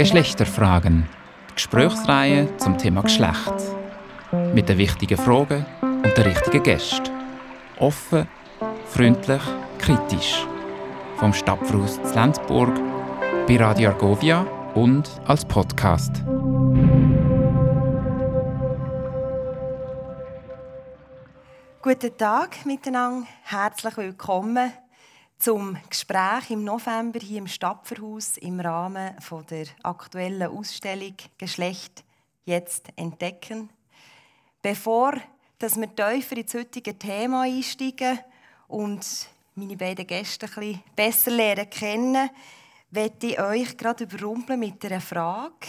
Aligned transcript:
Geschlechterfragen. 0.00 1.06
Die 1.50 1.54
Gesprächsreihe 1.56 2.56
zum 2.56 2.78
Thema 2.78 3.02
Geschlecht. 3.02 3.52
Mit 4.54 4.66
den 4.70 4.78
wichtigen 4.78 5.18
Fragen 5.18 5.66
und 5.82 6.16
den 6.16 6.24
richtigen 6.24 6.62
Gästen. 6.62 7.10
Offen, 7.78 8.26
freundlich, 8.86 9.42
kritisch. 9.78 10.46
Vom 11.16 11.34
Stadtfruß 11.34 12.02
zu 12.02 12.14
Lenzburg, 12.14 12.74
bei 13.46 13.58
Radio 13.58 13.90
Argovia 13.90 14.46
und 14.74 15.06
als 15.26 15.44
Podcast. 15.44 16.24
Guten 21.82 22.16
Tag 22.16 22.64
miteinander, 22.64 23.26
herzlich 23.42 23.98
willkommen 23.98 24.72
zum 25.40 25.78
Gespräch 25.88 26.50
im 26.50 26.64
November 26.64 27.18
hier 27.18 27.38
im 27.38 27.48
Stapferhaus 27.48 28.36
im 28.36 28.60
Rahmen 28.60 29.18
von 29.20 29.44
der 29.46 29.66
aktuellen 29.82 30.48
Ausstellung 30.48 31.14
Geschlecht 31.38 32.04
jetzt 32.44 32.88
entdecken. 32.96 33.70
Bevor 34.62 35.14
dass 35.58 35.76
wir 35.76 35.94
tiefer 35.94 36.36
ins 36.38 36.54
heutige 36.54 36.98
Thema 36.98 37.42
einsteigen 37.42 38.18
und 38.68 39.06
meine 39.54 39.76
beiden 39.76 40.06
Gäste 40.06 40.46
ein 40.56 40.82
besser 40.96 41.30
lernen 41.30 41.68
kennen, 41.68 42.30
möchte 42.90 43.26
ich 43.26 43.40
euch 43.40 43.76
gerade 43.76 44.04
überrumpeln 44.04 44.58
mit 44.58 44.82
einer 44.86 45.02
Frage, 45.02 45.66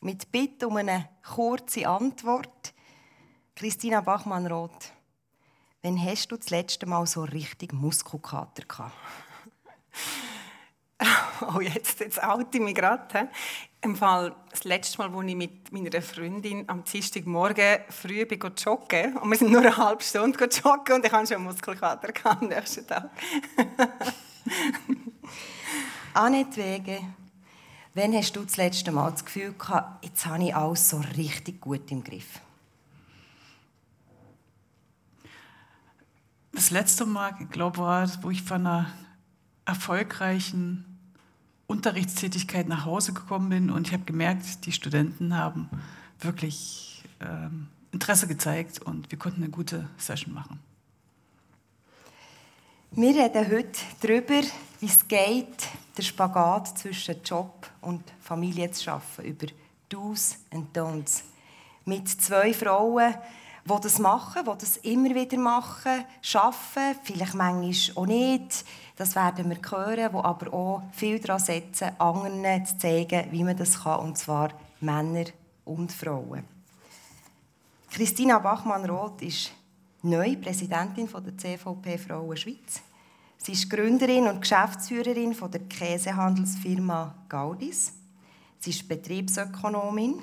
mit 0.00 0.30
Bitte 0.32 0.66
um 0.66 0.76
eine 0.76 1.08
kurze 1.34 1.86
Antwort. 1.86 2.74
Christina 3.54 4.00
Bachmann-Roth. 4.00 4.92
Wann 5.82 6.02
hast 6.04 6.30
du 6.30 6.36
das 6.36 6.50
letzte 6.50 6.84
Mal 6.84 7.06
so 7.06 7.22
richtig 7.22 7.72
Muskelkater 7.72 8.64
gehabt? 8.68 8.92
oh, 11.56 11.60
jetzt, 11.60 12.00
jetzt 12.00 12.22
oute 12.22 12.58
ich 12.58 12.62
mich 12.62 12.74
gerade. 12.74 13.30
Im 13.80 13.96
Fall, 13.96 14.36
das 14.50 14.64
letzte 14.64 14.98
Mal, 14.98 15.10
als 15.10 15.26
ich 15.26 15.36
mit 15.36 15.72
meiner 15.72 16.02
Freundin 16.02 16.68
am 16.68 16.84
Dienstagmorgen 16.84 17.80
früh 17.88 18.26
bin 18.26 18.38
joggen 18.62 19.16
und 19.16 19.30
wir 19.30 19.38
sind 19.38 19.52
nur 19.52 19.62
eine 19.62 19.74
halbe 19.74 20.02
Stunde 20.02 20.44
joggen 20.44 20.96
und 20.96 21.06
ich 21.06 21.12
hatte 21.12 21.32
schon 21.32 21.44
Muskelkater 21.44 22.12
am 22.24 22.46
nächsten 22.46 22.86
Tag. 22.86 23.08
Annette 26.12 26.56
Wege, 26.58 27.00
wann 27.94 28.12
hast 28.12 28.36
du 28.36 28.44
das 28.44 28.58
letzte 28.58 28.92
Mal 28.92 29.12
das 29.12 29.24
Gefühl 29.24 29.54
gehabt, 29.54 30.04
jetzt 30.04 30.26
habe 30.26 30.44
ich 30.44 30.54
alles 30.54 30.90
so 30.90 31.02
richtig 31.16 31.58
gut 31.58 31.90
im 31.90 32.04
Griff? 32.04 32.40
Das 36.52 36.70
letzte 36.70 37.06
Mal, 37.06 37.34
ich 37.40 37.50
glaube, 37.50 37.78
war, 37.78 38.08
wo 38.22 38.30
ich 38.30 38.42
von 38.42 38.66
einer 38.66 38.92
erfolgreichen 39.64 40.84
Unterrichtstätigkeit 41.66 42.66
nach 42.66 42.84
Hause 42.84 43.12
gekommen 43.12 43.48
bin 43.48 43.70
und 43.70 43.86
ich 43.86 43.92
habe 43.92 44.04
gemerkt, 44.04 44.66
die 44.66 44.72
Studenten 44.72 45.36
haben 45.36 45.70
wirklich 46.18 47.04
ähm, 47.20 47.68
Interesse 47.92 48.26
gezeigt 48.26 48.80
und 48.80 49.10
wir 49.10 49.18
konnten 49.18 49.42
eine 49.42 49.50
gute 49.50 49.88
Session 49.96 50.34
machen. 50.34 50.58
Wir 52.92 53.10
reden 53.10 53.48
heute 53.48 53.80
darüber, 54.02 54.42
wie 54.80 54.86
es 54.86 55.06
geht, 55.06 55.68
den 55.96 56.04
Spagat 56.04 56.76
zwischen 56.76 57.22
Job 57.22 57.70
und 57.80 58.02
Familie 58.20 58.68
zu 58.72 58.82
schaffen, 58.82 59.24
über 59.24 59.46
Do's 59.88 60.38
und 60.50 60.76
Don'ts. 60.76 61.22
Mit 61.84 62.08
zwei 62.08 62.52
Frauen, 62.52 63.14
die 63.64 63.80
das 63.82 63.98
machen, 63.98 64.44
die 64.44 64.58
das 64.58 64.76
immer 64.78 65.14
wieder 65.14 65.38
machen, 65.38 66.04
arbeiten, 66.34 67.00
vielleicht 67.02 67.34
manchmal 67.34 67.96
auch 67.96 68.06
nicht. 68.06 68.64
Das 68.96 69.14
werden 69.14 69.48
wir 69.50 69.58
hören, 69.70 70.10
die 70.12 70.18
aber 70.18 70.52
auch 70.52 70.82
viel 70.92 71.18
daran 71.18 71.40
setzen, 71.40 71.90
anderen 71.98 72.66
zu 72.66 72.78
zeigen, 72.78 73.30
wie 73.30 73.44
man 73.44 73.56
das 73.56 73.82
kann, 73.82 74.00
und 74.00 74.18
zwar 74.18 74.50
Männer 74.80 75.26
und 75.64 75.92
Frauen. 75.92 76.44
Christina 77.90 78.38
Bachmann-Roth 78.38 79.22
ist 79.22 79.52
neu 80.02 80.36
Präsidentin 80.36 81.08
der 81.08 81.36
CVP 81.36 81.98
Frauen 81.98 82.36
Schweiz. 82.36 82.82
Sie 83.36 83.52
ist 83.52 83.70
Gründerin 83.70 84.28
und 84.28 84.40
Geschäftsführerin 84.40 85.34
der 85.50 85.60
Käsehandelsfirma 85.60 87.14
Gaudis. 87.28 87.92
Sie 88.58 88.70
ist 88.70 88.86
Betriebsökonomin 88.86 90.22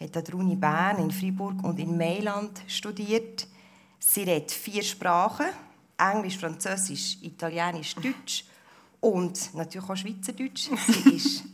hat 0.00 0.16
an 0.16 0.24
der 0.24 0.34
Uni 0.34 0.56
Bern, 0.56 0.98
in 0.98 1.10
Freiburg 1.10 1.62
und 1.64 1.78
in 1.78 1.96
Mailand 1.96 2.62
studiert. 2.66 3.46
Sie 3.98 4.22
redet 4.22 4.52
vier 4.52 4.82
Sprachen: 4.82 5.46
Englisch, 5.98 6.38
Französisch, 6.38 7.18
Italienisch, 7.22 7.94
Deutsch 7.94 8.44
und 9.00 9.54
natürlich 9.54 9.88
auch 9.88 9.96
Schweizerdeutsch. 9.96 10.68
Sie 10.86 11.10
ist 11.16 11.44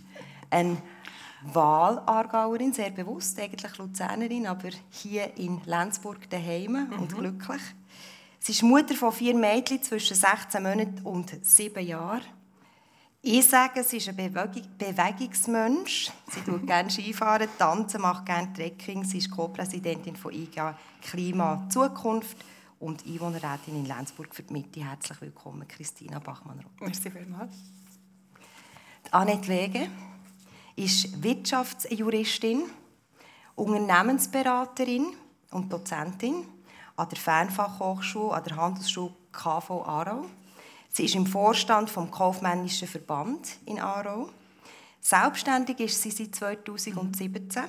eine 0.50 0.76
Wahlaargauerin, 1.44 2.72
sehr 2.72 2.91
bewusst, 2.91 3.38
eigentlich 3.41 3.76
Luzernerin, 3.78 4.47
aber 4.47 4.70
hier 4.91 5.36
in 5.36 5.60
Lenzburg 5.64 6.28
daheim 6.31 6.72
mhm. 6.72 6.98
und 7.00 7.16
glücklich. 7.16 7.62
Sie 8.38 8.52
ist 8.52 8.62
Mutter 8.62 8.94
von 8.94 9.12
vier 9.12 9.34
Mädchen 9.34 9.82
zwischen 9.82 10.16
16 10.16 10.62
Monaten 10.62 11.00
und 11.04 11.44
7 11.44 11.84
Jahren. 11.86 12.22
Ich 13.24 13.46
sage, 13.46 13.84
sie 13.84 13.98
ist 13.98 14.08
ein 14.08 14.16
Bewegung 14.16 14.64
Bewegungsmensch. 14.76 16.10
Sie 16.28 16.40
tut 16.40 16.66
gerne 16.66 16.90
Skifahren, 16.90 17.48
tanzen, 17.56 18.00
macht 18.00 18.26
gerne 18.26 18.52
Trekking. 18.52 19.04
Sie 19.04 19.18
ist 19.18 19.30
Co-Präsidentin 19.30 20.16
von 20.16 20.32
IGA 20.32 20.76
Klima 21.00 21.64
Zukunft 21.70 22.36
und 22.80 23.06
Einwohnerrätin 23.06 23.76
in 23.76 23.86
Lenzburg 23.86 24.34
für 24.34 24.42
die 24.42 24.52
Mitte. 24.52 24.84
Herzlich 24.84 25.20
willkommen, 25.20 25.68
Christina 25.68 26.18
Bachmann-Roth. 26.18 26.80
Merci 26.80 27.12
vielmals. 27.12 27.54
Annette 29.12 29.46
Wege 29.46 29.88
ist 30.74 31.22
Wirtschaftsjuristin, 31.22 32.64
Unternehmensberaterin 33.54 35.14
und 35.52 35.72
Dozentin 35.72 36.44
an 36.96 37.08
der 37.08 37.18
Fernfachhochschule, 37.18 38.34
an 38.34 38.42
der 38.42 38.56
Handelsschule 38.56 39.14
KV 39.30 39.84
Aarau. 39.86 40.24
Sie 40.94 41.06
ist 41.06 41.14
im 41.14 41.26
Vorstand 41.26 41.88
vom 41.88 42.10
Kaufmännischen 42.10 42.86
Verband 42.86 43.56
in 43.64 43.80
Aarau. 43.80 44.28
Selbstständig 45.00 45.80
ist 45.80 46.03
sie 46.03 46.10
seit 46.10 46.36
2017. 46.36 47.62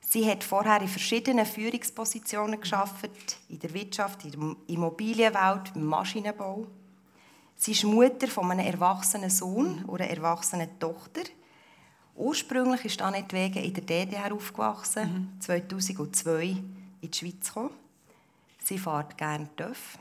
Sie 0.00 0.30
hat 0.30 0.44
vorher 0.44 0.80
in 0.80 0.86
verschiedenen 0.86 1.44
Führungspositionen 1.44 2.60
geschafft, 2.60 3.10
in 3.48 3.58
der 3.58 3.74
Wirtschaft, 3.74 4.24
in 4.24 4.30
der 4.30 4.56
Immobilienwelt, 4.68 5.72
im 5.74 5.86
Maschinenbau. 5.86 6.68
Sie 7.56 7.72
ist 7.72 7.84
Mutter 7.84 8.28
von 8.28 8.50
einem 8.50 8.64
erwachsenen 8.64 9.30
Sohn 9.30 9.84
oder 9.86 10.04
einer 10.04 10.14
erwachsenen 10.14 10.78
Tochter. 10.78 11.22
Ursprünglich 12.14 12.84
ist 12.84 13.02
Annette 13.02 13.36
Wege 13.36 13.60
in 13.60 13.74
der 13.74 13.82
DDR 13.82 14.32
aufgewachsen, 14.32 15.32
mhm. 15.34 15.40
2002 15.40 16.44
in 16.44 17.10
die 17.10 17.18
Schweiz 17.18 17.48
gekommen. 17.48 17.70
Sie 18.64 18.78
fährt 18.78 19.18
gerne 19.18 19.48
TÜV. 19.56 19.98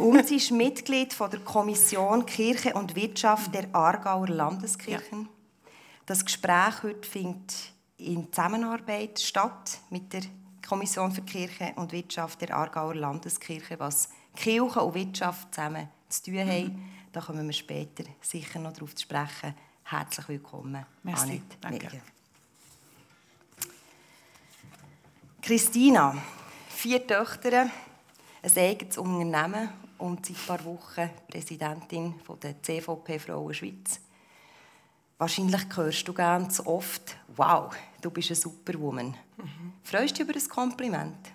Und 0.00 0.26
sie 0.26 0.36
ist 0.36 0.50
Mitglied 0.50 1.12
von 1.12 1.30
der 1.30 1.40
Kommission 1.40 2.26
Kirche 2.26 2.74
und 2.74 2.96
Wirtschaft 2.96 3.54
der 3.54 3.74
Aargauer 3.74 4.28
Landeskirchen. 4.28 5.22
Ja. 5.22 5.70
Das 6.06 6.24
Gespräch 6.24 6.82
heute 6.82 7.08
findet 7.08 7.54
in 7.98 8.32
Zusammenarbeit 8.32 9.20
statt 9.20 9.78
mit 9.90 10.12
der 10.12 10.22
Kommission 10.66 11.12
für 11.12 11.22
Kirche 11.22 11.72
und 11.76 11.92
Wirtschaft 11.92 12.40
der 12.40 12.56
Aargauer 12.56 12.94
Landeskirche, 12.94 13.78
was 13.78 14.08
Kirche 14.36 14.80
und 14.80 14.94
Wirtschaft 14.94 15.54
zusammen 15.54 15.88
zu 16.08 16.24
tun 16.24 16.38
haben. 16.40 16.64
Mhm. 16.64 16.84
Da 17.12 17.20
kommen 17.20 17.46
wir 17.46 17.52
später 17.52 18.04
sicher 18.20 18.58
noch 18.60 18.72
darauf 18.72 18.94
zu 18.94 19.02
sprechen. 19.02 19.54
Herzlich 19.84 20.28
willkommen, 20.28 20.86
Merci. 21.02 21.42
Danke. 21.60 22.00
Christina, 25.42 26.16
vier 26.68 27.04
Töchter, 27.06 27.70
ein 28.42 28.56
eigenes 28.56 28.98
Unternehmen 28.98 29.68
und 29.98 30.26
seit 30.26 30.36
ein 30.36 30.46
paar 30.46 30.64
Wochen 30.64 31.10
Präsidentin 31.28 32.14
der 32.42 32.62
CVP 32.62 33.18
Frauen 33.18 33.54
Schweiz. 33.54 34.00
Wahrscheinlich 35.18 35.60
hörst 35.76 36.08
du 36.08 36.14
ganz 36.14 36.60
oft, 36.60 37.16
wow, 37.36 37.74
du 38.00 38.10
bist 38.10 38.30
eine 38.30 38.36
Superwoman. 38.36 39.08
Mhm. 39.36 39.72
Freust 39.82 40.18
du 40.18 40.24
dich 40.24 40.34
über 40.34 40.34
ein 40.34 40.48
Kompliment? 40.48 41.32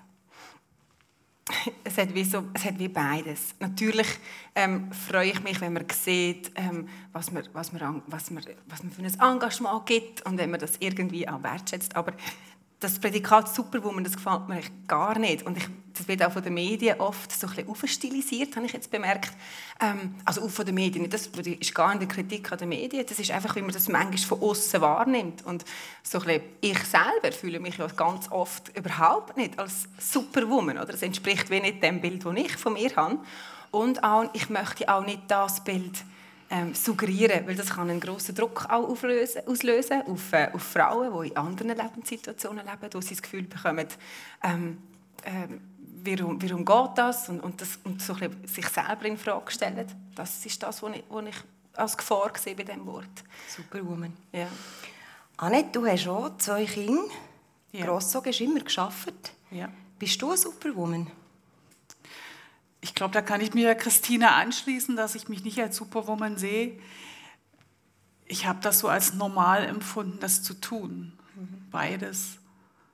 Es 1.84 1.96
hat, 2.00 2.12
wie 2.16 2.24
so, 2.24 2.46
es 2.56 2.66
hat 2.66 2.80
wie 2.80 2.88
beides. 2.88 3.54
Natürlich 3.60 4.07
ähm, 4.56 4.92
freue 4.92 5.30
ich 5.30 5.44
mich, 5.44 5.62
wenn 5.62 5.74
man 5.74 5.86
sieht, 5.92 6.52
ähm, 6.56 6.90
was, 7.13 7.31
man, 7.31 7.48
was, 7.54 7.72
man, 7.72 8.02
was, 8.07 8.31
man, 8.31 8.44
was 8.66 8.81
man 8.81 8.92
für 8.92 9.04
ein 9.04 9.34
Engagement 9.34 9.86
gibt 9.86 10.25
und 10.25 10.40
wenn 10.40 10.50
man 10.50 10.60
das 10.60 10.78
irgendwie 10.80 11.30
auch 11.30 11.44
wertschätzt. 11.44 11.96
Aber 11.96 12.13
das 12.80 13.00
Prädikat 13.00 13.54
Superwoman, 13.54 14.04
das 14.04 14.16
gefällt 14.16 14.48
mir 14.48 14.62
gar 14.88 15.18
nicht. 15.18 15.44
Und 15.45 15.57
ich, 15.57 15.68
das 15.94 16.07
wird 16.07 16.24
auch 16.24 16.31
von 16.31 16.44
den 16.44 16.54
Medien 16.54 17.00
oft 17.00 17.31
so 17.31 17.48
ein 17.48 17.68
aufstilisiert, 17.68 18.56
habe 18.56 18.66
ich 18.66 18.74
jetzt 18.74 18.92
bemerkt. 18.92 19.31
Ähm, 19.80 20.16
also 20.25 20.48
von 20.50 20.66
den 20.66 20.75
Medien, 20.75 21.10
das 21.10 21.27
ist 21.27 21.74
gar 21.74 21.95
nicht 21.95 22.12
Kritik 22.12 22.51
an 22.51 22.57
den 22.57 22.69
Medien, 22.69 23.06
das 23.07 23.18
ist 23.18 23.31
einfach, 23.31 23.56
wie 23.56 23.62
man 23.62 23.72
das 23.72 23.88
manchmal 23.88 24.18
von 24.18 24.42
außen 24.42 24.81
wahrnimmt. 24.81 25.45
Und 25.45 25.63
so 26.04 26.19
ein 26.19 26.42
ich 26.60 26.80
selber 26.80 27.31
fühle 27.31 27.60
mich 27.60 27.77
ja 27.77 27.88
ganz 27.88 28.30
oft 28.30 28.78
überhaupt 28.78 29.38
nicht 29.38 29.57
als 29.57 29.88
Superwoman. 29.98 30.78
Oder? 30.78 30.92
Das 30.92 31.01
entspricht 31.01 31.50
wie 31.50 31.62
nicht 31.62 31.81
dem 31.81 32.01
Bild, 32.01 32.25
das 32.25 32.36
ich 32.36 32.57
von 32.57 32.74
mir 32.74 32.94
habe. 32.95 33.19
Und 33.71 34.04
auch, 34.04 34.30
ich 34.33 34.50
möchte 34.50 34.88
auch 34.94 35.06
nicht 35.06 35.24
das 35.28 35.63
Bild 35.63 36.04
ähm, 36.50 36.74
suggerieren, 36.74 37.47
weil 37.47 37.56
das 37.56 37.71
kann 37.71 37.89
einen 37.89 38.00
grossen 38.00 38.36
Druck 38.36 38.65
auch 38.65 38.89
auflösen, 38.89 39.42
auslösen 39.47 40.03
auf, 40.03 40.33
äh, 40.33 40.50
auf 40.53 40.62
Frauen, 40.62 41.21
die 41.21 41.30
in 41.30 41.38
anderen 41.38 41.75
Lebenssituationen 41.75 42.65
leben, 42.65 42.94
wo 42.94 43.01
sie 43.01 43.15
das 43.15 43.21
Gefühl 43.21 43.44
bekommen, 43.44 43.88
ähm, 44.44 44.77
ähm, 45.24 45.62
warum, 46.03 46.42
warum 46.42 46.65
geht 46.65 46.97
das 46.97 47.30
und, 47.30 47.39
und, 47.42 47.62
das, 47.62 47.80
und 47.83 48.01
so 48.01 48.15
sich 48.45 48.68
selber 48.68 49.06
in 49.06 49.18
Frage 49.18 49.51
stellen. 49.51 49.88
Das 50.13 50.45
ist 50.45 50.62
das, 50.62 50.81
was 50.83 50.95
ich, 50.95 51.03
was 51.09 51.25
ich 51.25 51.36
als 51.74 51.97
Gefahr 51.97 52.31
sehe 52.38 52.56
bei 52.56 52.63
diesem 52.63 52.86
Wort. 52.86 53.24
Superwoman. 53.47 54.13
Ja. 54.31 54.47
Annette, 55.38 55.69
du 55.74 55.86
hast 55.86 56.07
auch 56.07 56.38
zwei 56.38 56.65
Kinder. 56.65 57.03
Ja. 57.71 57.86
Grosszogen 57.86 58.31
hast 58.31 58.39
immer 58.39 58.62
geschafft. 58.62 59.33
Ja. 59.51 59.69
Bist 60.00 60.21
du 60.21 60.27
eine 60.27 60.38
Superwoman? 60.38 61.12
Ich 62.86 62.94
glaube, 62.94 63.16
da 63.16 63.24
kann 63.24 63.42
ich 63.42 63.56
mir 63.56 63.74
Christina 63.74 64.36
anschließen, 64.36 64.96
dass 64.96 65.16
ich 65.16 65.28
mich 65.28 65.44
nicht 65.44 65.60
als 65.60 65.76
Superwoman 65.76 66.38
sehe. 66.38 66.80
Ich 68.28 68.46
habe 68.46 68.60
das 68.62 68.78
so 68.78 68.88
als 68.90 69.16
normal 69.16 69.66
empfunden, 69.66 70.20
das 70.20 70.44
zu 70.44 70.54
tun. 70.54 71.14
Beides. 71.72 72.38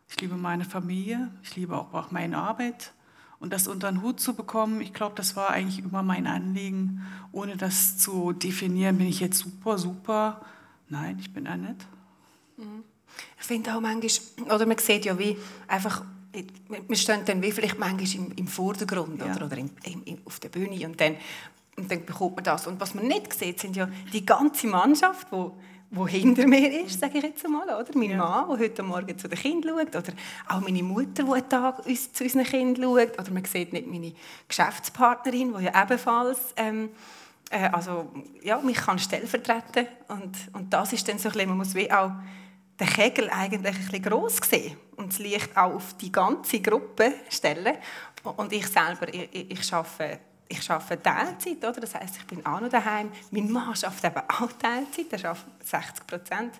Ich 0.08 0.22
liebe 0.22 0.38
meine 0.38 0.64
Familie, 0.64 1.30
ich 1.44 1.58
liebe 1.58 1.78
auch, 1.78 2.10
meine 2.10 2.38
Arbeit. 2.38 2.94
Und 3.42 3.52
das 3.52 3.68
unter 3.68 3.92
den 3.92 4.02
Hut 4.02 4.22
zu 4.22 4.34
bekommen, 4.34 4.80
ich 4.80 4.94
glaube, 4.94 5.16
das 5.16 5.36
war 5.36 5.50
eigentlich 5.50 5.80
immer 5.80 6.04
mein 6.04 6.26
Anliegen, 6.26 7.06
ohne 7.34 7.58
das 7.58 7.98
zu 7.98 8.32
definieren, 8.32 8.98
bin 8.98 9.08
ich 9.08 9.20
jetzt 9.20 9.40
super, 9.40 9.78
super. 9.78 10.40
Nein, 10.88 11.18
ich 11.20 11.34
bin 11.34 11.48
Annette. 11.48 11.86
Ich 13.38 13.46
finde 13.46 13.76
auch 13.76 13.82
manchmal, 13.82 14.56
oder 14.56 14.66
man 14.66 14.78
sieht 14.78 15.04
ja 15.04 15.20
wie 15.20 15.38
einfach, 15.68 16.06
wir 16.88 16.96
stehen 16.96 17.22
dann 17.26 17.42
wie 17.42 17.52
vielleicht 17.52 17.78
manchmal 17.80 18.16
im, 18.28 18.32
im 18.36 18.48
Vordergrund 18.48 19.20
Ja. 19.22 19.36
oder, 19.36 19.46
oder 19.46 19.58
im, 19.58 19.70
im, 19.84 20.18
auf 20.26 20.40
der 20.40 20.50
Bühne 20.50 20.86
und 20.86 21.00
dann, 21.00 21.16
und 21.78 21.92
dann 21.92 22.06
bekommt 22.06 22.36
man 22.36 22.44
das. 22.44 22.68
Und 22.68 22.80
was 22.80 22.94
man 22.94 23.08
nicht 23.08 23.34
sieht, 23.34 23.60
sind 23.60 23.76
ja 23.76 23.90
die 24.14 24.26
ganze 24.26 24.68
Mannschaft, 24.68 25.28
wo 25.32 25.54
wo 25.94 26.08
hinter 26.08 26.48
mir 26.48 26.86
ist, 26.86 27.02
sage 27.02 27.18
ich 27.18 27.24
jetzt 27.26 27.44
einmal, 27.44 27.66
oder? 27.68 27.86
Mein 27.96 28.12
Ja. 28.12 28.18
Mann, 28.18 28.50
der 28.58 28.60
heute 28.60 28.82
Morgen 28.82 29.18
zu 29.20 29.28
den 29.28 29.38
Kindern 29.38 29.78
schaut, 29.78 29.94
oder 29.98 30.14
auch 30.48 30.62
meine 30.62 30.82
Mutter, 30.84 31.24
die 31.26 31.32
einen 31.34 31.50
Tag 31.50 31.86
uns, 31.86 32.14
zu 32.14 32.24
unseren 32.24 32.46
Kindern 32.46 32.82
schaut, 32.82 33.20
oder 33.20 33.30
man 33.32 33.44
sieht 33.44 33.74
nicht 33.74 33.88
meine 33.88 34.14
Geschäftspartnerin, 34.48 35.54
die 35.58 35.66
ja 35.66 35.84
ebenfalls 35.84 36.54
ähm, 36.56 36.92
äh, 37.50 37.68
also, 37.74 38.10
ja, 38.42 38.62
mich 38.62 38.78
kann 38.78 39.00
stellvertreten 39.00 39.86
und, 40.08 40.38
und 40.54 40.72
das 40.74 40.94
ist 40.94 41.10
dann 41.10 41.18
so 41.20 41.28
ein 41.28 41.34
bisschen, 41.34 41.50
man 41.50 41.58
muss 41.58 41.76
wie 41.76 41.92
auch 41.92 42.12
den 42.80 42.88
Kegel 42.88 43.30
eigentlich 43.30 43.76
ein 43.76 43.82
bisschen 43.86 44.02
gross 44.02 44.38
sehen 44.50 44.78
und 45.02 45.12
das 45.12 45.20
Licht 45.20 45.56
auch 45.58 45.74
auf 45.74 45.96
die 45.98 46.12
ganze 46.12 46.60
Gruppe 46.60 47.14
stellen. 47.30 47.78
Und 48.24 48.54
ich 48.54 48.68
selber, 48.68 49.12
ich, 49.14 49.30
ich, 49.32 49.52
ich 49.52 49.74
arbeite, 49.74 50.20
ich 50.48 50.70
arbeite 50.70 51.02
Teilzeit, 51.02 51.58
oder? 51.58 51.82
das 51.82 51.96
heißt, 51.96 52.18
ich 52.18 52.28
bin 52.28 52.46
auch 52.46 52.60
noch 52.60 52.70
daheim. 52.70 53.12
Mein 53.32 53.52
Mann 53.52 53.70
arbeitet 53.70 54.04
eben 54.04 54.24
auch 54.30 54.52
Teilzeit, 54.54 55.24
er 55.24 55.30
arbeitet 55.32 55.68
60 55.68 56.08
Prozent. 56.08 56.54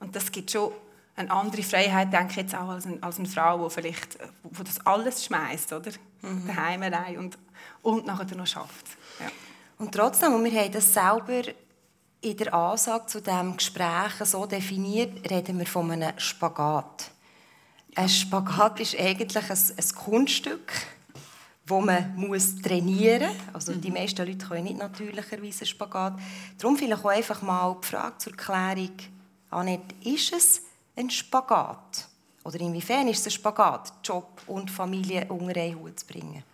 Und 0.00 0.14
das 0.14 0.30
gibt 0.30 0.50
schon 0.50 0.72
eine 1.16 1.30
andere 1.30 1.62
Freiheit, 1.62 2.12
denke 2.12 2.30
ich 2.30 2.36
jetzt 2.36 2.54
auch, 2.54 2.68
als, 2.68 2.86
ein, 2.86 3.02
als 3.02 3.18
eine 3.18 3.28
Frau, 3.28 3.66
die 3.66 3.74
vielleicht 3.74 4.18
wo 4.44 4.62
das 4.62 4.84
alles 4.86 5.24
schmeißt, 5.24 5.72
oder? 5.72 5.90
Daheim 6.46 6.82
allein 6.82 7.18
und, 7.18 7.38
und 7.82 8.06
nachher 8.06 8.36
noch 8.36 8.46
schafft. 8.46 8.86
Ja. 9.18 9.26
Und 9.78 9.92
trotzdem, 9.92 10.34
und 10.34 10.44
wir 10.44 10.60
haben 10.60 10.72
das 10.72 10.92
selber 10.92 11.42
in 12.20 12.36
der 12.36 12.54
Ansage 12.54 13.06
zu 13.06 13.20
diesem 13.20 13.56
Gespräch 13.56 14.12
so 14.24 14.46
definiert, 14.46 15.28
reden 15.30 15.58
wir 15.58 15.66
von 15.66 15.90
einem 15.90 16.18
Spagat. 16.18 17.10
Ein 17.98 18.08
Spagat 18.08 18.78
ist 18.78 18.96
eigentlich 18.96 19.50
ein, 19.50 19.58
ein 19.76 19.94
Kunststück, 19.96 20.72
wo 21.66 21.80
man 21.80 22.14
muss 22.14 22.62
trainieren 22.62 23.26
muss. 23.26 23.54
Also 23.54 23.74
die 23.74 23.90
meisten 23.90 24.24
Leute 24.24 24.46
können 24.46 24.62
nicht 24.62 24.78
natürlicherweise 24.78 25.62
einen 25.62 25.66
Spagat. 25.66 26.12
Darum 26.58 26.76
vielleicht 26.76 27.04
auch 27.04 27.10
einfach 27.10 27.42
mal 27.42 27.76
die 27.82 27.88
Frage 27.88 28.18
zur 28.18 28.36
Klärung, 28.36 28.92
Annette, 29.50 29.96
ist 30.04 30.32
es 30.32 30.62
ein 30.94 31.10
Spagat? 31.10 32.06
Oder 32.44 32.60
inwiefern 32.60 33.08
ist 33.08 33.18
es 33.18 33.26
ein 33.26 33.30
Spagat, 33.32 33.92
Job 34.04 34.42
und 34.46 34.70
Familie 34.70 35.26
unter 35.28 35.60
einen 35.60 35.80
Hut 35.80 35.98
zu 35.98 36.06
bringen? 36.06 36.44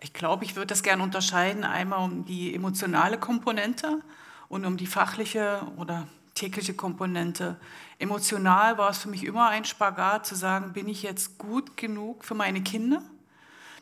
Ich 0.00 0.12
glaube, 0.12 0.44
ich 0.46 0.56
würde 0.56 0.66
das 0.66 0.82
gerne 0.82 1.04
unterscheiden, 1.04 1.62
einmal 1.62 2.00
um 2.00 2.24
die 2.24 2.56
emotionale 2.56 3.18
Komponente 3.18 4.00
und 4.48 4.64
um 4.64 4.76
die 4.76 4.88
fachliche 4.88 5.62
oder 5.76 6.08
tägliche 6.38 6.74
Komponente. 6.74 7.56
Emotional 7.98 8.78
war 8.78 8.90
es 8.90 8.98
für 8.98 9.08
mich 9.08 9.24
immer 9.24 9.48
ein 9.48 9.64
Spagat 9.64 10.26
zu 10.26 10.34
sagen, 10.34 10.72
bin 10.72 10.88
ich 10.88 11.02
jetzt 11.02 11.38
gut 11.38 11.76
genug 11.76 12.24
für 12.24 12.34
meine 12.34 12.62
Kinder? 12.62 13.02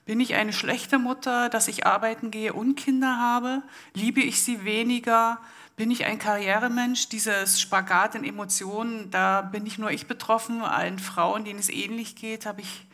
Bin 0.07 0.21
ich 0.21 0.35
eine 0.35 0.53
schlechte 0.53 0.99
Mutter, 0.99 1.49
dass 1.49 1.69
ich 1.69 1.85
arbeiten 1.85 2.31
gehe 2.31 2.53
und 2.53 2.77
Kinder 2.77 3.19
habe? 3.19 3.63
Liebe 3.93 4.21
ich 4.21 4.43
sie 4.43 4.65
weniger? 4.65 5.39
Bin 5.75 5.91
ich 5.91 6.07
ein 6.07 6.19
Karrieremensch? 6.19 7.09
Dieses 7.09 7.61
Spagat 7.61 8.15
in 8.15 8.25
Emotionen, 8.25 9.11
da 9.11 9.43
bin 9.43 9.65
nicht 9.65 9.79
nur 9.79 9.91
ich 9.91 10.07
betroffen, 10.07 10.63
allen 10.63 10.99
Frauen, 10.99 11.45
denen 11.45 11.59
es 11.59 11.69
ähnlich 11.69 12.17
geht, 12.17 12.47
habe 12.47 12.63
ich 12.63 12.87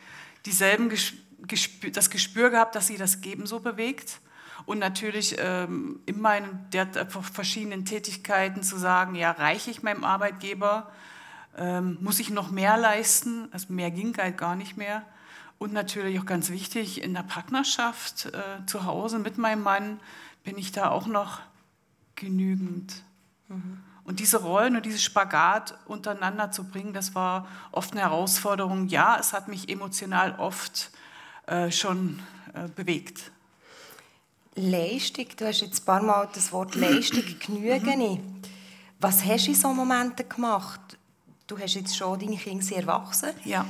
dieselben 0.45 0.91
das 1.93 2.09
Gespür 2.09 2.49
gehabt, 2.49 2.75
dass 2.75 2.87
sie 2.87 2.97
das 2.97 3.21
ebenso 3.23 3.59
bewegt. 3.59 4.19
Und 4.65 4.79
natürlich 4.79 5.35
ähm, 5.39 5.99
in 6.05 6.21
meinen 6.21 6.67
der 6.71 6.87
verschiedenen 7.07 7.85
Tätigkeiten 7.85 8.63
zu 8.63 8.77
sagen, 8.77 9.15
ja, 9.15 9.31
reiche 9.31 9.71
ich 9.71 9.83
meinem 9.83 10.03
Arbeitgeber, 10.03 10.91
ähm, 11.57 11.97
muss 12.01 12.19
ich 12.19 12.29
noch 12.29 12.49
mehr 12.49 12.77
leisten, 12.77 13.47
also 13.51 13.73
mehr 13.73 13.91
ging 13.91 14.15
halt 14.17 14.37
gar 14.37 14.55
nicht 14.55 14.77
mehr. 14.77 15.03
Und 15.59 15.73
natürlich 15.73 16.19
auch 16.19 16.25
ganz 16.25 16.49
wichtig, 16.49 17.03
in 17.03 17.13
der 17.13 17.23
Partnerschaft 17.23 18.25
äh, 18.25 18.65
zu 18.65 18.85
Hause 18.85 19.19
mit 19.19 19.37
meinem 19.37 19.63
Mann 19.63 19.99
bin 20.43 20.57
ich 20.57 20.71
da 20.71 20.89
auch 20.89 21.07
noch 21.07 21.41
genügend. 22.15 23.03
Und 24.03 24.19
diese 24.19 24.41
Rollen 24.41 24.75
und 24.75 24.85
dieses 24.85 25.03
Spagat 25.03 25.77
untereinander 25.85 26.51
zu 26.51 26.65
bringen, 26.65 26.93
das 26.93 27.15
war 27.15 27.47
oft 27.71 27.93
eine 27.93 28.01
Herausforderung. 28.01 28.87
Ja, 28.87 29.17
es 29.19 29.33
hat 29.33 29.47
mich 29.47 29.69
emotional 29.69 30.35
oft 30.37 30.91
äh, 31.45 31.71
schon 31.71 32.19
äh, 32.53 32.67
bewegt. 32.67 33.31
Leistung, 34.55 35.25
du 35.35 35.47
hast 35.47 35.61
jetzt 35.61 35.81
ein 35.81 35.85
paar 35.85 36.03
Mal 36.03 36.29
das 36.33 36.51
Wort 36.51 36.75
Leistung 36.75 37.23
genügen. 37.45 38.41
Was 38.99 39.25
hast 39.25 39.47
du 39.47 39.51
in 39.51 39.55
solchen 39.55 39.77
Momenten 39.77 40.29
gemacht? 40.29 40.97
Du 41.47 41.57
hast 41.57 41.73
jetzt 41.73 41.97
schon, 41.97 42.19
deine 42.19 42.37
Kinder 42.37 42.63
sind 42.63 42.77
erwachsen. 42.77 43.31
Ja. 43.43 43.65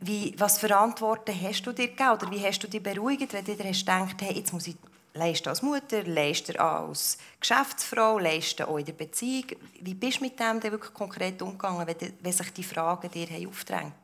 Wie, 0.00 0.34
was 0.38 0.58
für 0.58 0.74
Antworten 0.76 1.34
hast 1.40 1.62
du 1.62 1.72
dir 1.72 1.88
gegeben? 1.88 2.10
Oder 2.10 2.30
wie 2.30 2.40
hast 2.40 2.60
du 2.60 2.68
dich 2.68 2.82
beruhigt, 2.82 3.32
wenn 3.32 3.44
du 3.44 3.54
dir 3.54 3.64
hast 3.64 3.80
gedacht 3.80 4.22
hey, 4.22 4.36
jetzt 4.36 4.52
muss 4.52 4.66
ich 4.66 4.76
leisten 5.14 5.48
als 5.48 5.62
Mutter, 5.62 6.02
leisten 6.04 6.56
als 6.56 7.18
Geschäftsfrau, 7.40 8.18
leisten 8.18 8.64
auch 8.64 8.78
in 8.78 8.84
der 8.84 8.92
Beziehung. 8.92 9.46
Wie 9.80 9.94
bist 9.94 10.18
du 10.18 10.24
mit 10.24 10.38
dem 10.38 10.60
denn 10.60 10.72
wirklich 10.72 10.92
konkret 10.92 11.40
umgegangen, 11.42 11.86
wenn, 11.86 12.12
wenn 12.20 12.32
sich 12.32 12.52
die 12.52 12.64
Fragen 12.64 13.10
dir 13.10 13.26
haben 13.26 13.48
aufgedrängt 13.48 13.94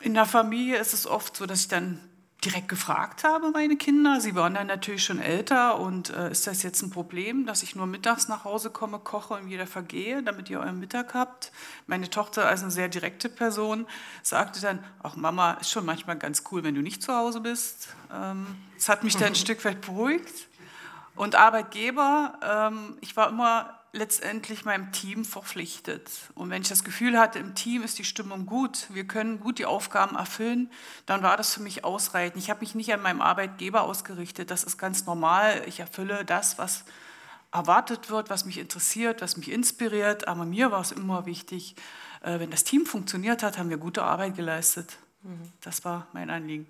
In 0.00 0.14
der 0.14 0.26
Familie 0.26 0.78
ist 0.78 0.94
es 0.94 1.06
oft 1.06 1.36
so, 1.36 1.46
dass 1.46 1.62
ich 1.62 1.68
dann 1.68 2.07
direkt 2.44 2.68
gefragt 2.68 3.24
habe, 3.24 3.50
meine 3.50 3.76
Kinder. 3.76 4.20
Sie 4.20 4.36
waren 4.36 4.54
dann 4.54 4.68
natürlich 4.68 5.04
schon 5.04 5.18
älter 5.18 5.80
und 5.80 6.10
äh, 6.10 6.30
ist 6.30 6.46
das 6.46 6.62
jetzt 6.62 6.82
ein 6.82 6.90
Problem, 6.90 7.46
dass 7.46 7.64
ich 7.64 7.74
nur 7.74 7.86
mittags 7.86 8.28
nach 8.28 8.44
Hause 8.44 8.70
komme, 8.70 9.00
koche 9.00 9.34
und 9.34 9.50
wieder 9.50 9.66
vergehe, 9.66 10.22
damit 10.22 10.48
ihr 10.48 10.60
euren 10.60 10.78
Mittag 10.78 11.14
habt? 11.14 11.50
Meine 11.88 12.10
Tochter 12.10 12.46
als 12.46 12.62
eine 12.62 12.70
sehr 12.70 12.88
direkte 12.88 13.28
Person 13.28 13.86
sagte 14.22 14.60
dann, 14.60 14.84
ach 15.02 15.16
Mama, 15.16 15.54
ist 15.54 15.70
schon 15.70 15.84
manchmal 15.84 16.16
ganz 16.16 16.44
cool, 16.52 16.62
wenn 16.62 16.76
du 16.76 16.80
nicht 16.80 17.02
zu 17.02 17.12
Hause 17.12 17.40
bist. 17.40 17.88
Ähm, 18.12 18.46
das 18.76 18.88
hat 18.88 19.02
mich 19.02 19.16
dann 19.16 19.28
ein 19.28 19.34
Stück 19.34 19.64
weit 19.64 19.80
beruhigt. 19.80 20.48
Und 21.18 21.34
Arbeitgeber, 21.34 22.38
ähm, 22.42 22.96
ich 23.00 23.16
war 23.16 23.28
immer 23.28 23.80
letztendlich 23.92 24.64
meinem 24.64 24.92
Team 24.92 25.24
verpflichtet. 25.24 26.08
Und 26.36 26.48
wenn 26.50 26.62
ich 26.62 26.68
das 26.68 26.84
Gefühl 26.84 27.18
hatte, 27.18 27.40
im 27.40 27.56
Team 27.56 27.82
ist 27.82 27.98
die 27.98 28.04
Stimmung 28.04 28.46
gut, 28.46 28.86
wir 28.90 29.04
können 29.04 29.40
gut 29.40 29.58
die 29.58 29.66
Aufgaben 29.66 30.14
erfüllen, 30.14 30.70
dann 31.06 31.24
war 31.24 31.36
das 31.36 31.54
für 31.54 31.60
mich 31.60 31.84
ausreichend. 31.84 32.40
Ich 32.40 32.50
habe 32.50 32.60
mich 32.60 32.76
nicht 32.76 32.94
an 32.94 33.02
meinem 33.02 33.20
Arbeitgeber 33.20 33.82
ausgerichtet. 33.82 34.52
Das 34.52 34.62
ist 34.62 34.78
ganz 34.78 35.06
normal. 35.06 35.64
Ich 35.66 35.80
erfülle 35.80 36.24
das, 36.24 36.56
was 36.56 36.84
erwartet 37.50 38.10
wird, 38.10 38.30
was 38.30 38.44
mich 38.44 38.58
interessiert, 38.58 39.20
was 39.20 39.36
mich 39.36 39.50
inspiriert. 39.50 40.28
Aber 40.28 40.44
mir 40.44 40.70
war 40.70 40.82
es 40.82 40.92
immer 40.92 41.26
wichtig, 41.26 41.74
äh, 42.22 42.38
wenn 42.38 42.52
das 42.52 42.62
Team 42.62 42.86
funktioniert 42.86 43.42
hat, 43.42 43.58
haben 43.58 43.70
wir 43.70 43.78
gute 43.78 44.04
Arbeit 44.04 44.36
geleistet. 44.36 44.98
Das 45.62 45.84
war 45.84 46.06
mein 46.12 46.30
Anliegen. 46.30 46.68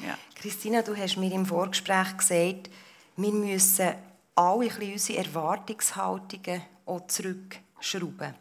Ja. 0.00 0.16
Christina, 0.36 0.80
du 0.80 0.96
hast 0.96 1.18
mir 1.18 1.30
im 1.32 1.44
Vorgespräch 1.44 2.16
gesagt, 2.16 2.70
wir 3.16 3.32
müssen 3.32 3.94
alle 4.34 4.70
unsere 4.80 5.18
Erwartungshaltungen 5.18 6.62
auch 6.86 7.06
zurückschrauben. 7.06 8.34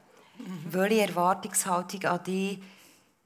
Welche 0.70 1.02
Erwartungshaltung 1.02 2.04
an 2.06 2.24
dich 2.24 2.60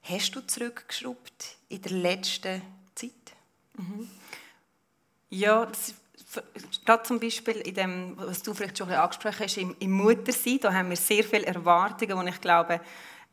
hast 0.04 0.32
du 0.32 0.42
zurückgeschraubt 0.42 1.58
in 1.70 1.82
der 1.82 1.92
letzten 1.92 2.62
Zeit? 2.94 3.12
Ja, 5.30 5.66
das, 5.66 5.94
gerade 6.86 7.04
zum 7.04 7.20
Beispiel 7.20 7.58
in 7.58 7.76
dem, 7.76 8.14
was 8.18 8.42
du 8.42 8.54
vielleicht 8.54 8.78
schon 8.78 8.90
angesprochen 8.90 9.40
hast, 9.40 9.58
im, 9.58 9.76
im 9.80 9.92
Muttersein, 9.92 10.60
da 10.62 10.74
haben 10.74 10.90
wir 10.90 10.98
sehr 10.98 11.24
viele 11.24 11.46
Erwartungen, 11.46 12.18
und 12.18 12.28
ich 12.28 12.42
glaube, 12.42 12.82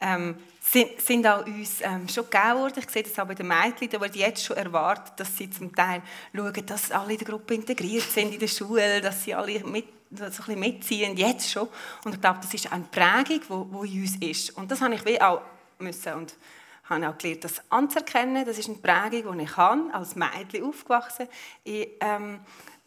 ähm, 0.01 0.37
sind, 0.63 1.01
sind 1.01 1.27
auch 1.27 1.45
uns 1.45 1.81
ähm, 1.81 2.09
schon 2.09 2.25
gegeben 2.31 2.59
worden. 2.59 2.79
Ich 2.79 2.91
sehe 2.91 3.03
das 3.03 3.19
auch 3.19 3.27
bei 3.27 3.35
den 3.35 3.49
Mädchen, 3.49 3.91
da 3.91 4.01
wird 4.01 4.15
jetzt 4.15 4.45
schon 4.45 4.57
erwartet, 4.57 5.15
dass 5.17 5.37
sie 5.37 5.51
zum 5.51 5.75
Teil 5.75 6.03
schauen, 6.35 6.67
dass 6.67 6.91
alle 6.93 7.13
in 7.13 7.19
der 7.19 7.27
Gruppe 7.27 7.55
integriert 7.55 8.05
sind 8.05 8.33
in 8.33 8.39
der 8.39 8.47
Schule, 8.47 9.01
dass 9.01 9.25
sie 9.25 9.35
alle 9.35 9.59
mit, 9.65 9.87
so 10.11 10.25
ein 10.25 10.31
bisschen 10.31 10.61
mitziehen, 10.61 11.17
jetzt 11.17 11.51
schon. 11.51 11.69
Und 12.05 12.15
ich 12.15 12.21
glaube, 12.21 12.39
das 12.41 12.55
ist 12.55 12.73
eine 12.73 12.85
Prägung, 12.85 13.83
die, 13.83 13.97
in 13.97 14.03
uns 14.03 14.17
ist. 14.17 14.57
Und 14.57 14.71
das 14.71 14.81
habe 14.81 14.95
ich 14.95 15.05
wie 15.05 15.21
auch 15.21 15.43
müssen 15.79 16.13
und 16.15 16.37
habe 16.85 17.09
auch 17.09 17.19
gelernt, 17.19 17.45
das 17.45 17.61
anzuerkennen. 17.69 18.45
Das 18.45 18.59
ist 18.59 18.69
eine 18.69 18.79
Prägung, 18.79 19.39
die 19.39 19.45
ich 19.45 19.57
habe, 19.57 19.93
als 19.93 20.15
Mädchen 20.15 20.65
aufgewachsen. 20.65 21.27
Ich, 21.65 21.89
ähm, 22.01 22.41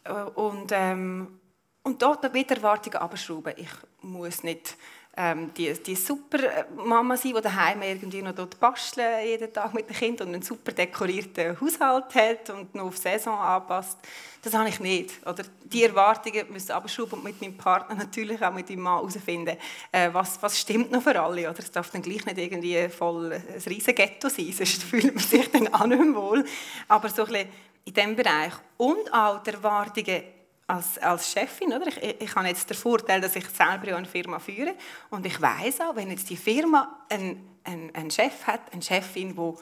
äh, 0.06 0.14
und, 0.14 0.72
ähm, 0.72 1.40
und 1.84 2.02
dort 2.02 2.32
mit 2.32 2.50
Erwartungen 2.52 2.98
abschrauben. 2.98 3.54
Ich 3.58 3.70
muss 4.02 4.44
nicht 4.44 4.78
ähm, 5.18 5.54
die, 5.54 5.72
die 5.74 5.96
super 5.96 6.44
äh, 6.44 6.66
Mama 6.76 7.16
sein, 7.16 7.34
die 7.36 7.42
daheim 7.42 7.82
irgendwie 7.82 8.22
noch 8.22 8.36
dort 8.36 8.60
basteln 8.60 9.26
jeden 9.26 9.52
Tag 9.54 9.74
mit 9.74 9.90
dem 9.90 9.96
Kind 9.96 10.22
und 10.22 10.28
einen 10.28 10.42
super 10.42 10.72
dekorierten 10.72 11.60
Haushalt 11.60 12.14
hat 12.16 12.50
und 12.50 12.76
noch 12.76 12.86
auf 12.86 12.98
Saison 12.98 13.38
anpasst. 13.38 13.98
Das 14.42 14.54
habe 14.54 14.70
ich 14.70 14.80
nicht. 14.80 15.26
Oder 15.26 15.44
die 15.64 15.84
Erwartungen 15.84 16.52
müssen 16.52 16.72
abschrauben 16.72 17.20
und 17.20 17.24
mit 17.24 17.42
meinem 17.42 17.58
Partner 17.58 17.96
natürlich 17.96 18.44
auch 18.44 18.54
mit 18.54 18.70
meinem 18.70 18.82
Mann 18.82 18.98
herausfinden, 18.98 19.58
äh, 19.92 20.10
was, 20.12 20.42
was 20.42 20.60
stimmt 20.60 20.92
noch 20.92 21.02
für 21.02 21.20
alle. 21.20 21.50
Oder 21.50 21.60
es 21.60 21.72
darf 21.72 21.90
dann 21.92 22.02
gleich 22.02 22.26
nicht 22.26 22.38
irgendwie 22.38 22.90
voll 22.90 23.34
ein 23.34 23.62
riesen 23.68 23.96
Ghetto 23.96 24.30
sein, 24.30 24.52
sonst 24.52 24.84
fühlt 24.90 25.16
man 25.16 25.24
sich 25.24 25.50
dann 25.50 25.74
auch 25.74 25.88
nicht 25.88 26.00
mehr 26.00 26.16
wohl. 26.16 26.46
Aber 26.88 27.10
so 27.10 27.24
ein 27.24 27.32
bisschen 27.32 27.50
in 27.86 27.94
diesem 27.94 28.16
Bereich. 28.16 28.54
Und 28.78 29.14
auch 29.14 29.42
die 29.44 29.52
Erwartungen 29.52 30.24
als, 30.68 30.98
als 30.98 31.32
Chefin, 31.32 31.74
oder? 31.74 31.88
Ich, 31.88 32.22
ich 32.22 32.36
habe 32.36 32.48
jetzt 32.48 32.70
den 32.70 32.78
Vorteil, 32.78 33.22
dass 33.22 33.36
ich 33.36 33.48
selber 33.50 33.96
eine 33.96 34.06
Firma 34.06 34.40
führe 34.40 34.76
und 35.10 35.26
ich 35.26 35.40
weiß 35.40 35.82
auch, 35.82 35.96
wenn 35.96 36.10
jetzt 36.12 36.30
die 36.30 36.38
Firma 36.38 37.06
einen, 37.10 37.58
einen, 37.64 37.94
einen 37.94 38.12
Chef 38.12 38.48
hat, 38.48 38.62
eine 38.72 38.82
Chefin, 38.82 39.38
wo, 39.38 39.58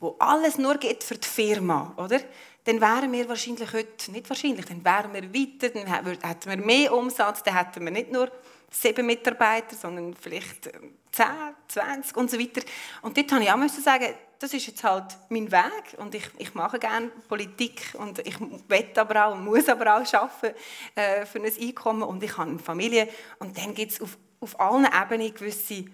wo 0.00 0.16
alles 0.18 0.58
nur 0.58 0.76
geht 0.76 1.02
für 1.04 1.16
die 1.16 1.28
Firma, 1.28 1.94
oder? 1.96 2.20
Dann 2.64 2.80
wären 2.80 3.10
wir 3.10 3.28
wahrscheinlich 3.28 3.72
heute, 3.72 4.12
nicht 4.12 4.28
wahrscheinlich, 4.28 4.66
dann 4.66 4.84
wären 4.84 5.12
wir 5.12 5.34
weiter, 5.34 5.70
dann 5.70 5.86
hätten 5.86 6.50
wir 6.50 6.56
mehr 6.58 6.94
Umsatz, 6.94 7.42
dann 7.42 7.56
hätten 7.56 7.84
wir 7.84 7.90
nicht 7.90 8.12
nur 8.12 8.30
sieben 8.70 9.06
Mitarbeiter, 9.06 9.74
sondern 9.74 10.14
vielleicht 10.14 10.68
ähm, 10.68 10.94
zehn, 11.10 11.26
zwanzig 11.68 12.16
und 12.16 12.30
so 12.30 12.38
weiter. 12.38 12.62
Und 13.02 13.16
dort 13.16 13.32
habe 13.32 13.42
ich 13.42 13.50
auch 13.50 13.68
sagen, 13.68 14.14
das 14.42 14.52
ist 14.52 14.66
jetzt 14.66 14.82
halt 14.82 15.16
mein 15.28 15.50
Weg 15.52 15.96
und 15.98 16.14
ich, 16.14 16.28
ich 16.38 16.54
mache 16.54 16.78
gerne 16.78 17.08
Politik 17.28 17.94
und 17.98 18.18
ich 18.26 18.40
will 18.40 18.86
aber 18.96 19.26
auch 19.26 19.34
und 19.34 19.44
muss 19.44 19.68
aber 19.68 19.96
auch 19.96 20.14
arbeiten 20.14 20.56
äh, 20.96 21.24
für 21.24 21.38
ein 21.38 21.52
Einkommen 21.60 22.02
und 22.02 22.22
ich 22.22 22.36
habe 22.36 22.50
eine 22.50 22.58
Familie 22.58 23.08
und 23.38 23.56
dann 23.56 23.72
gibt 23.72 23.92
es 23.92 24.00
auf, 24.00 24.18
auf 24.40 24.58
allen 24.58 24.86
Ebenen 24.86 25.32
gewisse 25.32 25.84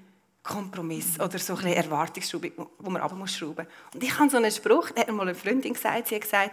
Kompromisse 0.42 1.22
oder 1.22 1.38
so 1.38 1.56
ein 1.56 1.74
Erwartungsschraube, 1.74 2.52
wo 2.78 2.90
man 2.90 3.02
aber 3.02 3.16
muss. 3.16 3.40
Und 3.42 3.66
ich 4.00 4.18
habe 4.18 4.30
so 4.30 4.38
einen 4.38 4.50
Spruch, 4.50 4.90
der 4.92 5.06
hat 5.06 5.12
mal 5.12 5.22
eine 5.22 5.34
Freundin 5.34 5.74
gesagt, 5.74 6.08
sie 6.08 6.14
hat 6.14 6.22
gesagt, 6.22 6.52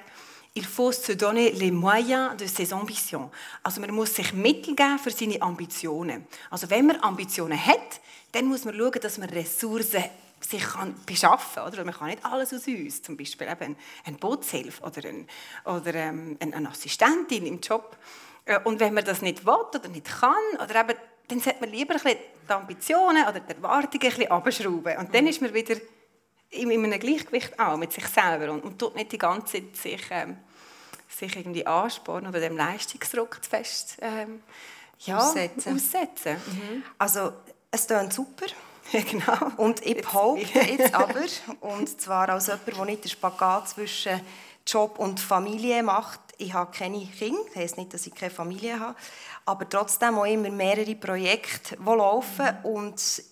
il 0.54 0.66
faut 0.66 0.94
se 0.94 1.16
donner 1.16 1.52
les 1.52 1.72
moyens 1.72 2.36
de 2.38 2.48
ses 2.48 2.74
ambitions. 2.74 3.30
Also 3.64 3.80
man 3.80 3.92
muss 3.92 4.16
sich 4.16 4.34
Mittel 4.34 4.76
geben 4.76 5.00
für 5.00 5.12
seine 5.12 5.42
Ambitionen. 5.42 6.28
Also 6.50 6.70
wenn 6.70 6.88
man 6.88 7.02
Ambitionen 7.02 7.64
hat, 7.66 8.02
dann 8.34 8.46
muss 8.46 8.66
man 8.66 8.76
schauen, 8.76 9.00
dass 9.02 9.18
man 9.18 9.30
Ressourcen 9.30 10.04
sich 10.40 10.64
kann 10.64 10.96
beschaffen 11.06 11.56
kann. 11.56 11.74
Oder? 11.74 11.86
Man 11.86 11.94
kann 11.94 12.08
nicht 12.08 12.26
alles 12.26 12.54
aus 12.54 12.68
uns, 12.68 13.02
zum 13.02 13.18
Beispiel 13.18 13.48
eben 13.48 13.76
eine 14.06 14.18
Bootshilfe 14.18 14.84
oder, 14.84 15.08
ein, 15.08 15.28
oder 15.66 15.94
ähm, 15.96 16.38
eine 16.40 16.70
Assistentin 16.70 17.46
im 17.46 17.60
Job. 17.60 17.98
Äh, 18.46 18.60
und 18.64 18.80
wenn 18.80 18.94
man 18.94 19.06
das 19.06 19.22
nicht 19.22 19.46
will 19.46 19.54
oder 19.54 19.88
nicht 19.90 20.06
kann, 20.06 20.34
oder 20.56 20.82
eben, 20.82 20.98
dann 21.28 21.40
sollte 21.40 21.60
man 21.62 21.70
lieber 21.70 21.96
ein 21.96 22.02
bisschen 22.02 22.20
die 22.48 22.54
Ambitionen 22.54 23.24
oder 23.24 23.40
die 23.40 23.54
Erwartungen 23.54 24.04
ein 24.04 24.10
bisschen 24.10 24.32
abschrauben. 24.32 24.98
Und 24.98 25.14
dann 25.14 25.28
ist 25.28 25.42
man 25.42 25.54
wieder 25.54 25.76
in 26.52 26.72
einem 26.72 27.00
Gleichgewicht 27.00 27.60
auch 27.60 27.78
mit 27.78 27.92
sich 27.92 28.06
selber 28.08 28.52
und, 28.54 28.64
und 28.64 28.80
tut 28.80 28.96
nicht 28.96 29.12
die 29.12 29.18
ganze 29.18 29.54
Zeit 29.54 29.76
sich, 29.76 30.02
ähm, 30.12 30.38
sich 31.10 31.36
irgendwie 31.36 31.66
anspornen 31.66 32.30
oder 32.30 32.40
dem 32.40 32.56
Leistungsdruck 32.56 33.40
fest 33.42 33.98
ähm, 34.02 34.44
ja, 35.00 35.18
aussetzen. 35.18 35.76
aussetzen. 35.76 36.36
Mhm. 36.36 36.84
Also 36.98 37.34
es 37.72 37.88
klingt 37.88 38.14
super. 38.14 38.46
Ja, 38.92 39.02
genau. 39.02 39.52
Und 39.58 39.86
ich 39.86 39.98
behaupte 39.98 40.60
jetzt 40.60 40.94
aber, 40.94 41.22
und 41.62 42.00
zwar 42.00 42.30
als 42.30 42.48
jemand, 42.48 42.68
der 42.68 42.86
nicht 42.86 43.04
den 43.04 43.10
Spagat 43.10 43.70
zwischen 43.70 44.22
Job 44.68 45.00
und 45.00 45.20
Familie 45.20 45.84
macht, 45.84 46.20
ich 46.38 46.54
habe 46.54 46.72
keine 46.72 47.06
Kinder, 47.06 47.40
das 47.48 47.56
heisst 47.56 47.78
nicht, 47.78 47.94
dass 47.94 48.08
ich 48.08 48.14
keine 48.14 48.32
Familie 48.32 48.80
habe, 48.80 48.96
aber 49.46 49.68
trotzdem 49.70 50.18
auch 50.18 50.26
immer 50.26 50.50
mehrere 50.50 50.96
Projekte, 50.96 51.78
die 51.78 51.84
laufen 51.84 52.46
mhm. 52.64 52.70
und 52.70 53.24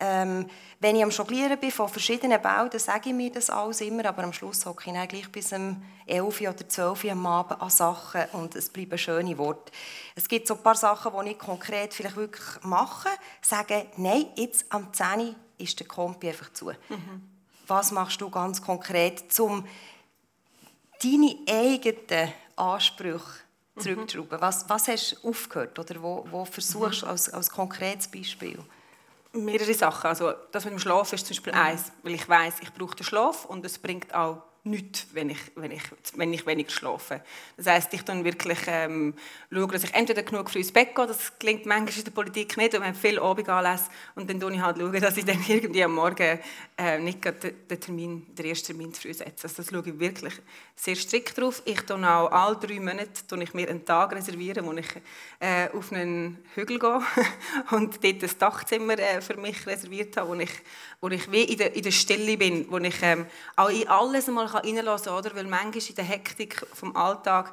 ähm, 0.00 0.46
wenn 0.78 0.94
ich 0.94 1.02
am 1.02 1.10
Jonglieren 1.10 1.58
bin 1.58 1.72
von 1.72 1.88
verschiedenen 1.88 2.40
Bällen, 2.40 2.70
dann 2.70 2.78
sage 2.78 3.08
ich 3.08 3.14
mir 3.14 3.32
das 3.32 3.50
alles 3.50 3.80
immer, 3.80 4.04
aber 4.04 4.22
am 4.22 4.32
Schluss 4.32 4.64
hocke 4.64 4.90
ich 4.90 4.96
dann 4.96 5.08
gleich 5.08 5.30
bis 5.30 5.52
um 5.52 5.82
11 6.06 6.40
oder 6.42 6.68
12 6.68 7.04
Uhr 7.04 7.12
am 7.12 7.26
Abend 7.26 7.60
an 7.60 7.70
Sachen 7.70 8.24
und 8.32 8.54
es 8.54 8.68
bleiben 8.68 8.96
schöne 8.96 9.36
Worte. 9.38 9.72
Es 10.14 10.28
gibt 10.28 10.46
so 10.46 10.54
ein 10.54 10.62
paar 10.62 10.76
Sachen, 10.76 11.12
die 11.24 11.32
ich 11.32 11.38
konkret 11.38 11.92
vielleicht 11.94 12.16
wirklich 12.16 12.46
mache. 12.62 13.08
Sage, 13.42 13.86
nein, 13.96 14.26
jetzt 14.36 14.66
am 14.70 14.92
10 14.92 15.06
Uhr 15.06 15.34
ist 15.58 15.80
der 15.80 15.88
Kompi 15.88 16.28
einfach 16.28 16.52
zu. 16.52 16.66
Mhm. 16.66 17.22
Was 17.66 17.90
machst 17.90 18.20
du 18.20 18.30
ganz 18.30 18.62
konkret, 18.62 19.38
um 19.40 19.66
deine 21.02 21.36
eigenen 21.48 22.32
Ansprüche 22.54 23.24
mhm. 23.74 23.80
zurückzuschrauben? 23.80 24.38
Mhm. 24.38 24.42
Was, 24.42 24.68
was 24.68 24.86
hast 24.86 25.18
du 25.22 25.28
aufgehört 25.28 25.76
oder 25.76 26.00
wo, 26.00 26.24
wo 26.30 26.44
versuchst 26.44 27.02
du 27.02 27.06
mhm. 27.06 27.10
als, 27.10 27.28
als 27.30 27.50
konkretes 27.50 28.06
Beispiel? 28.06 28.60
Mehrere 29.44 29.74
Sachen. 29.74 30.08
Also 30.08 30.32
das 30.52 30.64
mit 30.64 30.72
dem 30.72 30.78
Schlaf 30.78 31.12
ist 31.12 31.26
zum 31.26 31.36
Beispiel 31.36 31.52
mhm. 31.52 31.58
eins, 31.58 31.92
weil 32.02 32.14
ich 32.14 32.28
weiß, 32.28 32.54
ich 32.62 32.72
brauche 32.72 32.96
den 32.96 33.04
Schlaf 33.04 33.44
und 33.44 33.64
es 33.64 33.78
bringt 33.78 34.14
auch 34.14 34.42
nichts, 34.68 35.06
wenn 35.12 35.30
ich, 35.30 35.38
wenn 35.56 35.70
ich, 35.70 35.82
wenn 36.14 36.32
ich 36.32 36.46
weniger 36.46 36.70
schlafe. 36.70 37.22
Das 37.56 37.66
heißt, 37.66 37.94
ich 37.94 38.02
dann 38.02 38.24
wirklich 38.24 38.58
ähm, 38.66 39.14
schaue, 39.52 39.68
dass 39.68 39.84
ich 39.84 39.94
entweder 39.94 40.22
genug 40.22 40.50
früh 40.50 40.58
ins 40.58 40.72
Bett 40.72 40.94
gehe, 40.94 41.06
das 41.06 41.38
klingt 41.38 41.66
manchmal 41.66 41.98
in 41.98 42.04
der 42.04 42.10
Politik 42.10 42.56
nicht, 42.56 42.74
und 42.74 42.80
wir 42.80 42.88
haben 42.88 42.94
viel 42.94 43.18
Abend 43.18 43.48
anlesen, 43.48 43.86
und 44.14 44.28
dann 44.28 44.40
schaue 44.40 44.54
ich 44.54 44.60
halt, 44.60 44.78
schauen, 44.78 45.00
dass 45.00 45.16
ich 45.16 45.24
dann 45.24 45.42
irgendwie 45.48 45.82
am 45.84 45.94
Morgen 45.94 46.38
äh, 46.76 46.98
nicht 46.98 47.24
den, 47.24 47.80
Termin, 47.80 48.26
den 48.34 48.46
ersten 48.46 48.66
Termin 48.68 48.92
zu 48.92 49.02
früh 49.02 49.14
setze. 49.14 49.44
Also 49.44 49.62
das 49.62 49.70
schaue 49.70 49.82
ich 49.86 49.98
wirklich 49.98 50.34
sehr 50.78 50.94
strikt 50.94 51.36
drauf. 51.36 51.60
Ich 51.64 51.80
tue 51.80 51.96
auch 51.96 52.30
alle 52.30 52.56
drei 52.56 52.78
Monate 52.78 53.36
ich 53.40 53.52
mir 53.52 53.68
einen 53.68 53.84
Tag 53.84 54.12
reservieren, 54.12 54.64
wo 54.64 54.72
ich 54.72 54.86
äh, 55.40 55.68
auf 55.76 55.92
einen 55.92 56.38
Hügel 56.54 56.78
gehe 56.78 57.00
und 57.72 58.02
dort 58.02 58.22
ein 58.22 58.38
Dachzimmer 58.38 58.98
äh, 58.98 59.20
für 59.20 59.36
mich 59.36 59.66
reserviert 59.66 60.16
habe, 60.16 60.28
wo 60.28 60.34
ich, 60.34 60.50
wo 61.00 61.08
ich 61.08 61.30
wie 61.32 61.42
in 61.42 61.58
der, 61.58 61.74
in 61.74 61.82
der 61.82 61.90
Stille 61.90 62.36
bin, 62.36 62.70
wo 62.70 62.78
ich 62.78 62.94
ähm, 63.02 63.26
auch 63.56 63.70
in 63.70 63.88
alles 63.88 64.28
einmal 64.28 64.46
reinlassen 64.46 65.06
kann, 65.06 65.18
oder? 65.18 65.34
weil 65.34 65.46
manchmal 65.46 65.82
in 65.88 65.94
der 65.96 66.04
Hektik 66.04 66.64
vom 66.72 66.94
Alltag 66.94 67.52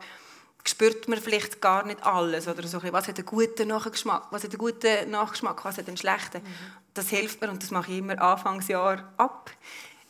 spürt 0.67 1.07
man 1.07 1.19
vielleicht 1.19 1.61
gar 1.61 1.85
nicht 1.85 2.03
alles. 2.03 2.47
Oder 2.47 2.67
so, 2.67 2.81
was 2.83 3.07
hat 3.07 3.17
einen 3.17 3.25
guten 3.25 3.67
Nachgeschmack, 3.69 4.27
was 4.29 4.43
hat 4.43 4.51
einen 4.51 4.59
guten 4.59 5.09
Nachgeschmack, 5.09 5.65
was 5.65 5.79
hat 5.79 5.87
einen 5.87 5.97
schlechten. 5.97 6.43
Mhm. 6.43 6.47
Das 6.93 7.09
hilft 7.09 7.41
mir 7.41 7.49
und 7.49 7.61
das 7.61 7.71
mache 7.71 7.91
ich 7.91 7.97
immer 7.97 8.21
Anfangsjahr 8.21 9.13
ab. 9.17 9.49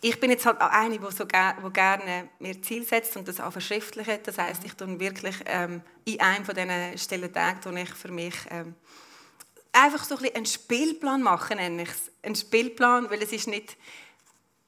Ich 0.08 0.20
bin 0.20 0.30
jetzt 0.30 0.46
halt 0.46 0.62
eine, 0.62 1.00
die 1.00 1.12
so 1.12 1.26
wo 1.64 1.72
gerne 1.72 2.30
mir 2.38 2.62
Ziel 2.62 2.86
setzt 2.86 3.18
und 3.18 3.28
das 3.28 3.40
auch 3.40 3.52
verschriftlicht. 3.52 4.28
Das 4.28 4.38
heißt, 4.38 4.64
ich 4.64 4.76
tue 4.76 5.00
wirklich 5.00 5.36
ähm, 5.48 5.82
in 6.04 6.22
einem 6.22 6.46
von 6.46 6.54
diesen 6.54 6.96
Stellentagen 6.96 7.76
ich 7.76 7.90
für 7.90 8.12
mich 8.12 8.36
ähm, 8.52 8.76
einfach 9.74 10.04
so 10.04 10.16
ein 10.16 10.36
einen 10.36 10.46
Spielplan 10.46 11.24
machen, 11.24 11.58
nenne 11.58 11.82
ich 11.82 11.90
es. 11.90 12.12
Einen 12.22 12.36
Spielplan, 12.36 13.10
weil 13.10 13.24
es 13.24 13.32
ist 13.32 13.48
nicht 13.48 13.78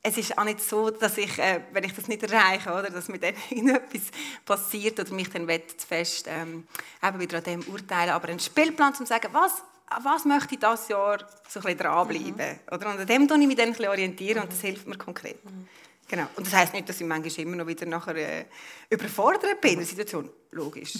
es 0.01 0.17
ist 0.17 0.35
auch 0.39 0.43
nicht 0.43 0.59
so, 0.59 0.89
dass 0.89 1.19
ich, 1.19 1.37
äh, 1.37 1.61
wenn 1.71 1.83
ich 1.83 1.93
das 1.93 2.07
nicht 2.07 2.23
erreiche, 2.23 2.71
oder, 2.71 2.89
dass 2.89 3.07
mir 3.07 3.19
dann 3.19 3.35
irgendetwas 3.51 4.09
passiert 4.43 4.99
oder 4.99 5.13
mich 5.13 5.29
dann 5.29 5.47
fest 5.87 6.25
ähm, 6.27 6.67
eben 7.03 7.19
wieder 7.19 7.37
an 7.37 7.43
dem 7.43 7.61
urteilen. 7.67 8.09
Aber 8.09 8.29
ein 8.29 8.39
Spielplan, 8.39 8.93
um 8.93 8.95
zu 8.95 9.05
sagen, 9.05 9.27
was, 9.33 9.61
was 10.03 10.25
möchte 10.25 10.55
ich 10.55 10.59
dieses 10.59 10.87
Jahr 10.89 11.19
so 11.47 11.59
ein 11.59 11.63
bisschen 11.63 11.77
dranbleiben. 11.77 12.35
Mhm. 12.35 12.75
Oder? 12.75 12.89
Und 12.89 12.99
an 12.99 13.07
dem 13.07 13.27
orientiere 13.27 13.41
ich 13.41 13.47
mich 13.47 13.57
dann 13.57 13.65
ein 13.67 13.71
bisschen 13.71 13.89
orientieren 13.89 14.37
mhm. 14.37 14.43
und 14.43 14.51
das 14.51 14.61
hilft 14.61 14.87
mir 14.87 14.97
konkret. 14.97 15.43
Mhm. 15.45 15.67
Genau. 16.07 16.27
Und 16.35 16.47
das 16.47 16.53
heisst 16.53 16.73
nicht, 16.73 16.87
dass 16.87 17.01
ich 17.01 17.07
manchmal 17.07 17.45
immer 17.45 17.57
noch 17.57 17.67
wieder 17.67 17.85
nachher 17.85 18.15
äh, 18.15 18.45
überfordert 18.89 19.59
bin 19.61 19.71
in 19.71 19.79
der 19.79 19.87
Situation. 19.87 20.29
Logisch. 20.51 20.95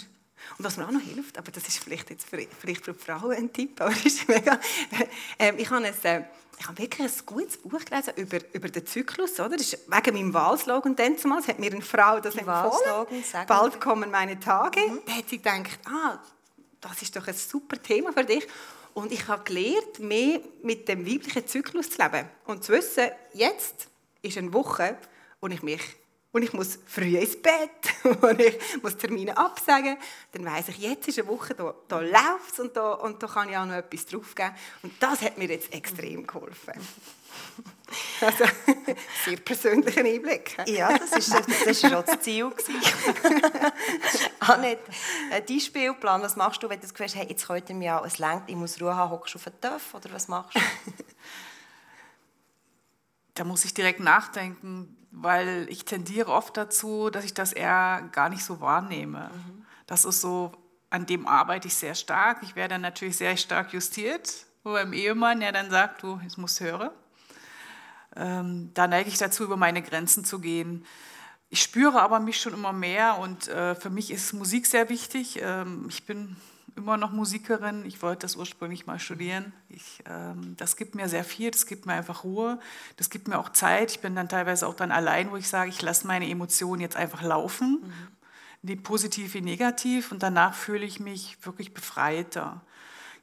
Und 0.58 0.66
was 0.66 0.78
mir 0.78 0.86
auch 0.86 0.92
noch 0.92 1.02
hilft, 1.02 1.38
aber 1.38 1.52
das 1.52 1.68
ist 1.68 1.80
vielleicht 1.80 2.10
jetzt 2.10 2.28
für, 2.28 2.40
vielleicht 2.60 2.86
für 2.86 2.94
Frauen 2.94 3.36
ein 3.36 3.52
Tipp, 3.54 3.82
aber 3.82 3.94
ist 4.04 4.28
mega. 4.28 4.60
Äh, 5.40 5.54
ich 5.58 5.70
habe 5.70 5.86
ein, 5.86 5.94
äh, 6.04 6.24
ich 6.60 6.68
habe 6.68 6.78
wirklich 6.78 7.08
ein 7.08 7.26
gutes 7.26 7.58
Buch 7.58 7.84
gelesen 7.86 8.14
über, 8.16 8.40
über 8.54 8.70
den 8.70 8.86
Zyklus, 8.86 9.40
oder? 9.40 9.58
Das 9.58 9.62
ist 9.62 9.80
wegen 9.88 10.16
meinem 10.16 10.34
Wahlslogan 10.34 10.96
damals 10.96 11.48
hat 11.48 11.60
mir 11.60 11.72
eine 11.72 11.82
Frau 11.82 12.20
das 12.20 12.36
empfohlen. 12.36 13.24
Bald 13.48 13.80
kommen 13.80 14.10
meine 14.10 14.40
Tage. 14.40 14.80
Mhm. 14.80 15.02
Da 15.06 15.14
hat 15.14 15.30
sie 15.30 15.38
gedacht, 15.38 15.80
ah, 15.86 16.20
das 16.82 17.02
ist 17.02 17.16
doch 17.16 17.28
ein 17.28 17.34
super 17.34 17.82
Thema 17.82 18.12
für 18.12 18.24
dich. 18.24 18.48
Und 18.98 19.12
ich 19.12 19.28
habe 19.28 19.44
gelernt, 19.44 20.00
mehr 20.00 20.40
mit 20.64 20.88
dem 20.88 21.06
weiblichen 21.06 21.46
Zyklus 21.46 21.92
zu 21.92 22.02
leben. 22.02 22.28
Und 22.46 22.64
zu 22.64 22.72
wissen, 22.72 23.12
jetzt 23.32 23.90
ist 24.24 24.40
eine 24.40 24.52
Woche, 24.52 24.98
wo 25.40 25.46
ich 25.46 25.62
mich 25.62 25.82
und 26.38 26.44
ich 26.44 26.54
muss 26.54 26.78
früh 26.86 27.18
ins 27.18 27.36
Bett 27.42 27.82
und 28.22 28.40
ich 28.40 28.60
muss 28.84 28.96
Termine 28.96 29.36
absagen, 29.36 29.98
dann 30.34 30.46
weiß 30.46 30.70
ich, 30.70 30.78
jetzt 30.78 31.08
ist 31.08 31.18
eine 31.18 31.28
Woche, 31.28 31.56
da, 31.56 31.74
da 31.88 32.00
läuft 32.00 32.54
es 32.54 32.60
und 32.60 32.78
da, 32.78 32.94
und 32.94 33.24
da 33.24 33.28
kann 33.28 33.50
ich 33.50 33.58
auch 33.58 33.66
noch 33.66 33.74
etwas 33.74 34.06
draufgeben. 34.06 34.52
Und 34.84 34.94
das 35.02 35.24
hat 35.24 35.40
mir 35.40 35.48
jetzt 35.48 35.74
extrem 35.74 36.26
geholfen. 36.26 36.74
Also, 38.20 38.44
sehr 39.26 39.38
persönlicher 39.38 40.04
Einblick. 40.04 40.58
Ja, 40.66 40.98
das 40.98 41.12
ist, 41.14 41.34
das 41.34 41.48
ist 41.48 41.82
schon 41.82 41.92
das 41.92 42.20
Ziel. 42.20 42.52
Annette, 44.40 44.92
äh, 45.32 45.42
dein 45.42 45.60
Spielplan, 45.60 46.22
was 46.22 46.36
machst 46.36 46.62
du, 46.62 46.70
wenn 46.70 46.80
du 46.80 46.82
das 46.82 46.94
Gefühl 46.94 47.06
hast, 47.06 47.16
hey, 47.16 47.28
jetzt 47.30 47.48
könnte 47.48 47.74
mir 47.74 47.86
ja, 47.86 48.04
es 48.06 48.18
längt, 48.18 48.44
ich 48.48 48.56
muss 48.56 48.82
Ruhe 48.82 48.94
haben, 48.94 49.12
hockst 49.12 49.36
du 49.36 49.38
auf 49.38 49.46
den 49.46 49.62
Töpf 49.62 49.94
oder 49.94 50.12
was 50.12 50.28
machst 50.28 50.56
du? 50.56 50.60
Da 53.36 53.44
muss 53.46 53.64
ich 53.64 53.74
direkt 53.74 54.02
nachdenken, 54.02 54.97
weil 55.22 55.68
ich 55.70 55.86
tendiere 55.86 56.32
oft 56.32 56.56
dazu, 56.58 57.10
dass 57.10 57.26
ich 57.26 57.34
das 57.34 57.54
eher 57.54 58.08
gar 58.12 58.30
nicht 58.30 58.44
so 58.44 58.62
wahrnehme. 58.62 59.30
Mhm. 59.34 59.66
Das 59.86 60.06
ist 60.06 60.22
so, 60.22 60.52
an 60.90 61.06
dem 61.06 61.28
arbeite 61.28 61.68
ich 61.68 61.76
sehr 61.76 61.96
stark. 61.96 62.40
Ich 62.44 62.56
werde 62.56 62.76
dann 62.76 62.82
natürlich 62.82 63.18
sehr 63.18 63.36
stark 63.38 63.74
justiert, 63.74 64.46
wo 64.64 64.74
beim 64.74 64.94
Ehemann, 64.94 65.40
der 65.40 65.52
dann 65.52 65.70
sagt, 65.70 66.04
du, 66.04 66.20
jetzt 66.24 66.38
musst 66.38 66.60
hören. 66.60 66.92
Ähm, 68.16 68.72
da 68.74 68.88
neige 68.88 69.10
ich 69.10 69.18
dazu, 69.18 69.44
über 69.44 69.58
meine 69.58 69.82
Grenzen 69.82 70.26
zu 70.26 70.40
gehen. 70.40 70.86
Ich 71.50 71.62
spüre 71.62 72.02
aber 72.02 72.20
mich 72.20 72.40
schon 72.40 72.54
immer 72.54 72.74
mehr 72.74 73.20
und 73.20 73.48
äh, 73.48 73.76
für 73.76 73.90
mich 73.90 74.12
ist 74.12 74.34
Musik 74.34 74.66
sehr 74.66 74.90
wichtig. 74.90 75.40
Ähm, 75.42 75.86
ich 75.90 76.06
bin 76.06 76.36
immer 76.78 76.96
noch 76.96 77.12
Musikerin. 77.12 77.84
Ich 77.86 78.02
wollte 78.02 78.22
das 78.22 78.36
ursprünglich 78.36 78.86
mal 78.86 79.00
studieren. 79.00 79.52
Ich, 79.70 80.04
ähm, 80.06 80.56
das 80.58 80.78
gibt 80.78 80.96
mir 80.96 81.10
sehr 81.10 81.24
viel, 81.24 81.52
das 81.52 81.66
gibt 81.66 81.86
mir 81.86 81.94
einfach 81.94 82.24
Ruhe, 82.24 82.60
das 82.96 83.10
gibt 83.10 83.28
mir 83.28 83.38
auch 83.40 83.50
Zeit. 83.50 83.92
Ich 83.92 84.00
bin 84.00 84.16
dann 84.16 84.30
teilweise 84.30 84.68
auch 84.68 84.76
dann 84.76 84.92
allein, 84.92 85.32
wo 85.32 85.36
ich 85.36 85.50
sage, 85.50 85.70
ich 85.70 85.82
lasse 85.82 86.08
meine 86.08 86.30
Emotionen 86.30 86.82
jetzt 86.82 86.96
einfach 86.96 87.24
laufen, 87.24 87.92
mhm. 88.64 88.84
positiv 88.84 89.34
wie 89.34 89.42
negativ, 89.42 90.12
und 90.12 90.24
danach 90.24 90.54
fühle 90.54 90.86
ich 90.86 91.00
mich 91.00 91.38
wirklich 91.42 91.74
befreiter. 91.74 92.62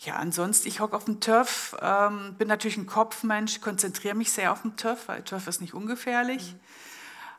Ja, 0.00 0.16
ansonsten, 0.16 0.68
ich 0.68 0.80
hocke 0.80 0.96
auf 0.96 1.04
dem 1.04 1.20
Turf, 1.20 1.76
ähm, 1.80 2.34
bin 2.36 2.48
natürlich 2.48 2.76
ein 2.76 2.86
Kopfmensch, 2.86 3.60
konzentriere 3.60 4.14
mich 4.14 4.32
sehr 4.32 4.52
auf 4.52 4.62
dem 4.62 4.76
Turf, 4.76 5.08
weil 5.08 5.22
Turf 5.22 5.46
ist 5.46 5.60
nicht 5.60 5.72
ungefährlich. 5.72 6.54
Mhm. 6.54 6.60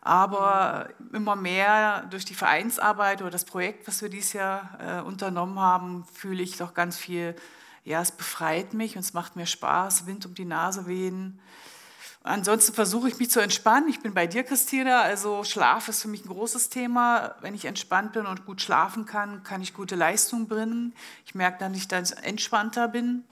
Aber 0.05 0.89
immer 1.13 1.35
mehr 1.35 2.05
durch 2.11 2.25
die 2.25 2.35
Vereinsarbeit 2.35 3.23
oder 3.23 3.31
das 3.31 3.43
Projekt, 3.43 3.87
was 3.87 4.03
wir 4.03 4.09
dieses 4.09 4.33
Jahr 4.33 4.77
äh, 4.79 5.01
unternommen 5.01 5.59
haben, 5.59 6.05
fühle 6.13 6.43
ich 6.43 6.57
doch 6.57 6.75
ganz 6.75 6.95
viel, 6.95 7.35
ja, 7.83 8.03
es 8.03 8.11
befreit 8.11 8.75
mich 8.75 8.95
und 8.95 9.01
es 9.01 9.13
macht 9.13 9.35
mir 9.35 9.47
Spaß, 9.47 10.05
Wind 10.05 10.27
um 10.27 10.35
die 10.35 10.45
Nase 10.45 10.85
wehen. 10.85 11.39
Ansonsten 12.21 12.75
versuche 12.75 13.07
ich 13.07 13.17
mich 13.17 13.31
zu 13.31 13.39
entspannen. 13.39 13.89
Ich 13.89 13.99
bin 13.99 14.13
bei 14.13 14.27
dir, 14.27 14.43
Christina. 14.43 15.01
Also 15.01 15.43
Schlaf 15.43 15.89
ist 15.89 16.03
für 16.03 16.07
mich 16.07 16.23
ein 16.23 16.29
großes 16.29 16.69
Thema. 16.69 17.33
Wenn 17.41 17.55
ich 17.55 17.65
entspannt 17.65 18.13
bin 18.13 18.27
und 18.27 18.45
gut 18.45 18.61
schlafen 18.61 19.07
kann, 19.07 19.41
kann 19.41 19.63
ich 19.63 19.73
gute 19.73 19.95
Leistung 19.95 20.47
bringen. 20.47 20.93
Ich 21.25 21.33
merke 21.33 21.57
dann, 21.57 21.73
dass 21.73 21.81
ich 21.81 21.87
dann 21.87 22.05
entspannter 22.21 22.87
bin. 22.87 23.23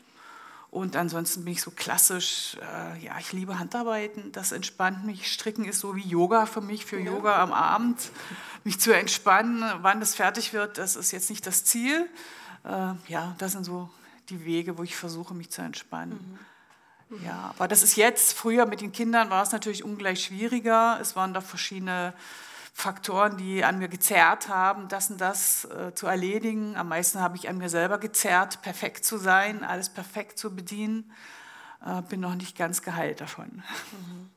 Und 0.74 0.96
ansonsten 0.96 1.44
bin 1.44 1.53
ich 1.53 1.62
so 1.62 1.70
klassisch, 1.70 2.58
äh, 2.60 3.06
ja, 3.06 3.20
ich 3.20 3.32
liebe 3.32 3.60
Handarbeiten, 3.60 4.32
das 4.32 4.51
entspannt 4.51 5.06
mich. 5.06 5.32
Stricken 5.32 5.65
ist 5.65 5.80
so 5.80 5.96
wie 5.96 6.01
Yoga 6.01 6.48
für 6.48 6.62
mich, 6.62 6.84
für 6.84 6.98
ja. 6.98 7.12
Yoga 7.12 7.44
am 7.44 7.53
Abend, 7.53 8.10
mich 8.63 8.80
zu 8.80 8.92
entspannen. 8.92 9.63
Wann 9.84 10.00
das 10.00 10.15
fertig 10.15 10.51
wird, 10.51 10.80
das 10.80 10.96
ist 10.96 11.12
jetzt 11.12 11.30
nicht 11.30 11.46
das 11.46 11.63
Ziel. 11.63 12.10
Äh, 12.63 12.96
ja, 13.08 13.36
das 13.38 13.51
sind 13.51 13.65
so 13.65 13.88
die 14.30 14.46
Wege, 14.46 14.80
wo 14.80 14.82
ich 14.82 14.96
versuche, 14.96 15.36
mich 15.36 15.51
zu 15.51 15.62
entspannen. 15.62 16.39
Mhm. 17.10 17.20
Mhm. 17.20 17.24
Ja, 17.24 17.53
aber 17.56 17.68
das 17.68 17.84
ist 17.84 17.96
jetzt, 17.96 18.34
früher 18.34 18.65
mit 18.65 18.82
den 18.82 18.92
Kindern 18.92 19.30
war 19.30 19.44
es 19.44 19.51
natürlich 19.51 19.84
ungleich 19.84 20.24
schwieriger. 20.24 20.98
Es 21.00 21.15
waren 21.15 21.36
da 21.36 21.42
verschiedene 21.42 22.15
Faktoren, 22.75 23.38
die 23.38 23.63
an 23.63 23.77
mir 23.77 23.88
gezerrt 23.88 24.50
haben, 24.50 24.88
das 24.88 25.10
und 25.12 25.22
das 25.22 25.65
äh, 25.65 25.94
zu 25.94 26.08
erledigen. 26.08 26.75
Am 26.75 26.89
meisten 26.89 27.20
habe 27.20 27.38
ich 27.38 27.48
an 27.48 27.60
mir 27.60 27.70
selber 27.70 28.00
gezerrt, 28.00 28.62
perfekt 28.63 29.06
zu 29.06 29.18
sein, 29.18 29.63
alles 29.63 29.89
perfekt 29.89 30.39
zu 30.39 30.56
bedienen. 30.56 31.12
Äh, 31.86 32.01
bin 32.01 32.20
noch 32.20 32.36
nicht 32.36 32.58
ganz 32.58 32.82
geheilt 32.82 33.22
davon. 33.22 33.63
Mhm 33.92 34.32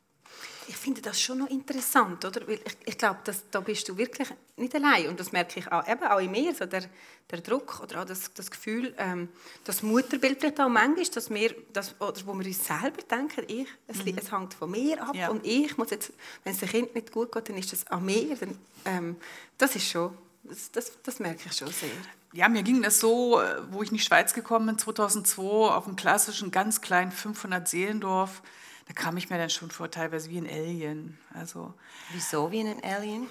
ich 0.68 0.76
finde 0.76 1.00
das 1.00 1.20
schon 1.20 1.38
noch 1.38 1.49
interessant, 1.49 2.25
oder? 2.25 2.46
Weil 2.46 2.61
ich, 2.64 2.76
ich 2.85 2.99
glaube, 2.99 3.20
da 3.50 3.61
bist 3.61 3.88
du 3.88 3.96
wirklich 3.96 4.28
nicht 4.56 4.75
allein. 4.75 5.08
Und 5.08 5.20
das 5.20 5.32
merke 5.32 5.61
ich 5.61 5.70
auch, 5.70 5.87
eben 5.87 6.02
auch 6.04 6.18
in 6.18 6.30
mir, 6.30 6.54
so 6.54 6.66
der, 6.66 6.85
der 7.30 7.40
Druck 7.40 7.80
oder 7.80 8.02
auch 8.02 8.04
das, 8.04 8.32
das 8.35 8.50
Gefühl, 8.50 8.94
ähm, 8.99 9.28
das 9.64 9.82
Mutterbild 9.82 10.40
vielleicht 10.40 10.61
auch 10.61 10.68
manchmal, 10.68 11.04
dass 11.06 11.30
wir, 11.30 11.54
das, 11.73 11.94
oder 12.00 12.14
wo 12.26 12.35
wir 12.35 12.46
uns 12.46 12.66
selber 12.66 13.02
denken, 13.11 13.45
ich, 13.49 13.69
es, 13.86 14.04
mhm. 14.04 14.19
es 14.19 14.32
hängt 14.32 14.54
von 14.54 14.71
mir 14.71 15.02
ab 15.02 15.14
ja. 15.14 15.28
und 15.28 15.45
ich 15.45 15.76
muss 15.76 15.91
jetzt, 15.91 16.12
wenn 16.45 16.52
es 16.52 16.60
dem 16.60 16.69
Kind 16.69 16.95
nicht 16.95 17.12
gut 17.12 17.32
geht, 17.32 17.49
dann 17.49 17.56
ist 17.56 17.73
das 17.73 17.86
an 17.88 18.04
mir. 18.04 18.36
Dann, 18.36 18.58
ähm, 18.84 19.17
das 19.58 19.76
ist 19.76 19.88
schon, 19.88 20.17
das, 20.45 20.71
das, 20.73 20.93
das 21.02 21.19
merke 21.19 21.43
ich 21.47 21.52
schon 21.52 21.69
sehr. 21.69 21.88
Ja, 22.32 22.49
mir 22.49 22.62
ging 22.62 22.82
das 22.82 23.00
so, 23.00 23.41
äh, 23.41 23.62
wo 23.71 23.82
ich 23.82 23.91
in 23.91 23.97
die 23.97 24.02
Schweiz 24.02 24.34
gekommen 24.34 24.67
bin, 24.67 24.78
2002, 24.78 25.43
auf 25.43 25.86
einem 25.86 25.97
klassischen, 25.97 26.50
ganz 26.50 26.80
kleinen 26.80 27.12
500-Seelendorf, 27.12 28.43
da 28.86 28.94
kam 28.94 29.16
ich 29.16 29.30
mir 29.30 29.38
dann 29.38 29.50
schon 29.50 29.70
vor, 29.70 29.90
teilweise 29.90 30.30
wie 30.30 30.38
ein 30.38 30.46
Alien. 30.46 31.18
Also, 31.34 31.75
Wieso 32.12 32.52
wie 32.52 32.60
ein 32.60 32.84
Alien? 32.84 33.26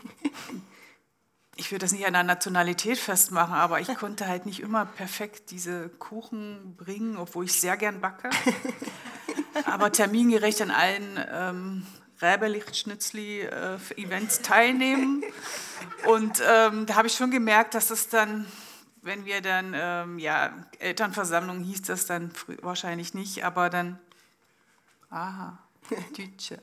ich 1.55 1.71
würde 1.71 1.85
das 1.85 1.93
nicht 1.93 2.05
an 2.05 2.11
der 2.13 2.23
Nationalität 2.23 2.97
festmachen, 2.97 3.55
aber 3.55 3.79
ich 3.79 3.87
konnte 3.95 4.27
halt 4.27 4.45
nicht 4.45 4.59
immer 4.59 4.85
perfekt 4.85 5.51
diese 5.51 5.87
Kuchen 5.89 6.75
bringen, 6.75 7.15
obwohl 7.17 7.45
ich 7.45 7.57
sehr 7.59 7.77
gern 7.77 8.01
backe. 8.01 8.29
aber 9.65 9.93
termingerecht 9.93 10.61
an 10.61 10.71
allen 10.71 11.25
ähm, 11.31 11.85
Räberlicht-Schnitzli-Events 12.21 14.39
äh, 14.39 14.41
teilnehmen. 14.41 15.23
Und 16.05 16.43
ähm, 16.45 16.85
da 16.85 16.95
habe 16.95 17.07
ich 17.07 17.15
schon 17.15 17.31
gemerkt, 17.31 17.75
dass 17.75 17.91
es 17.91 18.09
dann, 18.09 18.45
wenn 19.01 19.23
wir 19.23 19.39
dann, 19.41 19.73
ähm, 19.73 20.19
ja, 20.19 20.53
Elternversammlung 20.79 21.61
hieß 21.61 21.83
das 21.83 22.05
dann 22.05 22.31
wahrscheinlich 22.61 23.13
nicht, 23.13 23.45
aber 23.45 23.69
dann 23.69 23.99
Aha, 25.15 25.57
Deutsche. 26.17 26.61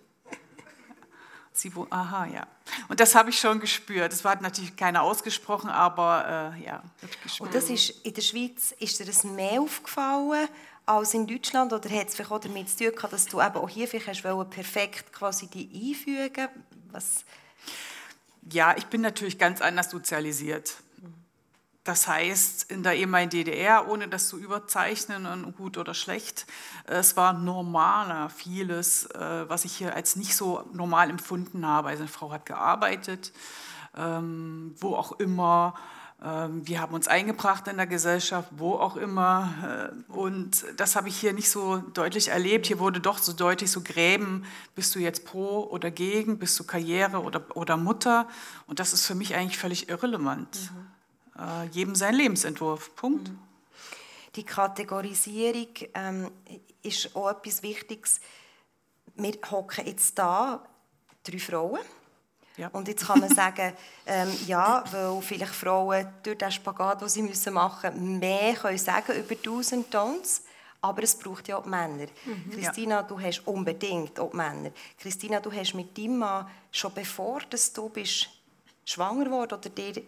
Sie 1.55 1.75
wo, 1.75 1.87
aha, 1.89 2.27
ja. 2.27 2.47
Und 2.89 3.01
das 3.01 3.15
habe 3.15 3.31
ich 3.31 3.39
schon 3.39 3.61
gespürt. 3.61 4.13
Das 4.13 4.25
war 4.25 4.41
natürlich 4.41 4.77
keiner 4.77 5.03
ausgesprochen, 5.03 5.71
aber 5.71 6.55
äh, 6.57 6.65
ja, 6.65 6.83
Und 7.39 7.55
das 7.55 7.71
ist 7.71 7.91
in 8.05 8.13
der 8.13 8.21
Schweiz, 8.21 8.75
ist 8.79 8.99
dir 9.01 9.07
das 9.07 9.25
mehr 9.25 9.61
aufgefallen 9.61 10.49
als 10.85 11.15
in 11.15 11.27
Deutschland 11.27 11.73
oder 11.73 11.89
hat 11.91 12.09
es 12.09 12.15
vielleicht 12.15 12.31
auch 12.31 12.41
damit 12.41 12.69
zu 12.69 12.85
tun 12.85 12.95
gehabt, 12.95 13.13
dass 13.13 13.25
du 13.27 13.41
eben 13.41 13.55
auch 13.55 13.69
hier 13.69 13.89
vielleicht 13.89 14.25
hast 14.25 14.51
perfekt 14.51 15.13
quasi 15.13 15.47
die 15.47 15.71
einfügen 15.91 16.49
Was? 16.91 17.25
Ja, 18.51 18.77
ich 18.77 18.87
bin 18.87 19.01
natürlich 19.01 19.39
ganz 19.39 19.63
anders 19.63 19.91
sozialisiert. 19.91 20.75
Das 21.85 22.07
heißt, 22.07 22.71
in 22.71 22.85
der 22.85 22.95
ehemaligen 22.95 23.31
DDR, 23.31 23.89
ohne 23.89 24.07
das 24.07 24.29
zu 24.29 24.39
überzeichnen, 24.39 25.53
gut 25.57 25.77
oder 25.79 25.95
schlecht, 25.95 26.47
es 26.85 27.17
war 27.17 27.33
normaler 27.33 28.31
vieles, 28.31 29.07
äh, 29.07 29.49
was 29.49 29.65
ich 29.65 29.77
hier 29.77 29.97
als 29.97 30.15
nicht 30.15 30.37
so 30.37 30.65
normal 30.73 31.11
empfunden 31.11 31.67
habe. 31.67 31.89
Also 31.89 32.03
eine 32.03 32.09
Frau 32.09 32.31
hat 32.31 32.47
gearbeitet, 32.47 33.33
ähm, 33.97 34.77
wo 34.79 34.95
auch 34.95 35.19
immer. 35.19 35.75
Ähm, 36.25 36.65
wir 36.65 36.81
haben 36.81 36.95
uns 36.95 37.09
eingebracht 37.09 37.67
in 37.67 37.79
der 37.79 37.89
Gesellschaft, 37.89 38.49
wo 38.53 38.75
auch 38.75 38.95
immer. 38.95 39.91
Äh, 39.91 40.13
und 40.13 40.65
das 40.77 40.95
habe 40.95 41.09
ich 41.09 41.19
hier 41.19 41.33
nicht 41.33 41.51
so 41.51 41.79
deutlich 41.79 42.29
erlebt. 42.29 42.67
Hier 42.69 42.79
wurde 42.79 43.01
doch 43.01 43.19
so 43.19 43.33
deutlich 43.33 43.73
so 43.73 43.81
Gräben, 43.81 44.45
bist 44.77 44.95
du 44.95 45.01
jetzt 45.01 45.25
pro 45.25 45.65
oder 45.65 45.91
gegen, 45.91 46.39
bist 46.39 46.57
du 46.61 46.65
Karriere 46.65 47.23
oder, 47.23 47.45
oder 47.57 47.77
Mutter. 47.77 48.29
Und 48.69 48.79
das 48.79 48.93
ist 48.93 49.05
für 49.05 49.17
mich 49.17 49.35
eigentlich 49.35 49.59
völlig 49.59 49.89
irrelevant. 49.89 50.71
Mhm 50.73 50.92
äh, 51.39 51.67
jedem 51.71 51.95
sein 51.95 52.15
Lebensentwurf. 52.15 52.95
Punkt. 52.95 53.29
Mhm. 53.29 53.39
Die 54.35 54.45
Kategorisierung 54.45 55.69
ähm, 55.95 56.31
ist 56.83 57.15
auch 57.15 57.31
etwas 57.31 57.63
Wichtiges. 57.63 58.21
Wir 59.15 59.35
hocken 59.51 59.87
jetzt 59.87 60.19
da, 60.19 60.63
drei 61.23 61.39
Frauen. 61.39 61.81
Ja. 62.57 62.69
Und 62.69 62.89
jetzt 62.89 63.07
kann 63.07 63.21
man 63.21 63.29
sagen, 63.35 63.73
ähm, 64.07 64.31
ja, 64.47 64.85
weil 64.91 65.21
vielleicht 65.23 65.55
Frauen 65.55 66.07
durch 66.23 66.39
den 66.39 66.51
Spagat, 66.51 67.01
den 67.01 67.09
sie 67.09 67.23
müssen 67.23 67.53
machen 67.53 67.95
müssen, 67.95 68.19
mehr 68.19 68.55
können 68.55 68.79
sagen 68.79 69.19
über 69.19 69.35
Do's 69.35 69.73
und 69.73 69.95
Don'ts. 69.95 70.43
Aber 70.81 71.03
es 71.03 71.17
braucht 71.17 71.47
ja 71.47 71.59
auch 71.59 71.63
die 71.63 71.69
Männer. 71.69 72.07
Mhm, 72.25 72.51
Christina, 72.51 72.97
ja. 72.97 73.03
du 73.03 73.21
hast 73.21 73.47
unbedingt 73.47 74.19
auch 74.19 74.31
die 74.31 74.37
Männer. 74.37 74.71
Christina, 74.99 75.41
du 75.41 75.53
hast 75.53 75.75
mit 75.75 75.97
deinem 75.97 76.19
Mann, 76.19 76.51
schon 76.73 76.93
bevor 76.93 77.41
dass 77.49 77.73
du 77.73 77.89
bist 77.89 78.29
schwanger 78.85 79.31
wurde 79.31 79.57
oder 79.57 79.71
dir 79.71 80.03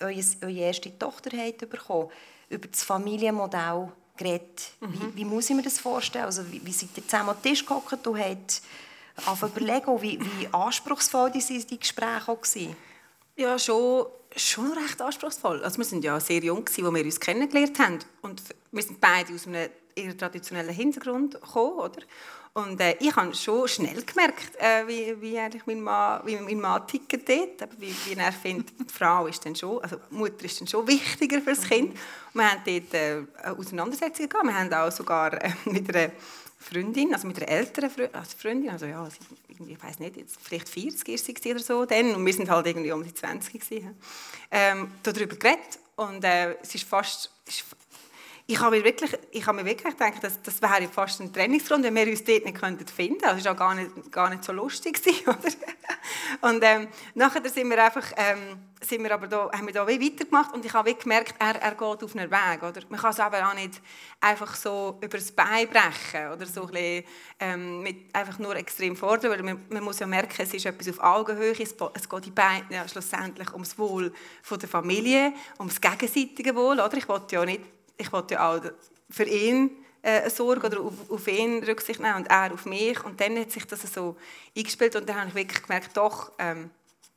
eure 0.00 0.52
erste 0.52 0.98
Tochter 0.98 1.36
habt 1.36 1.68
bekommen, 1.68 2.08
über 2.48 2.68
das 2.68 2.82
Familienmodell 2.82 3.92
geredet. 4.16 4.72
Mhm. 4.80 4.92
Wie, 4.92 5.16
wie, 5.16 5.24
muss 5.24 5.50
ich 5.50 5.56
mir 5.56 5.62
das 5.62 5.78
vorstellen? 5.78 6.26
Also, 6.26 6.50
wie, 6.50 6.64
wie 6.64 6.72
seid 6.72 6.90
ihr 6.96 7.06
zusammen 7.06 7.30
am 7.30 7.42
Tisch 7.42 7.64
gekocht 7.64 8.06
und 8.06 8.18
habt 9.26 9.42
überlegen, 9.42 10.02
wie, 10.02 10.20
wie 10.20 10.48
anspruchsvoll 10.52 11.30
diese 11.30 11.58
die 11.66 11.78
Gespräche 11.78 12.28
auch 12.28 12.42
waren? 12.42 12.76
Ja, 13.36 13.58
schon, 13.58 14.06
schon 14.36 14.72
recht 14.72 15.00
anspruchsvoll. 15.00 15.62
Also 15.64 15.78
wir 15.78 15.90
waren 15.90 16.02
ja 16.02 16.20
sehr 16.20 16.42
jung, 16.42 16.64
als 16.66 16.76
wir 16.76 17.04
uns 17.04 17.20
kennengelernt 17.20 17.78
haben. 17.78 17.98
Und 18.22 18.42
wir 18.70 18.82
sind 18.82 19.00
beide 19.00 19.32
aus 19.34 19.46
einem 19.46 19.70
eher 19.94 20.16
traditionellen 20.16 20.74
Hintergrund 20.74 21.34
gekommen, 21.34 21.78
oder? 21.78 22.02
Und 22.52 22.80
äh, 22.80 22.96
ich 22.98 23.14
habe 23.14 23.32
schon 23.34 23.68
schnell 23.68 24.02
gemerkt, 24.02 24.56
äh, 24.58 24.86
wie, 24.86 25.20
wie, 25.20 25.38
eigentlich 25.38 25.66
mein 25.66 25.80
Mann, 25.80 26.20
wie 26.24 26.36
mein 26.36 26.60
Mann 26.60 26.84
tickt 26.86 27.28
dort, 27.28 27.70
wie, 27.78 27.94
wie 28.06 28.14
er 28.14 28.32
findet, 28.32 28.70
die 28.78 28.92
Frau 28.92 29.28
ist 29.28 29.44
dann 29.46 29.54
schon, 29.54 29.80
also 29.80 29.98
Mutter 30.10 30.44
ist 30.44 30.60
dann 30.60 30.66
schon 30.66 30.86
wichtiger 30.88 31.40
für 31.40 31.54
das 31.54 31.62
Kind. 31.62 31.92
Und 31.92 32.40
wir 32.40 32.50
haben 32.50 32.62
dort 32.64 32.94
äh, 32.94 33.22
Auseinandersetzungen 33.50 34.28
gehabt. 34.28 34.46
Wir 34.46 34.58
haben 34.58 34.72
auch 34.72 34.90
sogar 34.90 35.40
äh, 35.40 35.52
mit 35.66 35.94
einer 35.94 36.10
Freundin, 36.58 37.14
also 37.14 37.26
mit 37.28 37.36
einer 37.38 37.48
älteren 37.48 37.88
Freundin, 37.88 38.14
also 38.14 38.36
Freundin, 38.36 38.70
also 38.70 38.86
ja, 38.86 39.08
ich 39.48 39.82
weiß 39.82 39.98
nicht, 40.00 40.16
jetzt 40.16 40.38
vielleicht 40.42 40.68
40 40.68 41.08
ist 41.08 41.42
sie 41.42 41.50
oder 41.50 41.60
so 41.60 41.84
dann, 41.86 42.14
und 42.14 42.26
wir 42.26 42.34
sind 42.34 42.50
halt 42.50 42.66
irgendwie 42.66 42.92
um 42.92 43.02
die 43.02 43.14
20 43.14 43.60
gewesen, 43.60 43.96
ähm, 44.50 44.90
darüber 45.02 45.36
geredet 45.36 45.78
und 45.96 46.22
äh, 46.22 46.56
es 46.60 46.74
ist 46.74 46.86
fast, 46.86 47.30
ist 47.46 47.64
ich 48.50 48.60
habe 48.60 48.76
mir 48.76 48.84
wirklich, 48.84 49.16
ich 49.30 49.46
habe 49.46 49.62
mir 49.62 49.64
wirklich 49.64 49.96
gedacht, 49.96 50.24
dass, 50.24 50.42
das 50.42 50.60
wäre 50.60 50.88
fast 50.88 51.20
ein 51.20 51.32
Trainingsgrund, 51.32 51.84
wenn 51.84 51.94
wir 51.94 52.08
uns 52.08 52.24
dort 52.24 52.44
nicht 52.44 52.58
könnten 52.58 52.86
finden. 52.86 53.24
Also 53.24 53.38
es 53.38 53.44
war 53.44 53.52
auch 53.52 53.56
gar 53.56 53.74
nicht, 53.76 54.10
gar 54.10 54.28
nicht 54.28 54.42
so 54.42 54.52
lustig 54.52 55.00
oder? 55.26 55.38
Und 56.40 56.62
ähm, 56.64 56.88
nachher 57.14 57.48
sind 57.48 57.70
wir 57.70 57.84
einfach, 57.84 58.10
ähm, 58.16 58.58
sind 58.80 59.04
wir 59.04 59.12
aber 59.12 59.28
da, 59.28 59.50
haben 59.52 59.66
wir 59.66 59.72
da 59.72 59.86
weitergemacht 59.86 60.52
und 60.52 60.64
ich 60.64 60.72
habe 60.72 60.92
gemerkt, 60.94 61.34
er, 61.38 61.62
er 61.62 61.70
geht 61.70 61.80
auf 61.80 62.16
einen 62.16 62.30
Weg, 62.30 62.62
oder? 62.62 62.80
Man 62.88 62.98
kann 62.98 63.10
es 63.12 63.20
aber 63.20 63.48
auch 63.48 63.54
nicht 63.54 63.80
einfach 64.20 64.56
so 64.56 64.98
über 65.00 65.18
das 65.18 65.30
Bein 65.30 65.68
brechen 65.68 66.32
oder 66.32 66.46
so 66.46 66.62
ein 66.62 66.70
bisschen, 66.72 67.04
ähm, 67.38 67.82
mit 67.82 68.14
einfach 68.14 68.38
nur 68.40 68.56
extrem 68.56 68.96
fordern, 68.96 69.44
man, 69.44 69.64
man, 69.68 69.84
muss 69.84 70.00
ja 70.00 70.06
merken, 70.06 70.42
es 70.42 70.52
ist 70.54 70.66
etwas 70.66 70.88
auf 70.88 70.98
Augenhöhe, 70.98 71.52
es, 71.52 71.74
es 71.94 72.08
geht 72.08 72.24
die 72.24 72.30
beiden 72.30 72.72
ja, 72.72 72.88
schlussendlich 72.88 73.52
ums 73.52 73.78
Wohl 73.78 74.12
von 74.42 74.58
der 74.58 74.68
Familie, 74.68 75.34
ums 75.58 75.80
gegenseitige 75.80 76.54
Wohl, 76.56 76.80
oder? 76.80 76.96
Ich 76.96 77.08
wollte 77.08 77.36
ja 77.36 77.44
nicht 77.44 77.60
ich 78.00 78.12
wollte 78.12 78.34
ja 78.34 78.50
auch 78.50 78.60
für 79.08 79.24
ihn 79.24 79.70
äh, 80.02 80.28
Sorge 80.30 80.66
oder 80.66 80.80
auf, 80.80 81.10
auf, 81.10 81.28
ihn 81.28 81.62
Rücksicht 81.62 82.00
nehmen 82.00 82.16
und 82.16 82.28
er 82.28 82.52
auf 82.52 82.64
mich. 82.64 83.02
Und 83.04 83.20
dann 83.20 83.38
hat 83.38 83.50
sich 83.50 83.66
das 83.66 83.82
so 83.92 84.16
eingespielt 84.56 84.96
und 84.96 85.08
dann 85.08 85.16
habe 85.16 85.28
ich 85.28 85.34
wirklich 85.34 85.62
gemerkt, 85.62 85.96
doch, 85.96 86.32
ähm, 86.38 86.70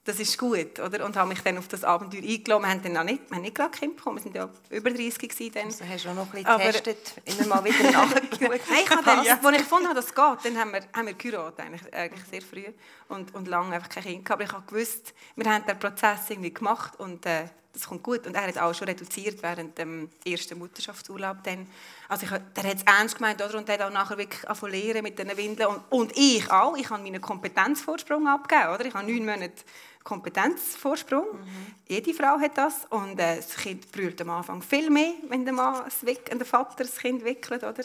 das 0.05 0.19
ist 0.19 0.37
gut, 0.37 0.79
oder? 0.79 1.05
Und 1.05 1.15
habe 1.15 1.29
mich 1.29 1.39
dann 1.41 1.57
auf 1.57 1.69
das 1.69 1.85
Abenteuer 1.85 2.21
eingeladen. 2.21 2.63
Wir 2.63 2.69
haben 2.69 2.83
dann 2.83 2.97
auch 2.97 3.03
nicht, 3.05 3.29
wir 3.29 3.37
haben 3.37 3.41
nicht 3.41 3.55
gerade 3.55 3.71
Kind 3.71 3.95
bekommen, 3.95 4.17
wir 4.17 4.23
sind 4.23 4.35
ja 4.35 4.49
über 4.69 4.89
30 4.89 5.17
gewesen 5.17 5.51
dann. 5.53 5.65
Also 5.65 5.85
hast 5.85 6.03
du 6.03 6.09
auch 6.09 6.13
noch 6.13 6.33
ein 6.33 6.43
bisschen 6.43 6.57
getestet, 6.57 7.21
immer 7.23 7.47
mal 7.47 7.63
wieder 7.63 7.89
nachgeschaut. 7.89 8.41
Nein, 8.41 8.79
ich 8.83 8.89
habe 8.89 9.03
das, 9.05 9.25
ja. 9.25 9.39
als 9.41 9.55
ich 9.55 9.63
gefunden 9.63 9.85
habe, 9.85 9.95
dass 9.95 10.07
es 10.07 10.13
geht, 10.13 10.37
dann 10.43 10.59
haben 10.59 10.73
wir, 10.73 10.81
haben 10.93 11.07
wir 11.07 11.13
geheiratet, 11.13 11.59
eigentlich, 11.61 11.93
eigentlich 11.93 12.25
sehr 12.29 12.41
früh 12.41 12.65
und, 13.07 13.33
und 13.33 13.47
lange 13.47 13.75
einfach 13.75 13.87
kein 13.87 14.03
Kind 14.03 14.25
gehabt. 14.25 14.41
Aber 14.41 14.43
ich 14.43 14.51
habe 14.51 14.65
gewusst, 14.67 15.13
wir 15.37 15.49
haben 15.49 15.65
den 15.65 15.79
Prozess 15.79 16.29
irgendwie 16.29 16.53
gemacht 16.53 16.99
und 16.99 17.25
äh, 17.25 17.45
das 17.73 17.87
kommt 17.87 18.03
gut. 18.03 18.27
Und 18.27 18.35
er 18.35 18.47
hat 18.47 18.57
auch 18.59 18.73
schon 18.73 18.87
reduziert 18.87 19.41
während 19.41 19.77
dem 19.77 20.09
ersten 20.25 20.57
Mutterschaftsurlaub. 20.59 21.43
Dann. 21.43 21.67
Also 22.07 22.25
ich, 22.25 22.29
der 22.29 22.63
hat 22.63 22.77
es 22.77 22.83
ernst 22.83 23.15
gemeint 23.15 23.41
oder? 23.41 23.57
und 23.57 23.67
hat 23.67 23.81
auch 23.81 23.91
nachher 23.91 24.17
wirklich 24.17 24.47
angefangen 24.47 25.03
mit 25.03 25.17
den 25.17 25.35
Windeln. 25.35 25.69
Und, 25.69 25.81
und 25.89 26.11
ich 26.15 26.49
auch. 26.51 26.77
Ich 26.77 26.89
habe 26.89 27.01
meinen 27.01 27.19
Kompetenzvorsprung 27.19 28.27
abgegeben. 28.27 28.75
Oder? 28.75 28.85
Ich 28.85 28.93
habe 28.93 29.11
neun 29.11 29.25
Monate 29.25 29.63
Kompetenzvorsprung. 30.03 31.25
Mhm. 31.33 31.75
Jede 31.87 32.13
Frau 32.13 32.39
hat 32.39 32.57
das. 32.57 32.85
Und 32.89 33.19
äh, 33.19 33.37
das 33.37 33.55
Kind 33.55 33.91
brüllt 33.91 34.21
am 34.21 34.29
Anfang 34.29 34.61
viel 34.61 34.91
mehr, 34.91 35.13
wenn 35.29 35.43
der, 35.43 35.53
Mann, 35.53 35.83
der 36.03 36.45
Vater 36.45 36.83
das 36.83 36.97
Kind 36.97 37.25
wickelt. 37.25 37.63
Oder? 37.63 37.83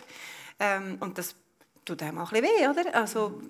Ähm, 0.61 0.99
und 1.01 1.17
das 1.17 1.35
tut 1.87 2.03
einem 2.03 2.19
auch 2.19 2.31
ein 2.33 2.43
bisschen 2.43 2.59
weh. 2.61 2.69
Oder? 2.69 2.95
Also, 2.95 3.41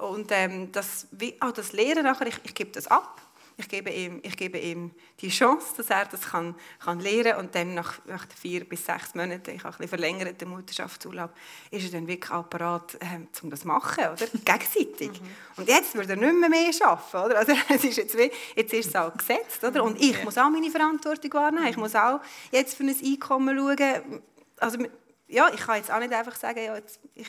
und 0.00 0.30
ähm, 0.30 0.70
das, 0.70 1.08
wie, 1.10 1.34
auch 1.40 1.50
das 1.50 1.72
Lehren 1.72 2.04
nachher, 2.04 2.28
ich, 2.28 2.38
ich 2.44 2.54
gebe 2.54 2.70
das 2.70 2.86
ab 2.86 3.20
ich 3.58 3.68
gebe 3.68 3.90
ihm, 3.90 4.20
ich 4.22 4.36
gebe 4.36 4.56
ihm 4.56 4.92
die 5.20 5.30
Chance, 5.30 5.74
dass 5.76 5.90
er 5.90 6.04
das 6.04 6.22
kann, 6.22 6.54
kann 6.78 7.00
lernen 7.00 7.24
kann. 7.24 7.40
Und 7.40 7.54
dann 7.56 7.74
nach, 7.74 7.98
nach 8.06 8.24
vier 8.40 8.64
bis 8.64 8.86
sechs 8.86 9.16
Monaten, 9.16 9.50
ich 9.50 9.64
habe 9.64 9.74
ein 9.74 9.78
bisschen 9.78 9.88
verlängert 9.88 10.40
den 10.40 10.50
Mutterschaftsurlaub, 10.50 11.30
ist 11.72 11.84
er 11.86 11.90
dann 11.90 12.06
wirklich 12.06 12.42
bereit, 12.42 12.96
ähm, 13.00 13.26
um 13.42 13.50
das 13.50 13.60
zu 13.60 13.66
machen, 13.66 14.04
oder? 14.04 14.26
gegenseitig. 14.44 15.20
Mhm. 15.20 15.26
Und 15.56 15.68
jetzt 15.68 15.96
würde 15.96 16.10
er 16.10 16.16
nicht 16.16 16.38
mehr 16.38 16.48
mehr 16.48 16.70
arbeiten. 16.82 17.26
Oder? 17.26 17.38
Also, 17.38 17.52
es 17.68 17.82
ist 17.82 17.96
jetzt, 17.96 18.16
wie, 18.16 18.30
jetzt 18.54 18.72
ist 18.72 18.86
es 18.90 18.94
auch 18.94 19.12
gesetzt. 19.16 19.64
Oder? 19.64 19.82
Und 19.82 20.00
ich 20.00 20.22
muss 20.22 20.38
auch 20.38 20.50
meine 20.50 20.70
Verantwortung 20.70 21.32
wahrnehmen. 21.32 21.66
Ich 21.66 21.76
muss 21.76 21.96
auch 21.96 22.20
jetzt 22.52 22.76
für 22.76 22.84
ein 22.84 22.94
Einkommen 23.04 23.58
schauen. 23.58 24.22
Also, 24.60 24.78
ja, 25.26 25.50
ich 25.52 25.60
kann 25.60 25.78
jetzt 25.78 25.90
auch 25.90 25.98
nicht 25.98 26.12
einfach 26.12 26.36
sagen, 26.36 26.62
ja, 26.64 26.76
jetzt, 26.76 27.00
ich 27.16 27.28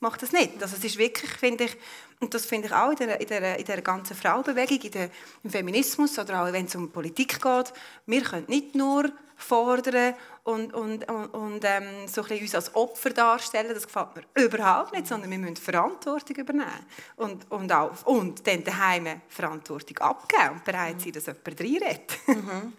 mache 0.00 0.18
das 0.18 0.32
nicht. 0.32 0.62
Also 0.62 0.76
es 0.76 0.84
ist 0.84 0.98
wirklich, 0.98 1.30
finde 1.32 1.64
ich, 1.64 1.76
und 2.20 2.34
das 2.34 2.44
finde 2.44 2.68
ich 2.68 2.74
auch 2.74 2.90
in 2.90 2.96
der, 2.96 3.20
in 3.20 3.28
der, 3.28 3.58
in 3.58 3.64
der 3.64 3.82
ganzen 3.82 4.16
Frauenbewegung, 4.16 4.80
in 4.80 4.90
der, 4.90 5.10
im 5.42 5.50
Feminismus 5.50 6.18
oder 6.18 6.42
auch 6.42 6.52
wenn 6.52 6.66
es 6.66 6.74
um 6.74 6.90
Politik 6.90 7.40
geht, 7.40 7.72
wir 8.06 8.22
können 8.22 8.46
nicht 8.48 8.74
nur 8.74 9.10
fordern 9.36 10.14
und, 10.44 10.74
und, 10.74 11.08
und, 11.08 11.26
und 11.28 11.64
ähm, 11.64 12.06
so 12.06 12.22
ein 12.22 12.40
uns 12.40 12.54
als 12.54 12.74
Opfer 12.74 13.10
darstellen, 13.10 13.72
das 13.72 13.86
gefällt 13.86 14.08
mir 14.14 14.44
überhaupt 14.44 14.92
nicht, 14.92 15.06
sondern 15.06 15.30
wir 15.30 15.38
müssen 15.38 15.56
Verantwortung 15.56 16.36
übernehmen 16.36 16.86
und, 17.16 17.50
und, 17.50 17.72
auch, 17.72 18.04
und 18.04 18.46
dann 18.46 18.64
daheim 18.64 19.22
Verantwortung 19.28 19.98
abgeben 19.98 20.50
und 20.52 20.64
bereit 20.64 21.00
sein, 21.00 21.12
dass 21.12 21.26
jemand 21.26 21.60
reinredet. 21.60 22.18
Mhm. 22.26 22.72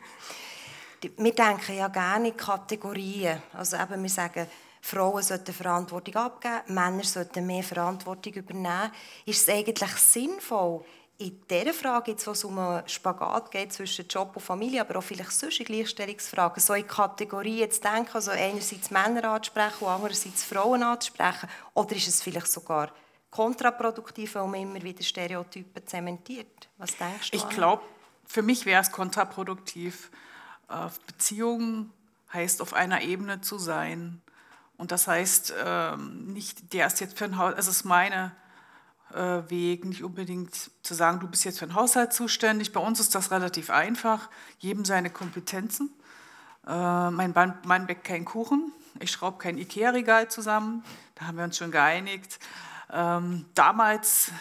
Wir 1.17 1.33
denken 1.33 1.77
ja 1.77 1.87
gerne 1.87 2.27
in 2.27 2.37
Kategorien. 2.37 3.41
Also 3.53 3.75
eben, 3.77 4.03
wir 4.03 4.09
sagen, 4.09 4.45
Frauen 4.81 5.21
sollten 5.21 5.53
Verantwortung 5.53 6.15
abgeben, 6.15 6.73
Männer 6.73 7.03
sollten 7.03 7.45
mehr 7.45 7.63
Verantwortung 7.63 8.33
übernehmen. 8.33 8.91
Ist 9.25 9.47
es 9.47 9.55
eigentlich 9.55 9.91
sinnvoll, 9.97 10.83
in 11.21 11.39
dieser 11.47 11.73
Frage, 11.73 12.11
jetzt, 12.11 12.25
wo 12.25 12.31
es 12.31 12.43
um 12.43 12.57
einen 12.57 12.87
Spagat 12.87 13.51
geht 13.51 13.71
zwischen 13.71 14.07
Job 14.07 14.35
und 14.35 14.41
Familie, 14.41 14.81
aber 14.81 14.97
auch 14.97 15.03
vielleicht 15.03 15.43
in 15.43 15.65
Gleichstellungsfragen, 15.65 16.61
so 16.61 16.73
in 16.73 16.87
Kategorien 16.87 17.69
zu 17.69 17.79
denken, 17.79 18.09
also 18.13 18.31
einerseits 18.31 18.89
Männer 18.89 19.25
anzusprechen 19.25 19.85
und 19.85 19.87
andererseits 19.87 20.43
Frauen 20.43 20.81
anzusprechen? 20.81 21.47
Oder 21.75 21.95
ist 21.95 22.07
es 22.07 22.23
vielleicht 22.23 22.51
sogar 22.51 22.91
kontraproduktiv, 23.29 24.33
weil 24.33 24.47
man 24.47 24.61
immer 24.61 24.81
wieder 24.81 25.03
Stereotypen 25.03 25.85
zementiert? 25.85 26.67
Was 26.79 26.97
denkst 26.97 27.29
du? 27.29 27.37
Ich 27.37 27.47
glaube, 27.49 27.83
für 28.25 28.41
mich 28.41 28.65
wäre 28.65 28.81
es 28.81 28.91
kontraproduktiv. 28.91 30.09
Äh, 30.69 30.87
Beziehungen 31.05 31.93
heißt, 32.33 32.63
auf 32.63 32.73
einer 32.73 33.01
Ebene 33.01 33.41
zu 33.41 33.59
sein 33.59 34.23
und 34.81 34.91
das 34.91 35.07
heißt, 35.07 35.53
ähm, 35.63 36.33
nicht, 36.33 36.73
der 36.73 36.87
ist 36.87 36.99
jetzt 37.01 37.15
für 37.15 37.25
ein 37.25 37.37
Haus, 37.37 37.53
es 37.55 37.67
ist 37.67 37.83
meine 37.85 38.31
äh, 39.13 39.47
Weg, 39.47 39.85
nicht 39.85 40.03
unbedingt 40.03 40.71
zu 40.81 40.95
sagen, 40.95 41.19
du 41.19 41.27
bist 41.27 41.45
jetzt 41.45 41.59
für 41.59 41.67
den 41.67 41.75
Haushalt 41.75 42.13
zuständig. 42.13 42.73
Bei 42.73 42.79
uns 42.79 42.99
ist 42.99 43.13
das 43.13 43.29
relativ 43.29 43.69
einfach, 43.69 44.27
jedem 44.57 44.83
seine 44.83 45.11
Kompetenzen. 45.11 45.93
Äh, 46.65 47.11
mein 47.11 47.31
Mann 47.31 47.85
backt 47.85 48.05
keinen 48.05 48.25
Kuchen, 48.25 48.71
ich 48.99 49.11
schraube 49.11 49.37
kein 49.37 49.59
Ikea-Regal 49.59 50.29
zusammen, 50.31 50.83
da 51.13 51.27
haben 51.27 51.37
wir 51.37 51.43
uns 51.43 51.59
schon 51.59 51.69
geeinigt. 51.69 52.39
Ähm, 52.91 53.45
damals 53.53 54.31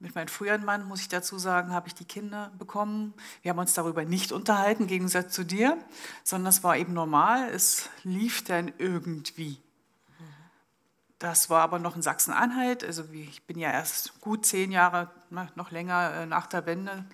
mit 0.00 0.16
meinem 0.16 0.26
früheren 0.26 0.64
Mann, 0.64 0.88
muss 0.88 1.00
ich 1.00 1.08
dazu 1.08 1.38
sagen, 1.38 1.72
habe 1.72 1.86
ich 1.86 1.94
die 1.94 2.06
Kinder 2.06 2.50
bekommen. 2.58 3.14
Wir 3.42 3.50
haben 3.50 3.58
uns 3.60 3.74
darüber 3.74 4.04
nicht 4.04 4.32
unterhalten, 4.32 4.82
im 4.82 4.88
Gegensatz 4.88 5.32
zu 5.32 5.44
dir, 5.44 5.78
sondern 6.24 6.48
es 6.48 6.64
war 6.64 6.76
eben 6.76 6.92
normal. 6.92 7.48
Es 7.50 7.88
lief 8.02 8.42
dann 8.42 8.72
irgendwie. 8.78 9.60
Das 11.18 11.48
war 11.48 11.62
aber 11.62 11.78
noch 11.78 11.96
in 11.96 12.02
Sachsen-Anhalt. 12.02 12.84
Also 12.84 13.04
ich 13.12 13.46
bin 13.46 13.58
ja 13.58 13.70
erst 13.70 14.20
gut 14.20 14.44
zehn 14.44 14.70
Jahre, 14.70 15.10
noch 15.54 15.70
länger 15.70 16.12
äh, 16.12 16.26
nach 16.26 16.46
der 16.46 16.66
Wende, 16.66 17.06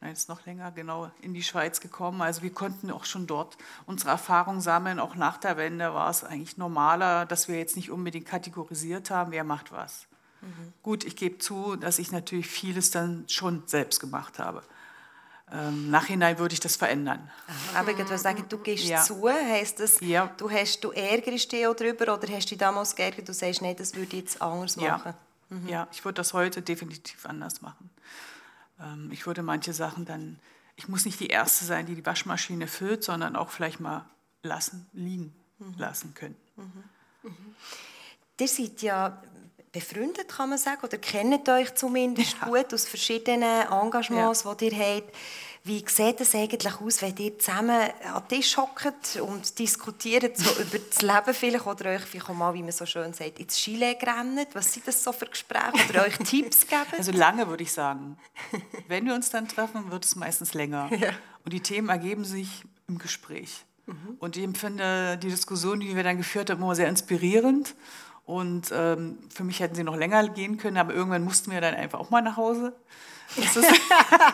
nein, 0.00 0.12
ist 0.12 0.28
noch 0.28 0.44
länger, 0.44 0.70
genau, 0.70 1.10
in 1.22 1.32
die 1.32 1.42
Schweiz 1.42 1.80
gekommen. 1.80 2.20
Also 2.20 2.42
wir 2.42 2.52
konnten 2.52 2.90
auch 2.90 3.04
schon 3.04 3.26
dort 3.26 3.56
unsere 3.86 4.10
Erfahrungen 4.10 4.60
sammeln. 4.60 5.00
Auch 5.00 5.14
nach 5.14 5.38
der 5.38 5.56
Wende 5.56 5.94
war 5.94 6.10
es 6.10 6.24
eigentlich 6.24 6.58
normaler, 6.58 7.24
dass 7.24 7.48
wir 7.48 7.58
jetzt 7.58 7.76
nicht 7.76 7.90
unbedingt 7.90 8.26
kategorisiert 8.26 9.10
haben, 9.10 9.30
wer 9.30 9.44
macht 9.44 9.72
was. 9.72 10.08
Mhm. 10.42 10.72
Gut, 10.82 11.04
ich 11.04 11.16
gebe 11.16 11.38
zu, 11.38 11.76
dass 11.76 11.98
ich 11.98 12.12
natürlich 12.12 12.48
vieles 12.48 12.90
dann 12.90 13.24
schon 13.28 13.62
selbst 13.66 13.98
gemacht 13.98 14.38
habe. 14.38 14.62
Ähm, 15.52 15.90
Nachhinein 15.90 16.38
würde 16.38 16.52
ich 16.52 16.60
das 16.60 16.76
verändern. 16.76 17.30
Aber 17.74 17.90
ich 17.90 17.98
würde 17.98 18.18
sagen, 18.18 18.44
du 18.48 18.58
gehst 18.58 18.84
ja. 18.84 19.02
zu, 19.02 19.28
heisst 19.28 19.80
das, 19.80 20.00
ja. 20.00 20.30
du, 20.36 20.50
hast, 20.50 20.80
du 20.84 20.90
ärgerst 20.90 21.50
dich 21.52 21.62
darüber 21.62 22.14
oder 22.14 22.28
hast 22.28 22.46
du 22.46 22.50
dich 22.50 22.58
damals 22.58 22.94
geärgert, 22.94 23.28
du 23.28 23.32
sagst, 23.32 23.62
nein, 23.62 23.74
das 23.76 23.94
würde 23.94 24.08
ich 24.08 24.22
jetzt 24.24 24.42
anders 24.42 24.76
machen? 24.76 25.14
Ja, 25.50 25.56
mhm. 25.56 25.68
ja 25.68 25.88
ich 25.90 26.04
würde 26.04 26.16
das 26.16 26.34
heute 26.34 26.60
definitiv 26.60 27.24
anders 27.24 27.62
machen. 27.62 27.90
Ähm, 28.80 29.10
ich 29.10 29.26
würde 29.26 29.42
manche 29.42 29.72
Sachen 29.72 30.04
dann, 30.04 30.38
ich 30.76 30.88
muss 30.88 31.04
nicht 31.04 31.18
die 31.20 31.28
Erste 31.28 31.64
sein, 31.64 31.86
die 31.86 31.94
die 31.94 32.04
Waschmaschine 32.04 32.66
füllt, 32.66 33.02
sondern 33.02 33.34
auch 33.34 33.50
vielleicht 33.50 33.80
mal 33.80 34.04
lassen, 34.42 34.86
liegen 34.92 35.34
mhm. 35.58 35.74
lassen 35.78 36.14
können. 36.14 36.36
Mhm. 36.56 36.84
Mhm. 37.22 37.54
Ihr 38.40 38.48
seid 38.48 38.82
ja 38.82 39.20
befreundet, 39.72 40.28
kann 40.28 40.50
man 40.50 40.58
sagen, 40.58 40.80
oder 40.82 40.98
kennt 40.98 41.48
euch 41.48 41.74
zumindest 41.74 42.36
ja. 42.40 42.48
gut 42.48 42.72
aus 42.72 42.86
verschiedenen 42.86 43.66
Engagements, 43.70 44.44
ja. 44.44 44.54
die 44.54 44.68
ihr 44.68 44.78
habt. 44.78 45.14
Wie 45.64 45.84
sieht 45.86 46.20
es 46.20 46.34
eigentlich 46.34 46.80
aus, 46.80 47.02
wenn 47.02 47.16
ihr 47.16 47.38
zusammen 47.38 47.70
an 47.70 48.22
den 48.22 48.28
Tisch 48.28 48.56
hockt 48.56 49.16
und 49.20 49.58
diskutiert 49.58 50.36
so 50.36 50.50
über 50.62 50.78
das 50.78 51.02
Leben 51.02 51.34
vielleicht 51.34 51.66
oder 51.66 51.90
euch 51.90 52.02
vielleicht 52.02 52.30
auch 52.30 52.34
mal, 52.34 52.54
wie 52.54 52.62
man 52.62 52.72
so 52.72 52.86
schön 52.86 53.12
sagt, 53.12 53.38
ins 53.38 53.58
Skilegen 53.58 54.08
rennt? 54.08 54.54
Was 54.54 54.72
sind 54.72 54.86
das 54.88 55.02
so 55.02 55.12
für 55.12 55.26
Gespräche 55.26 55.88
oder 55.90 56.06
euch 56.06 56.16
Tipps 56.18 56.66
geben? 56.66 56.86
Also 56.96 57.12
lange 57.12 57.46
würde 57.48 57.64
ich 57.64 57.72
sagen. 57.72 58.16
Wenn 58.86 59.04
wir 59.04 59.14
uns 59.14 59.30
dann 59.30 59.46
treffen, 59.46 59.90
wird 59.90 60.04
es 60.04 60.16
meistens 60.16 60.54
länger. 60.54 60.90
Ja. 60.98 61.10
Und 61.44 61.52
die 61.52 61.60
Themen 61.60 61.88
ergeben 61.88 62.24
sich 62.24 62.62
im 62.88 62.98
Gespräch. 62.98 63.64
Mhm. 63.86 64.16
Und 64.18 64.36
ich 64.36 64.42
empfinde 64.42 65.16
die 65.18 65.28
Diskussion, 65.28 65.80
die 65.80 65.94
wir 65.94 66.02
dann 66.02 66.18
geführt 66.18 66.50
haben, 66.50 66.62
immer 66.62 66.74
sehr 66.74 66.88
inspirierend. 66.88 67.74
Und 68.28 68.72
ähm, 68.74 69.16
für 69.34 69.42
mich 69.42 69.58
hätten 69.60 69.74
sie 69.74 69.84
noch 69.84 69.96
länger 69.96 70.28
gehen 70.28 70.58
können, 70.58 70.76
aber 70.76 70.92
irgendwann 70.92 71.24
mussten 71.24 71.50
wir 71.50 71.62
dann 71.62 71.74
einfach 71.74 71.98
auch 71.98 72.10
mal 72.10 72.20
nach 72.20 72.36
Hause. 72.36 72.76
Das 73.34 73.56
ist, 73.56 73.72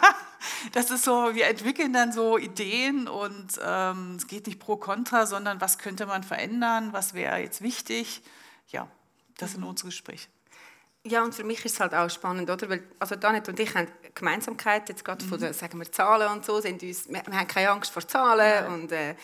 das 0.73 0.91
ist 0.91 1.05
so, 1.05 1.33
wir 1.33 1.47
entwickeln 1.47 1.93
dann 1.93 2.11
so 2.11 2.37
Ideen 2.37 3.07
und 3.07 3.53
ähm, 3.65 4.17
es 4.17 4.27
geht 4.27 4.49
nicht 4.49 4.59
pro 4.59 4.75
kontra, 4.75 5.27
sondern 5.27 5.61
was 5.61 5.79
könnte 5.79 6.07
man 6.07 6.25
verändern, 6.25 6.93
was 6.93 7.15
wäre 7.15 7.39
jetzt 7.39 7.63
wichtig. 7.63 8.23
Ja, 8.67 8.89
das 9.39 9.53
sind 9.53 9.63
unsere 9.63 9.91
Gespräche. 9.91 10.27
Ja, 11.07 11.23
und 11.23 11.33
für 11.33 11.45
mich 11.45 11.65
ist 11.65 11.75
es 11.75 11.81
halt 11.81 11.95
auch 11.95 12.11
spannend, 12.11 12.51
oder? 12.51 12.69
Weil, 12.69 12.83
also 12.99 13.15
Danet 13.15 13.49
und 13.49 13.61
ich 13.61 13.77
haben 13.77 13.87
Gemeinsamkeit, 14.13 14.89
jetzt 14.89 15.05
gerade 15.05 15.25
mhm. 15.25 15.29
von 15.29 15.39
den, 15.39 15.53
sagen 15.53 15.79
wir, 15.79 15.93
Zahlen 15.93 16.33
und 16.33 16.45
so, 16.45 16.61
sind 16.61 16.83
uns, 16.83 17.09
wir, 17.09 17.23
wir 17.25 17.39
haben 17.39 17.47
keine 17.47 17.71
Angst 17.71 17.93
vor 17.93 18.05
Zahlen 18.09 18.73
und 18.73 18.91
äh, 18.91 19.15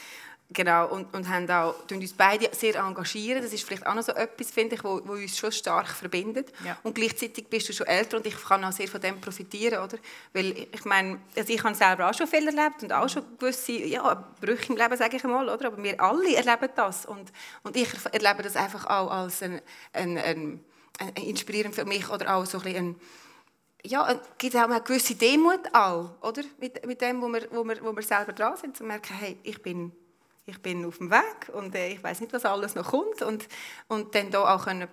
Genau, 0.53 0.89
und, 0.89 1.15
und 1.15 1.29
haben 1.29 1.49
auch, 1.49 1.77
uns 1.93 2.13
beide 2.13 2.49
sehr 2.53 2.75
engagieren. 2.75 3.41
Das 3.41 3.53
ist 3.53 3.65
vielleicht 3.65 3.87
auch 3.87 3.95
noch 3.95 4.03
so 4.03 4.11
etwas, 4.11 4.51
finde 4.51 4.75
ich, 4.75 4.83
wo, 4.83 5.01
wo 5.05 5.13
uns 5.13 5.39
schon 5.39 5.53
stark 5.53 5.87
verbindet. 5.87 6.53
Ja. 6.65 6.77
Und 6.83 6.97
gleichzeitig 6.97 7.47
bist 7.47 7.69
du 7.69 7.73
schon 7.73 7.87
älter 7.87 8.17
und 8.17 8.27
ich 8.27 8.35
kann 8.37 8.65
auch 8.65 8.73
sehr 8.73 8.89
von 8.89 9.01
dem 9.01 9.21
profitieren, 9.21 9.85
oder? 9.85 9.97
Weil 10.33 10.67
ich 10.73 10.85
meine, 10.85 11.21
also 11.37 11.53
ich 11.53 11.63
habe 11.63 11.75
selber 11.77 12.11
auch 12.11 12.15
schon 12.15 12.27
viel 12.27 12.45
erlebt 12.49 12.83
und 12.83 12.93
auch 12.93 13.09
schon 13.09 13.23
gewisse 13.39 13.73
ja, 13.73 14.29
Brüche 14.41 14.73
im 14.73 14.77
Leben, 14.77 14.97
sage 14.97 15.19
ich 15.19 15.25
einmal, 15.25 15.49
oder? 15.49 15.69
Aber 15.69 15.81
wir 15.81 16.01
alle 16.01 16.35
erleben 16.35 16.69
das 16.75 17.07
und, 17.07 17.31
und 17.63 17.77
ich 17.77 17.89
erlebe 18.11 18.43
das 18.43 18.57
einfach 18.57 18.87
auch 18.87 19.09
als 19.09 19.45
ein, 19.45 19.63
ein, 19.93 20.19
ein, 20.19 20.65
ein 20.99 21.15
inspirierend 21.15 21.77
für 21.77 21.85
mich 21.85 22.11
oder 22.11 22.35
auch 22.35 22.45
so 22.45 22.59
ein 22.59 22.65
bisschen 22.65 23.01
ja, 23.83 24.11
es 24.11 24.19
gibt 24.37 24.57
auch 24.57 24.69
eine 24.69 24.81
gewisse 24.83 25.15
Demut 25.15 25.61
auch, 25.73 26.11
oder? 26.21 26.43
Mit, 26.59 26.85
mit 26.85 27.01
dem, 27.01 27.23
wo 27.23 27.29
wir, 27.29 27.49
wo, 27.51 27.65
wir, 27.65 27.83
wo 27.83 27.95
wir 27.97 28.03
selber 28.03 28.33
dran 28.33 28.57
sind, 28.57 28.77
zu 28.77 28.85
merken, 28.85 29.15
hey, 29.15 29.39
ich 29.43 29.63
bin 29.63 29.93
ich 30.51 30.59
bin 30.61 30.85
auf 30.85 30.99
dem 30.99 31.11
Weg 31.11 31.51
und 31.53 31.75
äh, 31.75 31.93
ich 31.93 32.03
weiß 32.03 32.21
nicht, 32.21 32.33
was 32.33 32.45
alles 32.45 32.75
noch 32.75 32.91
kommt 32.91 33.23
und, 33.23 33.47
und 33.89 34.15
dann 34.15 34.31
da 34.31 34.55
auch 34.55 34.65
können 34.65 34.89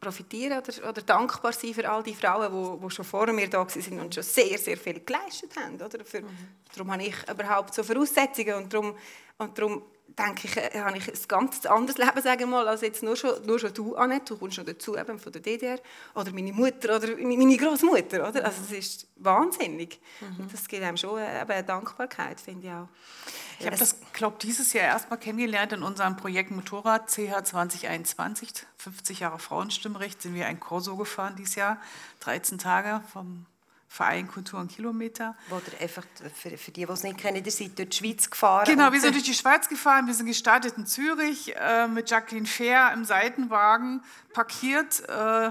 profitieren 0.00 0.58
oder, 0.58 0.88
oder 0.88 1.02
dankbar 1.02 1.52
sein 1.52 1.74
für 1.74 1.88
all 1.88 2.02
die 2.02 2.14
Frauen, 2.14 2.50
die, 2.50 2.84
die 2.86 2.90
schon 2.90 3.04
vor 3.04 3.30
mir 3.32 3.48
da 3.48 3.58
waren 3.58 4.00
und 4.00 4.14
schon 4.14 4.24
sehr, 4.24 4.58
sehr 4.58 4.76
viel 4.76 5.00
geleistet 5.00 5.52
haben. 5.56 5.74
Oder? 5.74 6.04
Für, 6.04 6.22
mhm. 6.22 6.28
Darum 6.74 6.92
habe 6.92 7.02
ich 7.02 7.14
überhaupt 7.28 7.74
so 7.74 7.82
Voraussetzungen 7.82 8.54
und 8.54 8.72
darum, 8.72 8.96
und 9.38 9.58
darum 9.58 9.82
denke 10.18 10.46
ich, 10.46 10.56
äh, 10.56 10.80
habe 10.80 10.98
ich 10.98 11.08
ein 11.08 11.18
ganz 11.28 11.64
anderes 11.66 11.98
Leben, 11.98 12.22
sagen 12.22 12.40
wir 12.40 12.46
mal, 12.46 12.68
als 12.68 12.80
jetzt 12.80 13.02
nur 13.02 13.16
schon, 13.16 13.44
nur 13.46 13.58
schon 13.58 13.72
du, 13.74 13.94
Annette. 13.96 14.34
Du 14.34 14.38
kommst 14.38 14.56
schon 14.56 14.66
dazu, 14.66 14.96
eben 14.96 15.18
von 15.18 15.32
der 15.32 15.40
DDR. 15.40 15.78
Oder 16.14 16.32
meine 16.32 16.52
Mutter 16.52 16.96
oder 16.96 17.16
meine 17.16 17.56
Großmutter. 17.56 18.28
Oder? 18.28 18.44
Also 18.44 18.62
es 18.62 18.72
ist 18.72 19.06
wahnsinnig. 19.16 20.00
Mhm. 20.20 20.48
Das 20.50 20.66
gibt 20.68 20.82
einem 20.82 20.96
schon 20.96 21.18
äh, 21.18 21.42
eben 21.42 21.50
eine 21.50 21.64
Dankbarkeit, 21.64 22.40
finde 22.40 22.66
ich 22.66 22.72
auch. 22.72 22.88
Ich 23.58 23.66
habe 23.66 23.76
das, 23.76 23.96
glaube 24.14 24.38
dieses 24.40 24.72
Jahr 24.72 24.86
erstmal 24.86 25.18
kennengelernt 25.18 25.72
in 25.72 25.82
unserem 25.82 26.16
Projekt 26.16 26.50
Motorrad 26.50 27.10
CH 27.10 27.44
2021. 27.44 28.66
50 28.78 29.20
Jahre 29.20 29.38
Frauenstimmrecht 29.38 30.22
sind 30.22 30.34
wir 30.34 30.46
ein 30.46 30.58
Corso 30.58 30.96
gefahren 30.96 31.34
dieses 31.36 31.56
Jahr. 31.56 31.78
13 32.20 32.56
Tage 32.58 33.02
vom 33.12 33.44
Verein 33.92 34.28
Kultur 34.28 34.60
und 34.60 34.70
Kilometer. 34.70 35.36
Oder 35.50 35.82
einfach 35.82 36.04
für, 36.32 36.56
für 36.56 36.70
die, 36.70 36.86
die 36.86 36.92
es 36.92 37.02
nicht 37.02 37.18
kennen, 37.18 37.44
ihr 37.44 37.50
seid 37.50 37.76
durch 37.76 37.88
die 37.88 37.96
Schweiz 37.96 38.30
gefahren. 38.30 38.64
Genau, 38.64 38.92
wir 38.92 39.00
sind 39.00 39.14
durch 39.16 39.24
die 39.24 39.34
Schweiz 39.34 39.68
gefahren. 39.68 40.06
Wir 40.06 40.14
sind 40.14 40.26
gestartet 40.26 40.74
in 40.76 40.86
Zürich 40.86 41.56
äh, 41.56 41.88
mit 41.88 42.08
Jacqueline 42.08 42.46
Fair 42.46 42.92
im 42.92 43.04
Seitenwagen 43.04 44.04
parkiert. 44.32 45.02
Äh, 45.08 45.50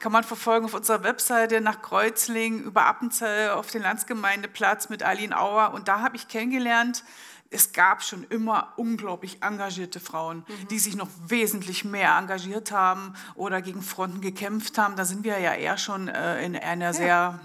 kann 0.00 0.10
man 0.10 0.24
verfolgen 0.24 0.64
auf 0.64 0.74
unserer 0.74 1.04
Webseite 1.04 1.60
nach 1.60 1.80
Kreuzlingen 1.80 2.64
über 2.64 2.86
Appenzell 2.86 3.50
auf 3.50 3.70
den 3.70 3.82
Landsgemeindeplatz 3.82 4.88
mit 4.88 5.04
Aline 5.04 5.38
Auer. 5.38 5.72
Und 5.72 5.86
da 5.86 6.00
habe 6.00 6.16
ich 6.16 6.26
kennengelernt, 6.26 7.04
es 7.50 7.72
gab 7.72 8.02
schon 8.02 8.24
immer 8.24 8.72
unglaublich 8.76 9.42
engagierte 9.42 9.98
Frauen, 10.00 10.44
mhm. 10.46 10.68
die 10.68 10.78
sich 10.78 10.96
noch 10.96 11.08
wesentlich 11.26 11.84
mehr 11.84 12.16
engagiert 12.16 12.70
haben 12.70 13.14
oder 13.34 13.60
gegen 13.60 13.82
Fronten 13.82 14.20
gekämpft 14.20 14.78
haben. 14.78 14.96
Da 14.96 15.04
sind 15.04 15.24
wir 15.24 15.38
ja 15.40 15.54
eher 15.54 15.76
schon 15.76 16.08
äh, 16.08 16.44
in 16.44 16.56
einer 16.56 16.86
ja. 16.86 16.92
sehr 16.92 17.40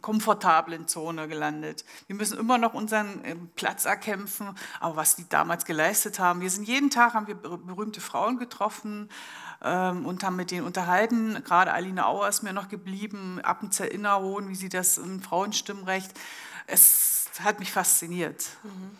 komfortablen 0.00 0.88
Zone 0.88 1.28
gelandet. 1.28 1.84
Wir 2.06 2.16
müssen 2.16 2.38
immer 2.38 2.56
noch 2.56 2.72
unseren 2.72 3.22
äh, 3.24 3.36
Platz 3.56 3.84
erkämpfen, 3.84 4.56
aber 4.78 4.96
was 4.96 5.16
die 5.16 5.28
damals 5.28 5.66
geleistet 5.66 6.18
haben, 6.18 6.40
wir 6.40 6.50
sind 6.50 6.66
jeden 6.66 6.90
Tag 6.90 7.12
haben 7.12 7.26
wir 7.26 7.34
berühmte 7.34 8.00
Frauen 8.00 8.38
getroffen, 8.38 9.10
ähm, 9.62 10.06
und 10.06 10.24
haben 10.24 10.36
mit 10.36 10.50
denen 10.50 10.66
unterhalten. 10.66 11.42
Gerade 11.44 11.72
Aline 11.72 12.06
Auer 12.06 12.28
ist 12.28 12.42
mir 12.42 12.52
noch 12.52 12.68
geblieben, 12.68 13.40
Appenzell 13.42 13.88
Innerhohn, 13.88 14.48
wie 14.48 14.54
sie 14.54 14.70
das 14.70 14.96
im 14.96 15.20
Frauenstimmrecht. 15.20 16.12
Es 16.66 17.26
hat 17.40 17.58
mich 17.60 17.72
fasziniert. 17.72 18.48
Mhm. 18.62 18.96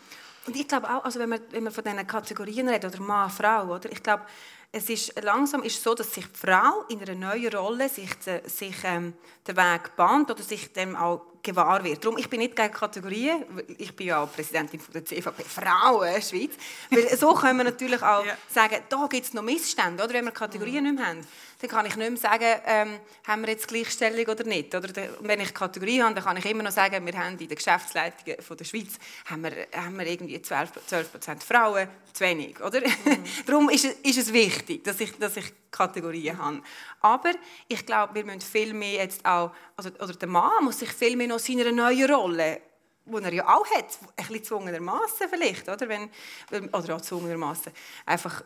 Und 0.47 0.55
ich 0.55 0.67
glaube 0.67 0.89
auch, 0.89 1.03
also 1.03 1.19
wenn, 1.19 1.29
man, 1.29 1.39
wenn 1.51 1.63
man 1.63 1.73
von 1.73 1.83
diesen 1.83 2.07
Kategorien 2.07 2.67
redet, 2.67 2.93
oder 2.93 3.03
Mann, 3.03 3.29
Frau, 3.29 3.75
oder? 3.75 3.91
ich 3.91 4.01
glaube, 4.01 4.23
es 4.71 4.89
ist 4.89 5.21
langsam 5.21 5.63
ist 5.63 5.83
so, 5.83 5.93
dass 5.93 6.13
sich 6.13 6.25
die 6.25 6.37
Frau 6.37 6.85
in 6.87 7.01
einer 7.01 7.15
neuen 7.15 7.53
Rolle 7.53 7.89
sich, 7.89 8.09
sich 8.45 8.75
ähm, 8.85 9.13
den 9.45 9.57
Weg 9.57 9.95
bahnt 9.97 10.31
oder 10.31 10.41
sich 10.43 10.71
dem 10.71 10.95
auch 10.95 11.21
gewahr 11.43 11.83
wird. 11.83 12.03
Darum, 12.03 12.17
ich 12.17 12.29
bin 12.29 12.39
nicht 12.39 12.55
gegen 12.55 12.71
Kategorien. 12.71 13.43
Ich 13.77 13.95
bin 13.95 14.07
ja 14.07 14.23
auch 14.23 14.31
Präsidentin 14.31 14.79
der 14.93 15.05
CVP 15.05 15.43
Frauen 15.43 16.21
Schweiz. 16.21 16.51
Weil 16.89 17.17
so 17.17 17.33
können 17.33 17.57
wir 17.57 17.63
natürlich 17.63 18.01
auch 18.01 18.25
ja. 18.25 18.37
sagen, 18.47 18.77
da 18.89 19.07
gibt 19.07 19.25
es 19.25 19.33
noch 19.33 19.41
Missstände. 19.41 20.03
Oder? 20.03 20.13
Wenn 20.13 20.25
wir 20.25 20.31
Kategorien 20.31 20.83
mhm. 20.83 20.91
nicht 20.91 20.99
mehr 20.99 21.07
haben, 21.07 21.27
dann 21.59 21.69
kann 21.69 21.85
ich 21.85 21.95
nicht 21.95 22.09
mehr 22.09 22.19
sagen, 22.19 22.61
ähm, 22.65 22.99
haben 23.27 23.41
wir 23.43 23.49
jetzt 23.49 23.67
Gleichstellung 23.67 24.25
oder 24.25 24.43
nicht. 24.43 24.73
Oder 24.73 24.89
wenn 25.19 25.39
ich 25.41 25.53
Kategorie 25.53 26.01
habe, 26.01 26.15
dann 26.15 26.23
kann 26.23 26.37
ich 26.37 26.45
immer 26.45 26.63
noch 26.63 26.71
sagen, 26.71 27.05
wir 27.05 27.13
haben 27.17 27.37
in 27.37 27.47
der 27.47 27.57
Geschäftsleitung 27.57 28.35
von 28.41 28.57
der 28.57 28.65
Schweiz 28.65 28.93
haben 29.25 29.43
wir, 29.43 29.67
haben 29.75 29.97
wir 29.97 30.07
irgendwie 30.07 30.41
12, 30.41 30.71
12 30.87 31.43
Frauen, 31.43 31.87
zu 32.13 32.23
wenig. 32.23 32.59
Oder? 32.61 32.81
Mhm. 32.81 33.23
Darum 33.45 33.69
ist, 33.69 33.85
ist 33.85 34.17
es 34.17 34.33
wichtig, 34.33 34.60
dass 34.61 34.99
ich, 34.99 35.17
dass 35.17 35.37
ich 35.37 35.53
Kategorien 35.71 36.37
habe. 36.37 36.61
Aber 37.01 37.31
ich 37.67 37.85
glaube, 37.85 38.15
wir 38.15 38.25
müssen 38.25 38.41
viel 38.41 38.73
mehr 38.73 39.03
jetzt 39.03 39.25
auch, 39.25 39.51
also, 39.75 39.89
oder 39.89 40.13
der 40.13 40.27
Mann 40.27 40.63
muss 40.63 40.79
sich 40.79 40.91
viel 40.91 41.15
mehr 41.15 41.27
noch 41.27 41.39
seiner 41.39 41.71
neuen 41.71 42.11
Rolle 42.11 42.61
wo 43.05 43.17
er 43.17 43.33
ja 43.33 43.47
auch 43.47 43.65
hat, 43.71 43.97
ein 44.17 44.27
bisschen 44.27 45.29
vielleicht, 45.29 45.67
oder? 45.67 45.89
Wenn, 45.89 46.09
oder 46.51 46.95
auch 46.95 46.97
gezwungenermaßen. 46.99 47.71
Einfach, 48.05 48.43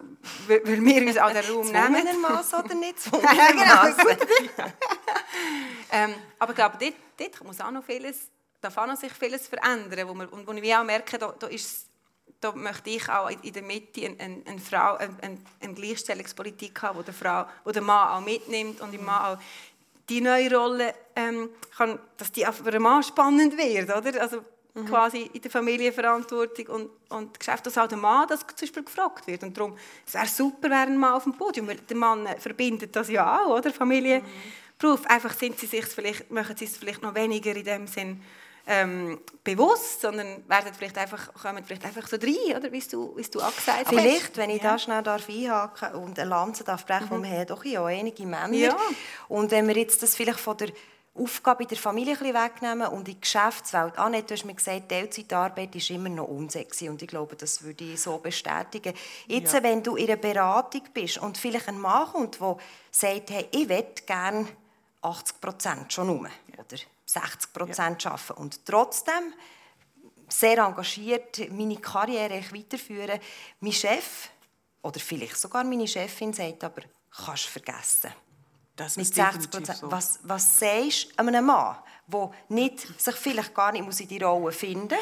weil 0.48 0.66
wir 0.66 1.08
uns 1.08 1.18
auch 1.18 1.32
den 1.32 1.46
Raum 1.46 1.72
nehmen. 1.72 1.94
Gezwungenermaßen 1.94 2.60
oder 2.60 2.76
nicht 2.76 2.96
gezwungenermaßen? 3.04 4.06
genau, 4.06 4.72
ähm, 5.92 6.16
aber 6.40 6.52
ich 6.52 6.56
glaube, 6.56 6.78
dort, 6.80 6.94
dort 7.18 7.44
muss 7.44 7.62
auch 7.62 7.72
noch 7.72 7.84
vieles, 7.84 8.30
darf 8.62 8.78
auch 8.78 8.88
noch 8.88 8.98
sich 8.98 9.12
vieles 9.14 9.48
verändern, 9.48 10.08
wo, 10.08 10.36
und 10.36 10.48
wo 10.48 10.56
wir 10.56 10.80
auch 10.80 10.86
merken, 10.86 11.20
da, 11.20 11.36
da 11.38 11.48
ist 11.48 11.88
da 12.42 12.52
möchte 12.52 12.90
ich 12.90 13.10
auch 13.10 13.30
in 13.30 13.54
der 13.54 13.64
Mitte 13.64 14.06
eine, 14.06 14.20
eine, 14.20 14.42
eine 14.46 14.60
Frau, 14.60 14.96
eine, 14.96 15.40
eine, 15.62 15.74
Gleichstellungspolitik 15.74 16.82
haben, 16.82 17.00
wo 17.00 17.02
der, 17.02 17.14
Frau, 17.14 17.46
wo 17.64 17.72
der 17.72 17.82
Mann 17.82 18.10
auch 18.10 18.26
mitnimmt 18.26 18.82
und 18.82 18.94
im 18.94 19.06
Mann 19.06 19.38
auch 19.38 19.42
die 20.10 20.22
neue 20.22 20.56
Rolle, 20.56 20.94
ähm, 21.16 21.50
kann, 21.76 22.00
dass 22.18 22.32
die 22.32 22.46
auch 22.46 22.54
für 22.54 22.70
den 22.70 22.82
Mann 22.82 23.02
spannend 23.02 23.58
wird, 23.58 23.90
oder? 23.90 24.22
Also 24.22 24.44
mhm. 24.76 24.86
quasi 24.86 25.30
in 25.34 25.42
der 25.42 25.50
Familienverantwortung 25.50 26.68
und, 26.68 26.90
und 27.10 27.40
Geschäft, 27.40 27.66
dass 27.66 27.78
auch 27.78 27.88
der 27.88 27.98
Mann 27.98 28.28
das 28.28 28.42
zum 28.42 28.56
Beispiel 28.60 28.84
gefragt 28.84 29.26
wird. 29.28 29.44
Und 29.44 29.58
darum, 29.58 29.76
es 30.06 30.14
wäre 30.14 30.28
super, 30.28 30.70
wäre 30.70 30.82
ein 30.82 30.98
Mann 30.98 31.14
auf 31.14 31.24
dem 31.24 31.34
Podium, 31.34 31.68
weil 31.68 31.78
der 31.78 31.98
Mann 31.98 32.28
verbindet 32.38 32.96
das 32.96 33.10
ja 33.10 33.40
auch, 33.40 33.58
oder? 33.58 33.72
Familienberuf. 33.72 35.02
Mhm. 35.02 35.08
Einfach 35.08 35.34
sind 35.34 35.58
sie 35.58 35.66
sich 35.66 35.86
vielleicht, 35.86 36.30
machen 36.30 36.56
sie 36.56 36.66
es 36.66 36.78
vielleicht 36.78 37.02
noch 37.02 37.16
weniger 37.16 37.56
in 37.56 37.64
dem 37.64 37.88
Sinn, 37.88 38.22
ähm, 38.68 39.20
bewusst, 39.44 40.02
sondern 40.02 40.48
werden 40.50 40.72
vielleicht 40.78 40.98
einfach, 40.98 41.34
kommen 41.34 41.64
vielleicht 41.64 41.86
einfach 41.86 42.08
so 42.08 42.18
rein, 42.18 42.58
oder? 42.58 42.72
Wie 42.72 42.80
du, 42.80 43.16
wie 43.16 43.24
du 43.24 43.42
auch 43.42 43.56
gesagt 43.56 43.86
hast. 43.86 43.90
Vielleicht, 43.90 44.38
wenn 44.38 44.50
ich 44.50 44.62
ja. 44.62 44.72
da 44.72 44.80
schnell 44.80 45.04
darf 45.04 45.30
einhaken 45.30 45.96
und 45.96 46.20
eine 46.20 46.30
Lanze 46.30 46.64
darf 46.64 46.86
brechen, 46.86 47.20
mhm. 47.20 47.24
wir 47.24 47.30
haben 47.30 47.48
doch 47.48 47.64
ja 47.64 47.86
einige 47.86 48.26
Männer. 48.26 48.54
Ja. 48.54 48.78
Und 49.28 49.52
wenn 49.52 49.68
wir 49.68 49.76
jetzt 49.76 50.02
das 50.02 50.16
vielleicht 50.16 50.40
von 50.40 50.58
der 50.58 50.70
Aufgabe 51.18 51.64
in 51.64 51.70
der 51.70 51.78
Familie 51.78 52.18
ein 52.20 52.34
wegnehmen 52.34 52.88
und 52.88 53.08
in 53.08 53.14
die 53.16 53.22
Geschäftswelt. 53.22 53.98
Annette, 53.98 54.28
du 54.28 54.34
hast 54.34 54.44
mir 54.44 54.54
gesagt, 54.54 54.90
Teilzeitarbeit 54.90 55.74
ist 55.74 55.90
immer 55.90 56.10
noch 56.10 56.28
unsexy 56.28 56.90
und 56.90 57.02
ich 57.02 57.08
glaube, 57.08 57.38
das 57.38 57.64
würde 57.64 57.86
ich 57.86 58.02
so 58.02 58.18
bestätigen. 58.18 58.94
Jetzt, 59.26 59.54
ja. 59.54 59.64
wenn 59.64 59.82
du 59.82 59.96
in 59.96 60.08
einer 60.08 60.18
Beratung 60.18 60.82
bist 60.94 61.20
und 61.20 61.38
vielleicht 61.38 61.70
ein 61.70 61.80
Mann 61.80 62.08
kommt, 62.08 62.42
der 62.42 62.58
sagt, 62.92 63.30
hey, 63.30 63.48
ich 63.52 63.66
möchte 63.66 64.04
gerne 64.06 64.46
80 65.02 65.40
Prozent 65.40 65.94
schon 65.94 66.10
um, 66.10 66.28
oder 66.58 66.78
60 67.06 67.54
Prozent 67.54 68.04
ja. 68.04 68.12
arbeiten 68.12 68.34
und 68.34 68.66
trotzdem 68.66 69.34
sehr 70.28 70.58
engagiert 70.58 71.52
meine 71.52 71.78
Karriere 71.78 72.42
weiterführen. 72.52 73.20
Mein 73.60 73.72
Chef 73.72 74.30
oder 74.82 75.00
vielleicht 75.00 75.38
sogar 75.38 75.64
meine 75.64 75.88
Chefin 75.88 76.34
sagt 76.34 76.64
aber, 76.64 76.82
kannst 77.12 77.46
vergessen. 77.46 78.12
Das 78.76 78.98
mit 78.98 79.14
60 79.14 79.50
Prozent. 79.50 79.78
So. 79.80 79.92
Was, 79.92 80.20
was 80.24 80.60
sagst 80.60 81.12
du 81.12 81.20
einem 81.20 81.46
Mann, 81.46 81.78
der 82.08 82.32
nicht, 82.50 83.02
sich 83.02 83.16
vielleicht 83.16 83.54
gar 83.54 83.72
nicht 83.72 83.86
muss 83.86 84.00
in 84.00 84.08
die 84.08 84.22
Rolle 84.22 84.52
finden 84.52 84.98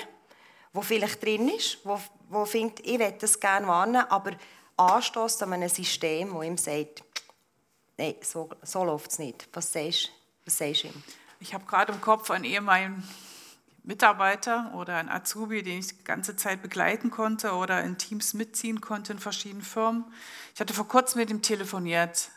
muss, 0.73 0.87
der 0.87 0.97
vielleicht 0.97 1.23
drin 1.23 1.49
ist, 1.49 1.79
der, 1.83 2.01
der 2.31 2.45
findet, 2.45 2.85
ich 2.85 2.99
will 2.99 3.11
das 3.19 3.39
gerne 3.39 3.67
warnen, 3.67 4.05
aber 4.09 4.31
anstößt 4.77 5.43
an 5.43 5.53
einem 5.53 5.69
System, 5.69 6.33
das 6.33 6.43
ihm 6.43 6.57
sagt, 6.57 7.03
nein, 7.97 8.15
so, 8.21 8.49
so 8.61 8.83
läuft 8.83 9.11
es 9.11 9.19
nicht. 9.19 9.47
Was 9.53 9.71
sagst, 9.71 10.11
was 10.45 10.57
sagst 10.57 10.83
du 10.83 10.87
ihm? 10.87 11.03
Ich 11.43 11.53
habe 11.53 11.65
gerade 11.65 11.91
im 11.91 11.99
Kopf 11.99 12.31
einen 12.31 12.45
ehemaligen 12.45 13.03
Mitarbeiter 13.83 14.71
oder 14.75 14.95
einen 14.95 15.09
Azubi, 15.09 15.61
den 15.61 15.79
ich 15.79 15.89
die 15.89 16.03
ganze 16.05 16.37
Zeit 16.37 16.61
begleiten 16.61 17.11
konnte 17.11 17.51
oder 17.51 17.83
in 17.83 17.97
Teams 17.97 18.33
mitziehen 18.33 18.79
konnte 18.79 19.11
in 19.11 19.19
verschiedenen 19.19 19.61
Firmen. 19.61 20.05
Ich 20.53 20.61
hatte 20.61 20.73
vor 20.73 20.87
kurzem 20.87 21.19
mit 21.19 21.29
ihm 21.29 21.41
telefoniert, 21.41 22.29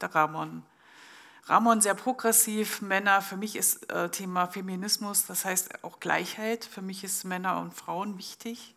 der 0.00 0.14
Ramon. 0.14 0.62
Ramon 1.44 1.82
sehr 1.82 1.94
progressiv, 1.94 2.80
Männer, 2.80 3.20
für 3.20 3.36
mich 3.36 3.56
ist 3.56 3.92
äh, 3.92 4.08
Thema 4.08 4.46
Feminismus, 4.46 5.26
das 5.26 5.44
heißt 5.44 5.84
auch 5.84 6.00
Gleichheit, 6.00 6.64
für 6.64 6.80
mich 6.80 7.04
ist 7.04 7.24
Männer 7.24 7.60
und 7.60 7.74
Frauen 7.74 8.16
wichtig. 8.16 8.74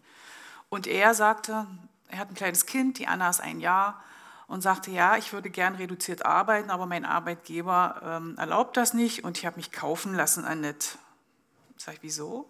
Und 0.68 0.88
er 0.88 1.14
sagte, 1.14 1.68
er 2.10 2.20
hat 2.20 2.30
ein 2.30 2.36
kleines 2.36 2.66
Kind, 2.66 3.00
die 3.00 3.08
Anna 3.08 3.30
ist 3.30 3.40
ein 3.40 3.62
Jahr, 3.62 4.04
und 4.50 4.62
sagte, 4.62 4.90
ja, 4.90 5.16
ich 5.16 5.32
würde 5.32 5.52
gern 5.52 5.76
reduziert 5.76 6.26
arbeiten, 6.26 6.72
aber 6.72 6.88
mein 6.88 7.06
Arbeitgeber 7.06 8.02
ähm, 8.04 8.36
erlaubt 8.38 8.78
das 8.78 8.96
nicht 8.96 9.24
und 9.24 9.38
ich 9.38 9.46
habe 9.46 9.58
mich 9.58 9.72
kaufen 9.72 10.16
lassen, 10.16 10.44
Annette. 10.44 10.98
Sag 11.78 11.94
ich, 11.94 12.00
wieso? 12.02 12.50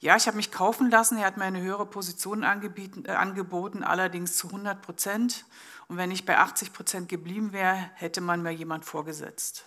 Ja, 0.00 0.16
ich 0.16 0.26
habe 0.26 0.36
mich 0.36 0.50
kaufen 0.50 0.90
lassen, 0.90 1.18
er 1.18 1.26
hat 1.26 1.36
mir 1.36 1.44
eine 1.44 1.60
höhere 1.60 1.86
Position 1.86 2.42
angeboten, 2.42 3.04
äh, 3.06 3.12
angeboten, 3.12 3.84
allerdings 3.84 4.36
zu 4.36 4.48
100 4.48 4.82
Prozent. 4.82 5.44
Und 5.86 5.96
wenn 5.96 6.10
ich 6.10 6.26
bei 6.26 6.36
80 6.36 6.72
Prozent 6.72 7.08
geblieben 7.08 7.52
wäre, 7.52 7.76
hätte 7.94 8.20
man 8.20 8.42
mir 8.42 8.50
jemand 8.50 8.84
vorgesetzt. 8.84 9.64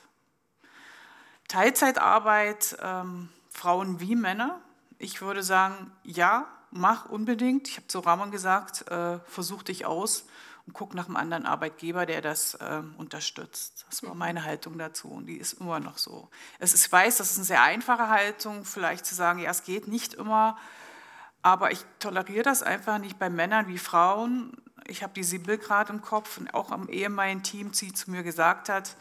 Teilzeitarbeit, 1.47 2.77
ähm, 2.81 3.29
Frauen 3.49 4.01
wie 4.01 4.17
Männer. 4.17 4.59
Ich 4.97 5.21
würde 5.21 5.43
sagen, 5.43 5.91
ja, 6.03 6.45
mach 6.71 7.05
unbedingt. 7.05 7.69
Ich 7.69 7.77
habe 7.77 7.87
zu 7.87 7.99
Ramon 7.99 8.31
gesagt, 8.31 8.89
äh, 8.91 9.19
versuch 9.27 9.63
dich 9.63 9.85
aus 9.85 10.25
und 10.65 10.73
guck 10.73 10.93
nach 10.93 11.07
einem 11.07 11.17
anderen 11.17 11.45
Arbeitgeber, 11.45 12.05
der 12.05 12.21
das 12.21 12.53
äh, 12.55 12.81
unterstützt. 12.97 13.85
Das 13.89 14.03
war 14.03 14.15
meine 14.15 14.45
Haltung 14.45 14.77
dazu 14.77 15.09
und 15.09 15.25
die 15.25 15.37
ist 15.37 15.53
immer 15.53 15.79
noch 15.79 15.97
so. 15.97 16.29
Es 16.59 16.73
ist, 16.73 16.85
ich 16.85 16.91
weiß, 16.91 17.17
das 17.17 17.31
ist 17.31 17.37
eine 17.37 17.45
sehr 17.45 17.63
einfache 17.63 18.09
Haltung, 18.09 18.63
vielleicht 18.63 19.05
zu 19.05 19.13
sagen, 19.13 19.39
ja, 19.39 19.51
es 19.51 19.63
geht 19.63 19.87
nicht 19.87 20.13
immer, 20.13 20.57
aber 21.41 21.71
ich 21.71 21.85
toleriere 21.99 22.43
das 22.43 22.63
einfach 22.63 22.97
nicht 22.97 23.19
bei 23.19 23.29
Männern 23.29 23.67
wie 23.67 23.77
Frauen. 23.77 24.55
Ich 24.87 25.03
habe 25.03 25.13
die 25.13 25.23
Sibyl 25.23 25.57
gerade 25.57 25.91
im 25.91 26.01
Kopf 26.01 26.37
und 26.37 26.53
auch 26.53 26.71
am 26.71 26.87
ehemaligen 26.87 27.43
Team, 27.43 27.71
die 27.73 27.91
zu 27.91 28.11
mir 28.11 28.23
gesagt 28.23 28.69
hat, 28.69 28.95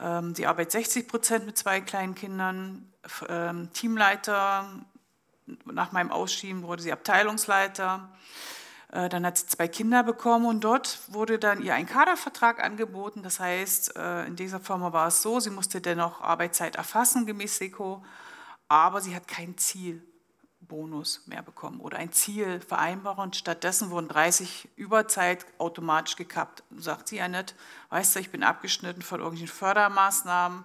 ähm, 0.00 0.34
sie 0.34 0.46
arbeitet 0.46 0.72
60 0.72 1.06
Prozent 1.06 1.46
mit 1.46 1.58
zwei 1.58 1.82
kleinen 1.82 2.14
Kindern, 2.14 2.92
ähm, 3.28 3.70
Teamleiter, 3.72 4.66
nach 5.66 5.92
meinem 5.92 6.10
Ausschieben 6.10 6.62
wurde 6.62 6.82
sie 6.82 6.92
Abteilungsleiter. 6.92 8.08
Äh, 8.94 9.08
dann 9.08 9.26
hat 9.26 9.36
sie 9.36 9.46
zwei 9.48 9.66
Kinder 9.66 10.04
bekommen 10.04 10.46
und 10.46 10.62
dort 10.62 11.00
wurde 11.08 11.40
dann 11.40 11.60
ihr 11.60 11.74
ein 11.74 11.86
Kadervertrag 11.86 12.62
angeboten. 12.62 13.24
Das 13.24 13.40
heißt, 13.40 13.96
äh, 13.96 14.24
in 14.26 14.36
dieser 14.36 14.60
Firma 14.60 14.92
war 14.92 15.08
es 15.08 15.20
so, 15.20 15.40
sie 15.40 15.50
musste 15.50 15.80
dennoch 15.80 16.20
Arbeitszeit 16.20 16.76
erfassen 16.76 17.26
gemäß 17.26 17.58
SECO, 17.58 18.04
aber 18.68 19.00
sie 19.00 19.16
hat 19.16 19.26
keinen 19.26 19.58
Zielbonus 19.58 21.26
mehr 21.26 21.42
bekommen 21.42 21.80
oder 21.80 21.98
ein 21.98 22.12
Ziel 22.12 22.60
vereinbaren. 22.60 23.32
Stattdessen 23.32 23.90
wurden 23.90 24.06
30 24.06 24.68
Überzeit 24.76 25.44
automatisch 25.58 26.14
gekappt. 26.14 26.62
Sagt 26.76 27.08
sie 27.08 27.16
ja 27.16 27.26
nicht, 27.26 27.56
weißt 27.90 28.14
du, 28.14 28.20
ich 28.20 28.30
bin 28.30 28.44
abgeschnitten 28.44 29.02
von 29.02 29.18
irgendwelchen 29.18 29.52
Fördermaßnahmen, 29.52 30.64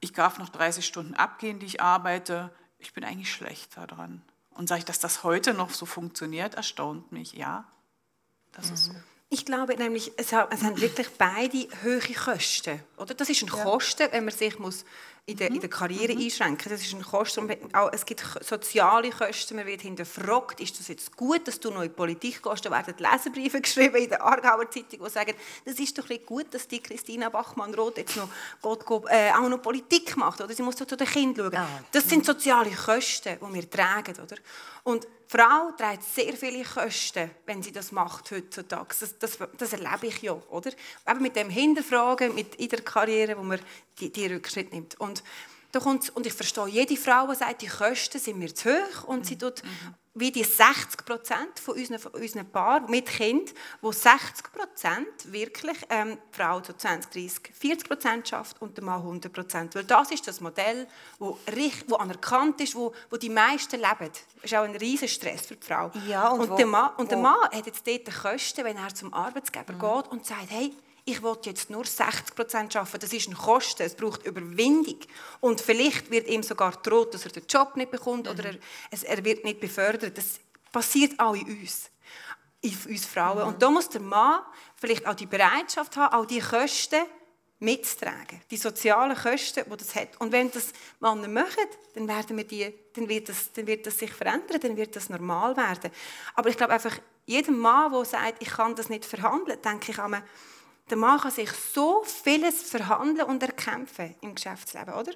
ich 0.00 0.12
darf 0.12 0.36
noch 0.36 0.50
30 0.50 0.84
Stunden 0.84 1.14
abgehen, 1.14 1.58
die 1.58 1.66
ich 1.66 1.80
arbeite. 1.80 2.50
Ich 2.78 2.92
bin 2.92 3.04
eigentlich 3.04 3.32
schlecht 3.32 3.76
daran. 3.78 4.20
Und 4.54 4.68
sage 4.68 4.80
ich, 4.80 4.84
dass 4.84 4.98
das 4.98 5.24
heute 5.24 5.54
noch 5.54 5.70
so 5.70 5.86
funktioniert, 5.86 6.54
erstaunt 6.54 7.12
mich. 7.12 7.32
Ja, 7.32 7.64
das 8.52 8.70
ist 8.70 8.84
so. 8.84 8.92
Ich 9.32 9.46
glaube 9.46 9.74
nämlich, 9.78 10.12
es 10.18 10.30
haben 10.34 10.78
wirklich 10.78 11.08
beide 11.16 11.66
hohe 11.82 12.14
Kosten. 12.14 12.78
Oder? 12.98 13.14
Das 13.14 13.30
ist 13.30 13.40
ein 13.40 13.48
ja. 13.48 13.64
Kosten, 13.64 14.08
wenn 14.10 14.26
man 14.26 14.34
sich 14.34 14.58
muss 14.58 14.84
in 15.24 15.38
der, 15.38 15.48
in 15.48 15.58
der 15.58 15.70
Karriere 15.70 16.12
mhm. 16.12 16.20
einschränken. 16.20 16.70
Das 16.70 16.82
ist 16.82 16.92
ein 16.92 17.02
Kosten. 17.02 17.48
Auch, 17.72 17.90
es 17.94 18.04
gibt 18.04 18.22
soziale 18.42 19.08
Kosten. 19.08 19.56
Man 19.56 19.64
wird 19.64 19.80
hinterfragt, 19.80 20.60
ist 20.60 20.78
das 20.78 20.88
jetzt 20.88 21.16
gut, 21.16 21.48
dass 21.48 21.58
du 21.58 21.70
noch 21.70 21.80
in 21.80 21.88
die 21.88 21.94
Politik 21.94 22.42
gehst? 22.42 22.66
Da 22.66 22.70
werden 22.70 22.94
Leserbriefe 22.98 23.60
geschrieben 23.62 23.96
in 23.96 24.10
der 24.10 24.22
Aargauer 24.22 24.70
Zeitung, 24.70 25.02
die 25.02 25.10
sagen, 25.10 25.32
das 25.64 25.80
ist 25.80 25.96
doch 25.96 26.10
nicht 26.10 26.26
gut, 26.26 26.52
dass 26.52 26.68
die 26.68 26.82
Christina 26.82 27.30
Bachmann-Roth 27.30 27.96
jetzt 27.96 28.16
noch, 28.16 28.28
Gott, 28.60 29.06
äh, 29.08 29.30
auch 29.30 29.48
noch 29.48 29.62
Politik 29.62 30.14
macht. 30.18 30.42
Oder? 30.42 30.52
Sie 30.52 30.62
muss 30.62 30.76
doch 30.76 30.86
zu 30.86 30.96
den 30.98 31.06
Kindern 31.06 31.50
schauen. 31.50 31.84
Das 31.90 32.06
sind 32.06 32.26
soziale 32.26 32.72
Kosten, 32.72 33.38
die 33.40 33.54
wir 33.54 33.70
tragen. 33.70 34.14
Oder? 34.22 34.36
Und 34.84 35.06
Frau 35.32 35.72
trägt 35.72 36.04
sehr 36.04 36.34
viele 36.34 36.62
Kosten, 36.62 37.30
wenn 37.46 37.62
sie 37.62 37.72
das 37.72 37.90
macht 37.90 38.30
heutzutage. 38.30 38.94
Das, 39.00 39.18
das, 39.18 39.38
das 39.56 39.72
erlebe 39.72 40.08
ich 40.08 40.20
ja, 40.20 40.32
oder? 40.50 40.70
Eben 41.08 41.22
mit 41.22 41.36
dem 41.36 41.48
Hinterfragen, 41.48 42.34
mit 42.34 42.56
in 42.56 42.68
der 42.68 42.82
Karriere, 42.82 43.38
wo 43.38 43.42
man 43.42 43.58
die, 43.98 44.12
die 44.12 44.26
Rückschritt 44.26 44.72
nimmt. 44.72 45.00
Und, 45.00 45.22
da 45.70 45.78
und 45.78 46.26
ich 46.26 46.34
verstehe 46.34 46.68
jede 46.68 46.98
Frau, 46.98 47.28
die 47.28 47.36
sagt, 47.36 47.62
die 47.62 47.66
Kosten 47.66 48.18
sind 48.18 48.38
mir 48.38 48.54
zu 48.54 48.68
hoch 48.68 49.04
und 49.04 49.24
sie 49.24 49.38
tut 49.38 49.64
mhm 49.64 49.94
wie 50.14 50.30
die 50.30 50.44
60 50.44 51.04
Prozent 51.06 51.58
von 51.58 51.74
unseren, 51.74 51.98
von 51.98 52.12
unseren 52.12 52.46
Paaren 52.50 52.90
mit 52.90 53.06
Kind, 53.06 53.54
wo 53.80 53.92
60 53.92 54.52
Prozent 54.52 55.32
wirklich 55.32 55.78
ähm, 55.88 56.18
die 56.32 56.36
Frau 56.36 56.60
zu 56.60 56.76
20, 56.76 57.10
30, 57.10 57.54
40 57.54 57.88
Prozent 57.88 58.28
schafft 58.28 58.60
und 58.60 58.76
der 58.76 58.84
Mann 58.84 59.00
100 59.00 59.32
Prozent. 59.32 59.74
Weil 59.74 59.84
das 59.84 60.10
ist 60.10 60.26
das 60.28 60.40
Modell, 60.40 60.86
wo, 61.18 61.38
wo 61.86 61.96
anerkannt 61.96 62.60
ist, 62.60 62.74
wo, 62.74 62.92
wo 63.10 63.16
die 63.16 63.30
meisten 63.30 63.76
leben. 63.76 64.10
Das 64.10 64.44
ist 64.44 64.54
auch 64.54 64.64
ein 64.64 64.76
riesiger 64.76 65.08
Stress 65.08 65.46
für 65.46 65.56
die 65.56 65.66
Frau. 65.66 65.90
Ja, 66.06 66.28
und, 66.28 66.40
und, 66.40 66.50
wo, 66.50 66.56
der 66.56 66.66
Mann, 66.66 66.90
und 66.96 67.10
der 67.10 67.18
Mann 67.18 67.40
hat 67.50 67.66
jetzt 67.66 67.86
dort 67.86 68.06
die 68.06 68.10
Kosten, 68.10 68.64
wenn 68.64 68.76
er 68.76 68.94
zum 68.94 69.14
Arbeitsgeber 69.14 69.72
mhm. 69.72 69.78
geht 69.78 70.12
und 70.12 70.26
sagt, 70.26 70.50
hey, 70.50 70.74
ich 71.04 71.22
will 71.22 71.36
jetzt 71.44 71.70
nur 71.70 71.84
60 71.84 72.34
Prozent 72.34 72.76
arbeiten. 72.76 73.00
Das 73.00 73.12
ist 73.12 73.28
ein 73.28 73.34
Kosten, 73.34 73.82
es 73.82 73.94
braucht 73.94 74.24
Überwindung. 74.24 74.98
Und 75.40 75.60
vielleicht 75.60 76.10
wird 76.10 76.28
ihm 76.28 76.42
sogar 76.42 76.72
droht, 76.72 77.14
dass 77.14 77.24
er 77.24 77.32
den 77.32 77.46
Job 77.48 77.76
nicht 77.76 77.90
bekommt 77.90 78.26
mhm. 78.26 78.32
oder 78.32 78.50
er, 78.50 78.58
er, 79.02 79.24
wird 79.24 79.44
nicht 79.44 79.60
befördert. 79.60 80.16
Das 80.16 80.38
passiert 80.70 81.18
auch 81.18 81.34
in 81.34 81.60
uns, 81.60 81.90
in 82.60 82.76
uns 82.88 83.06
Frauen. 83.06 83.42
Mhm. 83.42 83.48
Und 83.48 83.62
da 83.62 83.70
muss 83.70 83.88
der 83.88 84.00
Mann 84.00 84.42
vielleicht 84.76 85.06
auch 85.06 85.14
die 85.14 85.26
Bereitschaft 85.26 85.96
haben, 85.96 86.14
auch 86.14 86.26
die 86.26 86.40
Kosten 86.40 87.02
mitzutragen. 87.58 88.40
Die 88.50 88.56
sozialen 88.56 89.16
Kosten, 89.16 89.64
die 89.64 89.76
das 89.76 89.94
hat. 89.94 90.20
Und 90.20 90.30
wenn 90.32 90.50
das 90.50 90.72
Männer 91.00 91.28
machen, 91.28 91.66
dann, 91.94 92.06
werden 92.08 92.36
wir 92.36 92.44
die, 92.44 92.72
dann, 92.94 93.08
wird 93.08 93.28
das, 93.28 93.52
dann 93.52 93.66
wird 93.66 93.86
das 93.86 93.98
sich 93.98 94.12
verändern, 94.12 94.60
dann 94.60 94.76
wird 94.76 94.94
das 94.94 95.08
normal 95.08 95.56
werden. 95.56 95.90
Aber 96.34 96.48
ich 96.48 96.56
glaube 96.56 96.72
einfach, 96.72 96.96
jedem 97.24 97.58
Mann, 97.58 97.92
der 97.92 98.04
sagt, 98.04 98.42
ich 98.42 98.50
kann 98.50 98.74
das 98.74 98.88
nicht 98.88 99.04
verhandeln, 99.04 99.60
denke 99.62 99.92
ich 99.92 99.98
einmal, 99.98 100.24
der 100.90 100.96
Mann 100.96 101.20
kann 101.20 101.30
sich 101.30 101.50
so 101.50 102.02
vieles 102.04 102.62
verhandeln 102.62 103.28
und 103.28 103.42
erkämpfen 103.42 104.14
im 104.20 104.34
Geschäftsleben, 104.34 104.94
oder? 104.94 105.12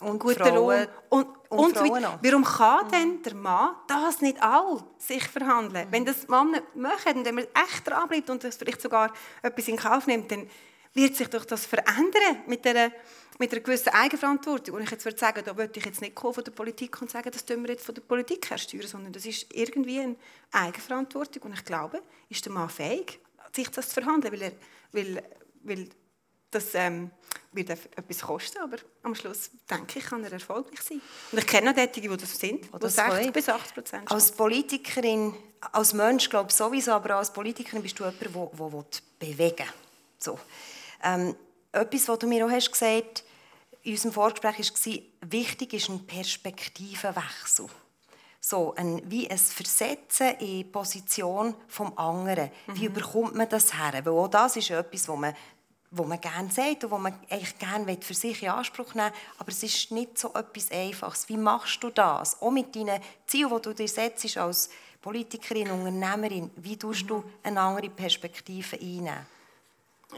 Und 0.00 0.18
guter 0.18 0.52
Lohn. 0.52 0.86
Und, 1.08 1.26
und, 1.48 1.76
und 1.76 1.76
Warum 1.76 2.44
kann 2.44 2.86
mhm. 2.86 2.90
denn 2.90 3.22
der 3.22 3.34
Mann 3.34 3.76
das 3.86 4.20
nicht 4.20 4.42
auch 4.42 4.84
sich 4.98 5.24
verhandeln? 5.24 5.86
Mhm. 5.86 5.92
Wenn 5.92 6.04
das 6.04 6.28
Mann 6.28 6.60
möchte 6.74 7.14
und 7.14 7.24
wenn 7.24 7.36
man 7.36 7.44
echt 7.44 7.86
dranbleibt 7.86 8.28
und 8.30 8.42
das 8.42 8.56
vielleicht 8.56 8.82
sogar 8.82 9.12
etwas 9.42 9.68
in 9.68 9.76
Kauf 9.76 10.06
nimmt, 10.06 10.30
dann 10.30 10.48
wird 10.94 11.16
sich 11.16 11.28
doch 11.28 11.44
das 11.44 11.66
verändern 11.66 12.42
mit 12.46 12.66
einer, 12.66 12.90
mit 13.38 13.52
einer 13.52 13.60
gewissen 13.60 13.90
Eigenverantwortung. 13.90 14.76
Und 14.76 14.82
ich 14.82 14.90
jetzt 14.90 15.04
würde 15.04 15.18
sagen, 15.18 15.42
da 15.44 15.56
würde 15.56 15.78
ich 15.78 15.84
jetzt 15.84 16.00
nicht 16.00 16.14
kommen 16.14 16.34
von 16.34 16.44
der 16.44 16.52
Politik 16.52 17.00
und 17.00 17.10
sagen, 17.10 17.30
das 17.30 17.44
tun 17.44 17.62
wir 17.62 17.70
jetzt 17.70 17.86
von 17.86 17.94
der 17.94 18.02
Politik 18.02 18.50
her 18.50 18.58
steuern, 18.58 18.86
sondern 18.86 19.12
das 19.12 19.26
ist 19.26 19.52
irgendwie 19.52 20.00
eine 20.00 20.16
Eigenverantwortung. 20.52 21.42
Und 21.42 21.54
ich 21.54 21.64
glaube, 21.64 22.02
ist 22.28 22.44
der 22.44 22.52
Mann 22.52 22.68
fähig, 22.68 23.20
sich 23.54 23.68
das 23.70 23.88
zu 23.88 23.94
verhandeln, 23.94 24.32
weil, 24.32 24.42
er, 24.42 24.52
weil, 24.92 25.22
weil 25.62 25.88
das 26.50 26.74
ähm, 26.74 27.10
wird 27.52 27.70
etwas 27.70 28.20
kosten, 28.20 28.58
aber 28.58 28.76
am 29.02 29.14
Schluss 29.14 29.50
denke 29.68 29.98
ich, 29.98 30.04
kann 30.04 30.22
er 30.24 30.32
erfolgreich 30.32 30.80
sein. 30.80 31.00
Und 31.32 31.38
ich 31.38 31.46
kenne 31.46 31.70
noch 31.70 31.76
solche, 31.76 32.00
die 32.00 32.08
das 32.08 32.38
sind, 32.38 32.64
die 32.64 32.88
60 32.88 33.32
bis 33.32 33.48
80 33.48 33.74
Prozent 33.74 34.10
Als 34.10 34.32
Politikerin, 34.32 35.34
als 35.72 35.92
Mensch 35.92 36.28
glaube 36.28 36.50
ich 36.50 36.56
sowieso, 36.56 36.92
aber 36.92 37.16
als 37.16 37.32
Politikerin 37.32 37.82
bist 37.82 37.98
du 37.98 38.04
jemand, 38.04 38.20
der, 38.20 38.30
der 38.30 38.82
bewegen 39.18 39.58
will. 39.58 39.74
So. 40.18 40.38
Ähm, 41.02 41.34
etwas, 41.72 42.08
was 42.08 42.18
du 42.18 42.26
mir 42.26 42.46
auch 42.46 42.50
hast 42.50 42.70
gesagt 42.70 43.24
in 43.82 43.92
unserem 43.92 44.12
Vorgespräch 44.12 44.58
war, 44.58 45.30
wichtig 45.30 45.74
ist 45.74 45.88
ein 45.88 46.06
Perspektivenwechsel 46.06 47.66
so 48.46 48.74
ein, 48.74 49.00
wie 49.10 49.30
ein 49.30 49.38
Versetzen 49.38 50.32
in 50.38 50.46
die 50.46 50.64
Position 50.64 51.54
vom 51.66 51.96
anderen. 51.96 52.50
Mhm. 52.66 52.76
Wie 52.80 52.88
bekommt 52.90 53.34
man 53.34 53.48
das 53.48 53.72
her? 53.72 54.04
Weil 54.04 54.12
auch 54.12 54.28
das 54.28 54.56
ist 54.56 54.70
etwas, 54.70 55.08
wo 55.08 55.16
man, 55.16 55.34
wo 55.90 56.04
man 56.04 56.20
gerne 56.20 56.50
sagt 56.50 56.84
und 56.84 56.90
wo 56.90 56.98
man 56.98 57.18
eigentlich 57.30 57.58
gerne 57.58 57.96
für 57.98 58.12
sich 58.12 58.42
in 58.42 58.50
Anspruch 58.50 58.94
nehmen 58.94 59.12
will. 59.12 59.20
Aber 59.38 59.48
es 59.48 59.62
ist 59.62 59.90
nicht 59.92 60.18
so 60.18 60.28
etwas 60.34 60.70
Einfaches. 60.70 61.26
Wie 61.30 61.38
machst 61.38 61.82
du 61.82 61.88
das? 61.88 62.42
Auch 62.42 62.50
mit 62.50 62.76
deinen 62.76 63.00
Zielen, 63.26 63.50
die 63.56 63.62
du 63.62 63.72
dir 63.72 63.88
setzt 63.88 64.36
als 64.36 64.68
Politikerin, 65.00 65.70
Unternehmerin. 65.70 66.50
Wie 66.56 66.76
tust 66.76 67.08
du 67.08 67.24
eine 67.42 67.60
andere 67.60 67.88
Perspektive 67.88 68.76
einnehmen? 68.76 69.26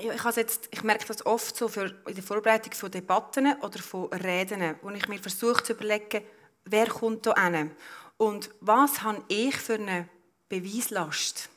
Ja, 0.00 0.12
ich, 0.12 0.36
jetzt, 0.36 0.68
ich 0.72 0.82
merke 0.82 1.06
das 1.06 1.24
oft 1.24 1.56
so 1.56 1.68
für, 1.68 1.94
in 2.06 2.14
der 2.14 2.24
Vorbereitung 2.24 2.72
von 2.72 2.90
Debatten 2.90 3.54
oder 3.62 3.78
von 3.78 4.12
Reden, 4.12 4.74
wo 4.82 4.90
ich 4.90 5.06
mir 5.06 5.20
versuche 5.20 5.62
zu 5.62 5.74
überlegen, 5.74 6.22
wer 6.64 6.88
kommt 6.88 7.24
da 7.24 7.34
hin. 7.40 7.70
Und 8.16 8.50
was 8.60 9.02
habe 9.02 9.22
ich 9.28 9.56
für 9.56 9.74
eine 9.74 10.08
Beweislast? 10.48 11.48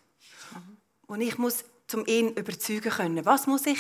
Und 1.08 1.22
ich 1.22 1.38
muss 1.38 1.64
zum 1.88 2.06
ihn 2.06 2.34
überzeugen 2.36 2.92
können. 2.92 3.26
Was 3.26 3.48
muss 3.48 3.66
ich, 3.66 3.80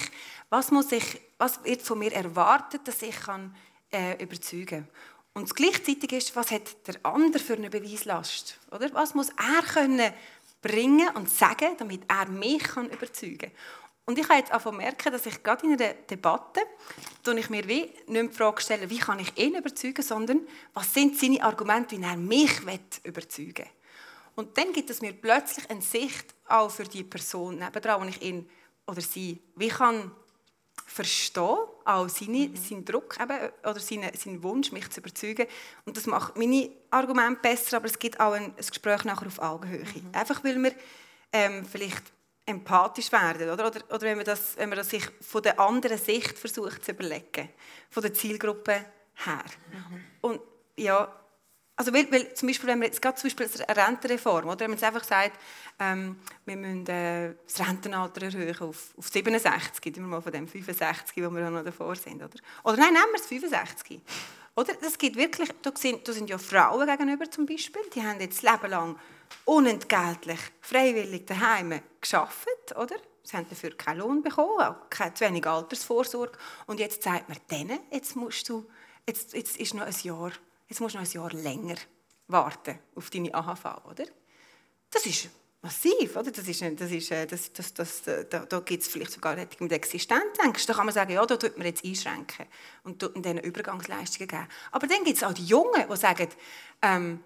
was 0.49 0.71
muss 0.71 0.91
ich, 0.91 1.21
was 1.37 1.63
wird 1.63 1.81
von 1.81 1.99
mir 1.99 2.11
erwartet, 2.11 2.87
dass 2.87 3.01
ich 3.01 3.19
kann 3.19 3.55
äh, 3.91 4.21
überzeugen? 4.21 4.87
Und 5.33 5.55
gleichzeitig 5.55 6.11
ist, 6.11 6.35
was 6.35 6.51
hat 6.51 6.87
der 6.87 6.95
andere 7.03 7.41
für 7.41 7.53
eine 7.53 7.69
Beweislast? 7.69 8.59
Oder? 8.71 8.91
Was 8.93 9.13
muss 9.13 9.29
er 9.29 9.61
können 9.61 10.11
bringen 10.61 11.07
und 11.15 11.29
sagen, 11.29 11.75
damit 11.77 12.01
er 12.07 12.27
mich 12.27 12.63
kann 12.63 12.89
überzeugen? 12.89 13.51
Und 14.09 14.17
ich 14.17 14.27
habe 14.27 14.39
jetzt 14.39 14.51
auch 14.51 14.71
merken, 14.71 15.11
dass 15.11 15.27
ich 15.27 15.43
gerade 15.43 15.67
in 15.67 15.73
einer 15.73 15.93
Debatte, 15.93 16.61
ich 17.37 17.49
mir 17.51 17.67
wie 17.67 17.81
nicht 17.81 18.07
mehr 18.07 18.23
die 18.23 18.33
Frage 18.33 18.59
stelle, 18.59 18.89
wie 18.89 18.97
kann 18.97 19.19
ich 19.19 19.37
ihn 19.37 19.53
überzeugen, 19.53 20.01
sondern 20.01 20.47
was 20.73 20.91
sind 20.91 21.15
seine 21.15 21.43
Argumente, 21.43 21.95
wie 21.95 22.01
er 22.01 22.17
mich 22.17 22.49
überzeugen 23.03 23.57
will. 23.57 23.65
Und 24.33 24.57
dann 24.57 24.73
gibt 24.73 24.89
es 24.89 25.03
mir 25.03 25.13
plötzlich 25.13 25.69
eine 25.69 25.83
Sicht 25.83 26.33
auch 26.47 26.71
für 26.71 26.85
die 26.85 27.03
Person 27.03 27.59
nebenan, 27.59 28.01
wo 28.01 28.05
ich 28.05 28.19
ihn 28.23 28.49
oder 28.87 28.99
sie 28.99 29.43
wie 29.55 29.67
kann 29.67 30.09
verstehen, 30.87 31.57
auch 31.85 32.09
seine, 32.09 32.47
mhm. 32.47 32.55
seinen 32.55 32.85
Druck 32.85 33.15
eben, 33.21 33.37
oder 33.61 33.79
seinen, 33.79 34.11
seinen 34.17 34.41
Wunsch, 34.41 34.71
mich 34.71 34.89
zu 34.89 35.01
überzeugen. 35.01 35.45
Und 35.85 35.97
das 35.97 36.07
macht 36.07 36.35
meine 36.35 36.71
Argumente 36.89 37.41
besser, 37.41 37.77
aber 37.77 37.85
es 37.85 37.99
gibt 37.99 38.19
auch 38.19 38.31
ein, 38.31 38.45
ein 38.45 38.55
Gespräch 38.57 39.03
nachher 39.03 39.27
auf 39.27 39.37
Augenhöhe. 39.37 39.85
Mhm. 39.85 40.09
Einfach 40.13 40.43
weil 40.43 40.57
wir 40.63 40.73
ähm, 41.31 41.63
vielleicht 41.63 42.11
empathisch 42.49 43.11
werden, 43.11 43.49
oder? 43.49 43.67
Oder, 43.67 43.81
oder 43.89 44.01
wenn, 44.01 44.17
man 44.17 44.25
das, 44.25 44.57
wenn 44.57 44.69
man 44.69 44.77
das 44.77 44.89
sich 44.89 45.05
von 45.21 45.43
der 45.43 45.59
anderen 45.59 45.97
Sicht 45.97 46.37
versucht 46.37 46.83
zu 46.83 46.91
überlegen, 46.91 47.49
von 47.89 48.01
der 48.01 48.13
Zielgruppe 48.13 48.85
her. 49.25 49.43
Mhm. 49.71 50.03
Und 50.21 50.41
ja, 50.75 51.13
also 51.75 51.93
weil, 51.93 52.11
weil, 52.11 52.33
zum 52.33 52.47
Beispiel, 52.47 52.67
wenn 52.67 52.79
man 52.79 52.87
jetzt 52.87 53.01
gerade 53.01 53.17
zum 53.17 53.29
Beispiel 53.29 53.65
eine 53.65 53.87
Rentenreform, 53.87 54.47
oder 54.49 54.59
wenn 54.61 54.71
man 54.71 54.77
jetzt 54.77 54.83
einfach 54.83 55.03
sagt, 55.03 55.39
ähm, 55.79 56.17
wir 56.45 56.57
müssen 56.57 56.85
äh, 56.87 57.35
das 57.45 57.65
Rentenalter 57.65 58.23
erhöhen 58.23 58.59
auf, 58.59 58.93
auf 58.97 59.07
67, 59.07 59.81
gehen 59.81 59.95
wir 59.95 60.01
mal 60.01 60.21
von 60.21 60.31
dem 60.31 60.47
65, 60.47 61.23
wo 61.23 61.33
wir 61.33 61.49
noch 61.49 61.63
davor 61.63 61.95
sind, 61.95 62.17
oder? 62.17 62.37
Oder 62.63 62.77
nein, 62.77 62.93
nehmen 62.93 63.11
wir 63.13 63.19
es 63.19 63.27
65. 63.27 64.01
Oder? 64.55 64.73
Das 64.81 64.97
gibt 64.97 65.15
wirklich, 65.15 65.49
da 65.61 65.71
sind, 65.73 66.05
da 66.05 66.11
sind 66.11 66.29
ja 66.29 66.37
Frauen 66.37 66.85
gegenüber 66.85 67.29
zum 67.31 67.45
Beispiel, 67.45 67.83
die 67.95 68.01
haben 68.01 68.19
jetzt 68.19 68.43
das 68.43 68.51
Leben 68.51 68.71
lang 68.71 68.99
unentgeltlich, 69.45 70.39
freiwillig 70.61 71.25
daheim 71.25 71.81
geschafft, 72.01 72.75
oder? 72.75 72.95
Sie 73.23 73.37
haben 73.37 73.47
dafür 73.49 73.77
keinen 73.77 73.99
Lohn 73.99 74.23
bekommen, 74.23 74.59
auch 74.59 75.13
zu 75.13 75.25
wenig 75.25 75.45
Altersvorsorge. 75.45 76.37
Und 76.65 76.79
jetzt 76.79 77.03
sagt 77.03 77.29
man 77.29 77.37
denen, 77.51 77.79
jetzt 77.91 78.15
musst 78.15 78.49
du, 78.49 78.65
jetzt, 79.07 79.33
jetzt 79.33 79.57
ist 79.57 79.73
noch 79.73 79.85
ein 79.85 79.95
Jahr 80.01 80.31
jetzt 80.69 80.79
musst 80.79 80.95
du 80.95 80.99
noch 80.99 81.05
ein 81.05 81.11
Jahr 81.11 81.33
länger 81.33 81.75
warten 82.27 82.79
auf 82.95 83.09
deine 83.09 83.33
AHV, 83.33 83.65
oder? 83.89 84.05
Das 84.91 85.05
ist 85.05 85.29
massiv, 85.61 86.15
oder? 86.15 86.31
Das 86.31 86.47
ist, 86.47 86.61
das 86.61 86.91
ist, 86.91 87.11
äh, 87.11 87.25
das, 87.25 87.51
das, 87.51 87.73
das, 87.73 88.07
äh, 88.07 88.25
da, 88.29 88.45
da 88.45 88.59
gibt 88.59 88.83
es 88.83 88.89
vielleicht 88.89 89.11
sogar 89.11 89.35
mit 89.35 89.71
Existenzängsten. 89.71 90.67
Da 90.67 90.73
kann 90.73 90.85
man 90.85 90.93
sagen, 90.93 91.11
ja, 91.11 91.25
da 91.25 91.35
tut 91.35 91.57
man 91.57 91.65
jetzt 91.65 91.83
einschränken 91.83 92.45
und 92.83 93.03
ihnen 93.15 93.39
Übergangsleistungen 93.39 94.27
geben. 94.27 94.47
Aber 94.71 94.87
dann 94.87 95.03
gibt 95.03 95.17
es 95.17 95.23
auch 95.23 95.33
die 95.33 95.45
Jungen, 95.45 95.85
die 95.89 95.97
sagen, 95.97 96.29
ähm, 96.81 97.23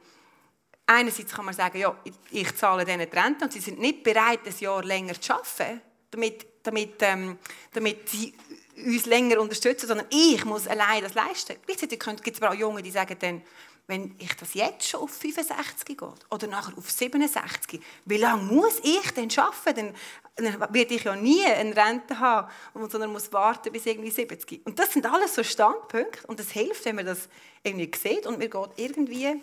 einerseits 0.86 1.34
kann 1.34 1.46
man 1.46 1.54
sagen, 1.54 1.78
ja, 1.78 1.96
ich 2.32 2.56
zahle 2.56 2.86
denen 2.86 3.10
die 3.10 3.18
Rente 3.18 3.46
und 3.46 3.54
sie 3.54 3.60
sind 3.60 3.80
nicht 3.80 4.04
bereit, 4.04 4.40
ein 4.46 4.54
Jahr 4.60 4.84
länger 4.84 5.20
zu 5.20 5.34
arbeiten, 5.34 5.82
damit, 6.12 6.46
damit, 6.64 6.96
ähm, 7.02 7.38
damit 7.74 8.10
sie 8.10 8.34
uns 8.76 9.06
länger 9.06 9.40
unterstützen, 9.40 9.88
sondern 9.88 10.08
ich 10.10 10.44
muss 10.46 10.68
allein 10.68 11.04
das 11.04 11.14
leisten. 11.14 11.56
Gleichzeitig 11.66 12.00
gibt 12.00 12.38
es 12.38 12.42
aber 12.42 12.54
auch 12.54 12.60
Junge, 12.60 12.82
die 12.82 12.92
sagen 12.92 13.16
dann, 13.20 13.42
wenn 13.86 14.16
ich 14.18 14.34
das 14.36 14.54
jetzt 14.54 14.88
schon 14.88 15.02
auf 15.02 15.12
65 15.12 15.98
gehe 15.98 16.14
oder 16.30 16.48
nachher 16.48 16.78
auf 16.78 16.90
67, 16.90 17.82
wie 18.06 18.18
lange 18.18 18.44
muss 18.44 18.80
ich 18.82 19.12
denn 19.12 19.30
arbeiten? 19.38 19.94
Dann, 20.36 20.58
dann 20.58 20.74
werde 20.74 20.94
ich 20.94 21.04
ja 21.04 21.16
nie 21.16 21.46
eine 21.46 21.76
Rente 21.76 22.18
haben, 22.18 22.50
sondern 22.90 23.12
muss 23.12 23.32
warten 23.34 23.74
bis 23.74 23.86
irgendwie 23.86 24.10
70. 24.10 24.66
Und 24.66 24.80
das 24.80 24.94
sind 24.94 25.06
alles 25.06 25.36
so 25.36 25.44
Standpunkte 25.44 26.26
und 26.28 26.40
es 26.40 26.52
hilft, 26.52 26.86
wenn 26.86 26.96
man 26.96 27.06
das 27.06 27.28
irgendwie 27.62 27.92
sieht 27.98 28.26
und 28.26 28.40
man 28.40 28.50
geht 28.50 28.70
irgendwie 28.78 29.42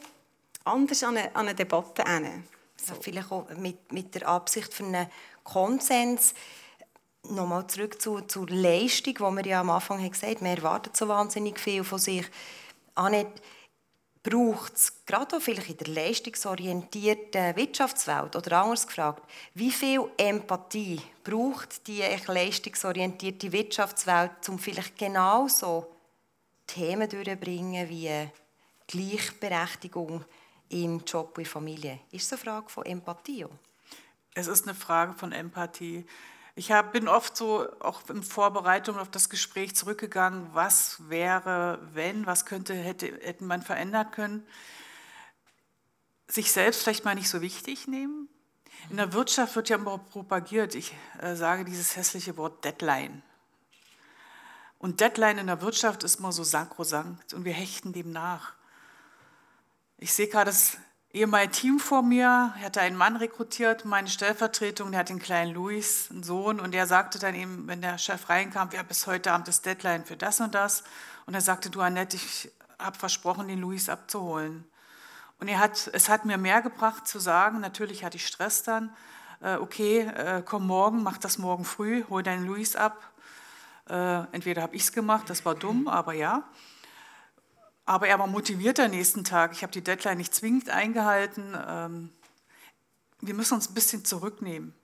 anders 0.65 1.03
an 1.03 1.17
eine, 1.17 1.35
an 1.35 1.47
eine 1.47 1.55
Debatte 1.55 2.05
hin. 2.05 2.45
So. 2.77 2.95
Vielleicht 3.01 3.31
auch 3.31 3.49
mit, 3.57 3.93
mit 3.93 4.15
der 4.15 4.29
Absicht 4.29 4.73
für 4.73 4.85
einen 4.85 5.07
Konsens 5.45 6.35
nochmal 7.29 7.67
zurück 7.67 8.01
zu, 8.01 8.21
zur 8.23 8.49
Leistung, 8.49 9.15
die 9.15 9.21
wir 9.21 9.47
ja 9.47 9.61
am 9.61 9.71
Anfang 9.71 9.99
haben 9.99 10.11
gesagt 10.11 10.37
haben, 10.37 10.45
man 10.45 10.57
erwartet 10.57 10.97
so 10.97 11.07
wahnsinnig 11.07 11.61
viel 11.61 11.85
von 11.85 11.99
sich. 11.99 12.27
Annette, 12.95 13.41
braucht 14.23 14.77
es 14.77 15.05
gerade 15.07 15.37
auch 15.37 15.41
vielleicht 15.41 15.71
in 15.71 15.77
der 15.79 15.89
leistungsorientierten 15.89 17.57
Wirtschaftswelt 17.57 18.37
oder 18.37 18.63
anders 18.63 18.87
gefragt, 18.87 19.23
wie 19.55 19.71
viel 19.71 20.11
Empathie 20.17 21.01
braucht 21.25 21.87
die 21.87 22.03
leistungsorientierte 22.27 23.51
Wirtschaftswelt, 23.51 24.49
um 24.49 24.59
vielleicht 24.59 24.99
genauso 24.99 25.87
Themen 26.67 27.09
durchzubringen 27.09 27.89
wie 27.89 28.29
Gleichberechtigung 28.87 30.25
im 30.71 31.01
Job 31.05 31.37
und 31.37 31.47
Familie? 31.47 32.01
Ist 32.11 32.33
es 32.33 32.33
eine 32.33 32.41
Frage 32.41 32.69
von 32.71 32.87
Empathie? 32.87 33.47
Es 34.35 34.47
ist 34.47 34.67
eine 34.67 34.75
Frage 34.75 35.13
von 35.13 35.33
Empathie. 35.33 36.07
Ich 36.55 36.73
hab, 36.73 36.93
bin 36.93 37.09
oft 37.09 37.37
so 37.37 37.69
auch 37.81 38.09
in 38.09 38.23
Vorbereitung 38.23 38.99
auf 38.99 39.11
das 39.11 39.29
Gespräch 39.29 39.75
zurückgegangen, 39.75 40.49
was 40.53 41.09
wäre, 41.09 41.79
wenn, 41.93 42.27
was 42.27 42.47
könnte, 42.47 42.75
hätte, 42.75 43.07
hätte 43.21 43.45
man 43.45 43.63
verändern 43.63 44.11
können. 44.11 44.47
Sich 46.29 46.53
selbst 46.53 46.83
vielleicht 46.83 47.05
mal 47.05 47.15
nicht 47.15 47.29
so 47.29 47.41
wichtig 47.41 47.89
nehmen. 47.89 48.29
In 48.89 48.97
der 48.97 49.13
Wirtschaft 49.13 49.57
wird 49.57 49.69
ja 49.69 49.77
immer 49.77 49.99
propagiert, 49.99 50.75
ich 50.75 50.95
äh, 51.21 51.35
sage 51.35 51.65
dieses 51.65 51.97
hässliche 51.97 52.37
Wort 52.37 52.65
Deadline. 52.65 53.23
Und 54.79 55.01
Deadline 55.01 55.39
in 55.39 55.49
der 55.49 55.61
Wirtschaft 55.61 56.05
ist 56.05 56.21
immer 56.21 56.33
so 56.33 56.45
sankrosankt 56.45 57.35
und 57.35 57.45
wir 57.45 57.53
hechten 57.53 57.93
dem 57.93 58.13
nach. 58.13 58.55
Ich 60.03 60.15
sehe 60.15 60.29
gerade 60.29 60.51
das 60.51 60.79
ehemalige 61.13 61.53
Team 61.53 61.79
vor 61.79 62.03
mir, 62.03 62.55
er 62.59 62.65
hatte 62.65 62.81
einen 62.81 62.97
Mann 62.97 63.17
rekrutiert, 63.17 63.85
meine 63.85 64.09
Stellvertretung, 64.09 64.93
der 64.93 65.01
hat 65.01 65.11
den 65.11 65.19
kleinen 65.19 65.53
Luis, 65.53 66.09
einen 66.11 66.23
Sohn, 66.23 66.59
und 66.59 66.73
der 66.73 66.87
sagte 66.87 67.19
dann 67.19 67.35
eben, 67.35 67.69
wenn 67.69 67.83
der 67.83 67.99
Chef 67.99 68.31
reinkam, 68.31 68.73
wir 68.73 68.79
haben 68.79 68.89
bis 68.89 69.07
heute 69.07 69.31
Abend 69.31 69.47
das 69.47 69.61
Deadline 69.61 70.07
für 70.07 70.17
das 70.17 70.41
und 70.41 70.55
das. 70.55 70.85
Und 71.27 71.35
er 71.35 71.43
sagte, 71.43 71.69
du 71.69 71.83
Annette, 71.83 72.17
ich 72.17 72.51
habe 72.79 72.97
versprochen, 72.97 73.49
den 73.49 73.61
Luis 73.61 73.91
abzuholen. 73.91 74.65
Und 75.39 75.49
er 75.49 75.59
hat, 75.59 75.91
es 75.93 76.09
hat 76.09 76.25
mir 76.25 76.39
mehr 76.39 76.63
gebracht 76.63 77.07
zu 77.07 77.19
sagen, 77.19 77.61
natürlich 77.61 78.03
hatte 78.03 78.17
ich 78.17 78.27
Stress 78.27 78.63
dann, 78.63 78.97
äh, 79.43 79.57
okay, 79.57 79.99
äh, 79.99 80.43
komm 80.43 80.67
morgen, 80.67 81.03
mach 81.03 81.19
das 81.19 81.37
morgen 81.37 81.67
früh, 81.67 82.05
hol 82.09 82.23
deinen 82.23 82.47
Luis 82.47 82.75
ab. 82.75 82.97
Äh, 83.87 84.23
entweder 84.33 84.63
habe 84.63 84.75
ich 84.77 84.83
es 84.85 84.93
gemacht, 84.93 85.29
das 85.29 85.45
war 85.45 85.55
dumm, 85.55 85.89
aber 85.89 86.15
ja. 86.15 86.49
Aber 87.87 88.09
er 88.09 88.19
war 88.19 88.27
motiviert 88.27 88.79
am 88.79 88.91
nächsten 88.91 89.25
Tag. 89.25 89.53
Ich 89.53 89.63
habe 89.63 89.73
die 89.73 89.83
Deadline 89.83 90.19
nicht 90.19 90.35
zwingend 90.35 90.71
eingehalten. 90.71 91.57
Ähm, 91.67 92.11
wir 93.21 93.35
müssen 93.35 93.55
uns 93.55 93.69
ein 93.69 93.75
bisschen 93.75 94.05
zurücknehmen. 94.05 94.75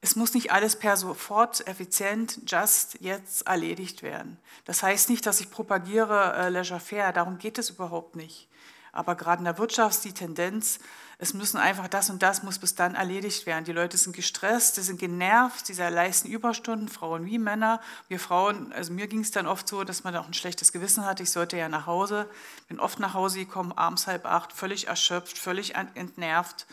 Es 0.00 0.16
muss 0.16 0.34
nicht 0.34 0.52
alles 0.52 0.76
per 0.76 0.98
sofort 0.98 1.66
effizient, 1.66 2.40
just 2.46 3.00
jetzt 3.00 3.46
erledigt 3.46 4.02
werden. 4.02 4.36
Das 4.66 4.82
heißt 4.82 5.08
nicht, 5.08 5.24
dass 5.24 5.40
ich 5.40 5.50
propagiere 5.50 6.34
äh, 6.34 6.48
laissez-faire, 6.50 7.12
darum 7.12 7.38
geht 7.38 7.56
es 7.56 7.70
überhaupt 7.70 8.14
nicht. 8.14 8.48
Aber 8.94 9.16
gerade 9.16 9.40
in 9.40 9.44
der 9.44 9.58
Wirtschaft 9.58 9.96
ist 9.96 10.04
die 10.04 10.12
Tendenz, 10.12 10.78
es 11.18 11.32
müssen 11.32 11.58
einfach 11.58 11.88
das 11.88 12.10
und 12.10 12.22
das 12.22 12.42
muss 12.42 12.58
bis 12.58 12.74
dann 12.74 12.94
erledigt 12.94 13.46
werden. 13.46 13.64
Die 13.64 13.72
Leute 13.72 13.96
sind 13.96 14.14
gestresst, 14.14 14.76
sie 14.76 14.82
sind 14.82 14.98
genervt, 14.98 15.66
sie 15.66 15.74
leisten 15.74 16.28
Überstunden, 16.28 16.88
Frauen 16.88 17.24
wie 17.26 17.38
Männer. 17.38 17.80
Wir 18.08 18.20
Frauen, 18.20 18.72
also 18.72 18.92
mir 18.92 19.06
ging 19.06 19.20
es 19.20 19.30
dann 19.30 19.46
oft 19.46 19.68
so, 19.68 19.84
dass 19.84 20.04
man 20.04 20.14
auch 20.16 20.26
ein 20.26 20.34
schlechtes 20.34 20.72
Gewissen 20.72 21.04
hatte. 21.04 21.22
Ich 21.22 21.30
sollte 21.30 21.56
ja 21.56 21.68
nach 21.68 21.86
Hause, 21.86 22.28
bin 22.68 22.80
oft 22.80 22.98
nach 22.98 23.14
Hause 23.14 23.38
gekommen, 23.38 23.72
abends 23.72 24.06
halb 24.06 24.26
acht, 24.26 24.52
völlig 24.52 24.88
erschöpft, 24.88 25.38
völlig 25.38 25.74
entnervt. 25.74 26.66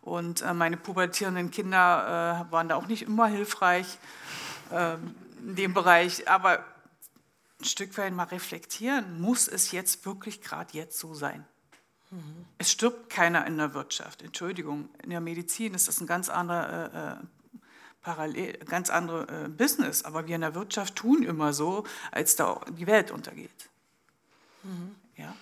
Und 0.00 0.42
äh, 0.42 0.54
meine 0.54 0.76
pubertierenden 0.76 1.50
Kinder 1.50 2.46
äh, 2.48 2.52
waren 2.52 2.68
da 2.68 2.76
auch 2.76 2.86
nicht 2.86 3.02
immer 3.02 3.26
hilfreich 3.26 3.98
äh, 4.70 4.94
in 5.40 5.56
dem 5.56 5.74
Bereich. 5.74 6.28
Aber 6.28 6.64
ein 7.60 7.64
Stück 7.64 7.96
weit 7.98 8.12
mal 8.12 8.24
reflektieren, 8.24 9.20
muss 9.20 9.48
es 9.48 9.70
jetzt 9.70 10.04
wirklich 10.06 10.40
gerade 10.40 10.70
jetzt 10.72 10.98
so 10.98 11.14
sein? 11.14 11.44
Es 12.58 12.70
stirbt 12.70 13.10
keiner 13.10 13.46
in 13.46 13.56
der 13.56 13.74
Wirtschaft. 13.74 14.22
Entschuldigung, 14.22 14.88
in 15.02 15.10
der 15.10 15.20
Medizin 15.20 15.74
ist 15.74 15.88
das 15.88 16.00
ein 16.00 16.06
ganz 16.06 16.28
anderer 16.28 16.94
äh, 16.94 17.12
äh, 17.12 17.26
Parallel, 18.02 18.58
ganz 18.66 18.90
andere 18.90 19.44
äh, 19.44 19.48
Business, 19.48 20.04
aber 20.04 20.26
wir 20.26 20.34
in 20.34 20.40
der 20.42 20.54
Wirtschaft 20.54 20.96
tun 20.96 21.22
immer 21.22 21.52
so, 21.52 21.84
als 22.10 22.36
da 22.36 22.60
die 22.68 22.86
Welt 22.86 23.10
untergeht. 23.10 23.70
Mhm. 24.64 24.96
Ja. 25.16 25.34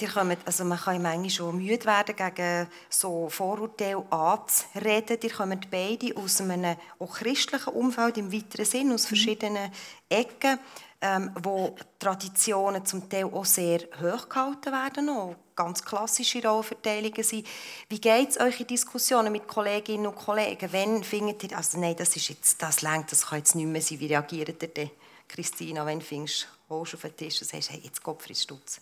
Die 0.00 0.06
kommen, 0.06 0.38
also 0.46 0.64
man 0.64 0.78
kann 0.78 1.02
manchmal 1.02 1.30
schon 1.30 1.58
müde 1.58 1.84
werden, 1.84 2.16
gegen 2.16 2.66
so 2.88 3.28
Vorurteile 3.28 4.02
anzureden. 4.10 5.20
Die 5.20 5.28
kommen 5.28 5.60
beide 5.70 6.16
aus 6.16 6.40
einem 6.40 6.76
auch 6.98 7.14
christlichen 7.14 7.74
Umfeld 7.74 8.16
im 8.16 8.32
weiteren 8.32 8.64
Sinn, 8.64 8.92
aus 8.92 9.04
mhm. 9.04 9.08
verschiedenen 9.08 9.70
Ecken 10.08 10.58
ähm, 11.02 11.30
wo 11.42 11.76
Traditionen 11.98 12.84
zum 12.84 13.08
Teil 13.08 13.24
auch 13.24 13.44
sehr 13.44 13.80
hoch 14.00 14.28
gehalten 14.28 14.72
werden, 14.72 15.08
auch 15.08 15.34
ganz 15.56 15.82
klassische 15.82 16.42
Rollverteilungen 16.46 17.22
sind. 17.22 17.46
Wie 17.88 18.00
geht 18.00 18.30
es 18.30 18.40
euch 18.40 18.60
in 18.60 18.66
Diskussionen 18.66 19.32
mit 19.32 19.48
Kolleginnen 19.48 20.06
und 20.06 20.16
Kollegen? 20.16 20.72
Wenn 20.72 21.02
findet 21.02 21.44
ihr, 21.44 21.56
also 21.56 21.78
nein, 21.78 21.96
das 21.96 22.16
ist 22.16 22.28
jetzt, 22.28 22.62
das 22.62 22.82
längt, 22.82 23.10
das 23.12 23.26
kann 23.26 23.38
jetzt 23.38 23.54
nicht 23.54 23.66
mehr 23.66 23.80
sein, 23.80 24.00
wie 24.00 24.06
reagiert 24.06 24.62
ihr 24.62 24.68
denn? 24.68 24.90
Christina, 25.26 25.86
wenn 25.86 26.02
findest 26.02 26.48
du, 26.68 26.74
auf 26.74 26.90
den 26.90 27.16
Tisch 27.16 27.40
und 27.40 27.48
sagst, 27.48 27.70
hey, 27.70 27.80
jetzt 27.82 28.02
Kopf 28.02 28.26
Stutz? 28.34 28.80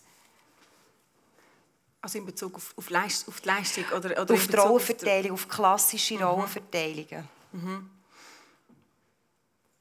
Also 2.01 2.17
in 2.17 2.25
Bezug 2.25 2.55
auf, 2.55 2.73
auf, 2.77 2.89
Leist, 2.89 3.27
auf 3.27 3.41
die 3.41 3.47
Leistung? 3.47 3.85
Oder, 3.95 4.21
oder 4.21 4.33
auf 4.33 4.47
die 4.47 4.55
Rollenverteilung, 4.55 5.33
auf, 5.33 5.47
klassische 5.47 6.15
mhm. 6.15 6.23
Rollenverteilungen. 6.23 7.27
Mhm. 7.51 7.89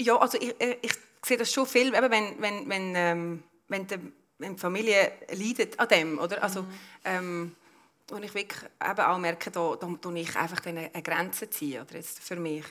Ja, 0.00 0.16
also 0.16 0.38
ich, 0.38 0.60
äh, 0.60 0.78
ich, 0.82 0.92
sehe 1.28 1.36
das 1.36 1.52
schon 1.52 1.66
viel, 1.66 1.94
eben 1.94 2.10
wenn, 2.10 2.40
wenn, 2.40 2.68
wenn, 2.68 2.94
ähm, 2.96 3.42
wenn, 3.68 3.86
die, 3.86 3.98
wenn 4.38 4.54
die 4.54 4.60
Familie 4.60 5.12
leidet 5.32 5.78
an 5.78 5.88
dem, 5.88 6.18
oder? 6.18 6.42
Also, 6.42 6.62
mhm. 6.62 6.78
ähm, 7.04 7.56
und 8.10 8.22
ich 8.24 8.34
wirklich 8.34 8.62
eben 8.82 9.00
auch 9.00 9.18
merke, 9.18 9.50
da, 9.50 9.76
da, 9.78 9.86
da 10.00 10.10
ich 10.12 10.34
einfach 10.34 10.64
eine 10.64 10.90
Grenze 11.02 11.50
ziehen, 11.50 11.82
oder 11.82 11.94
jetzt 11.94 12.20
für 12.20 12.36
mich. 12.36 12.64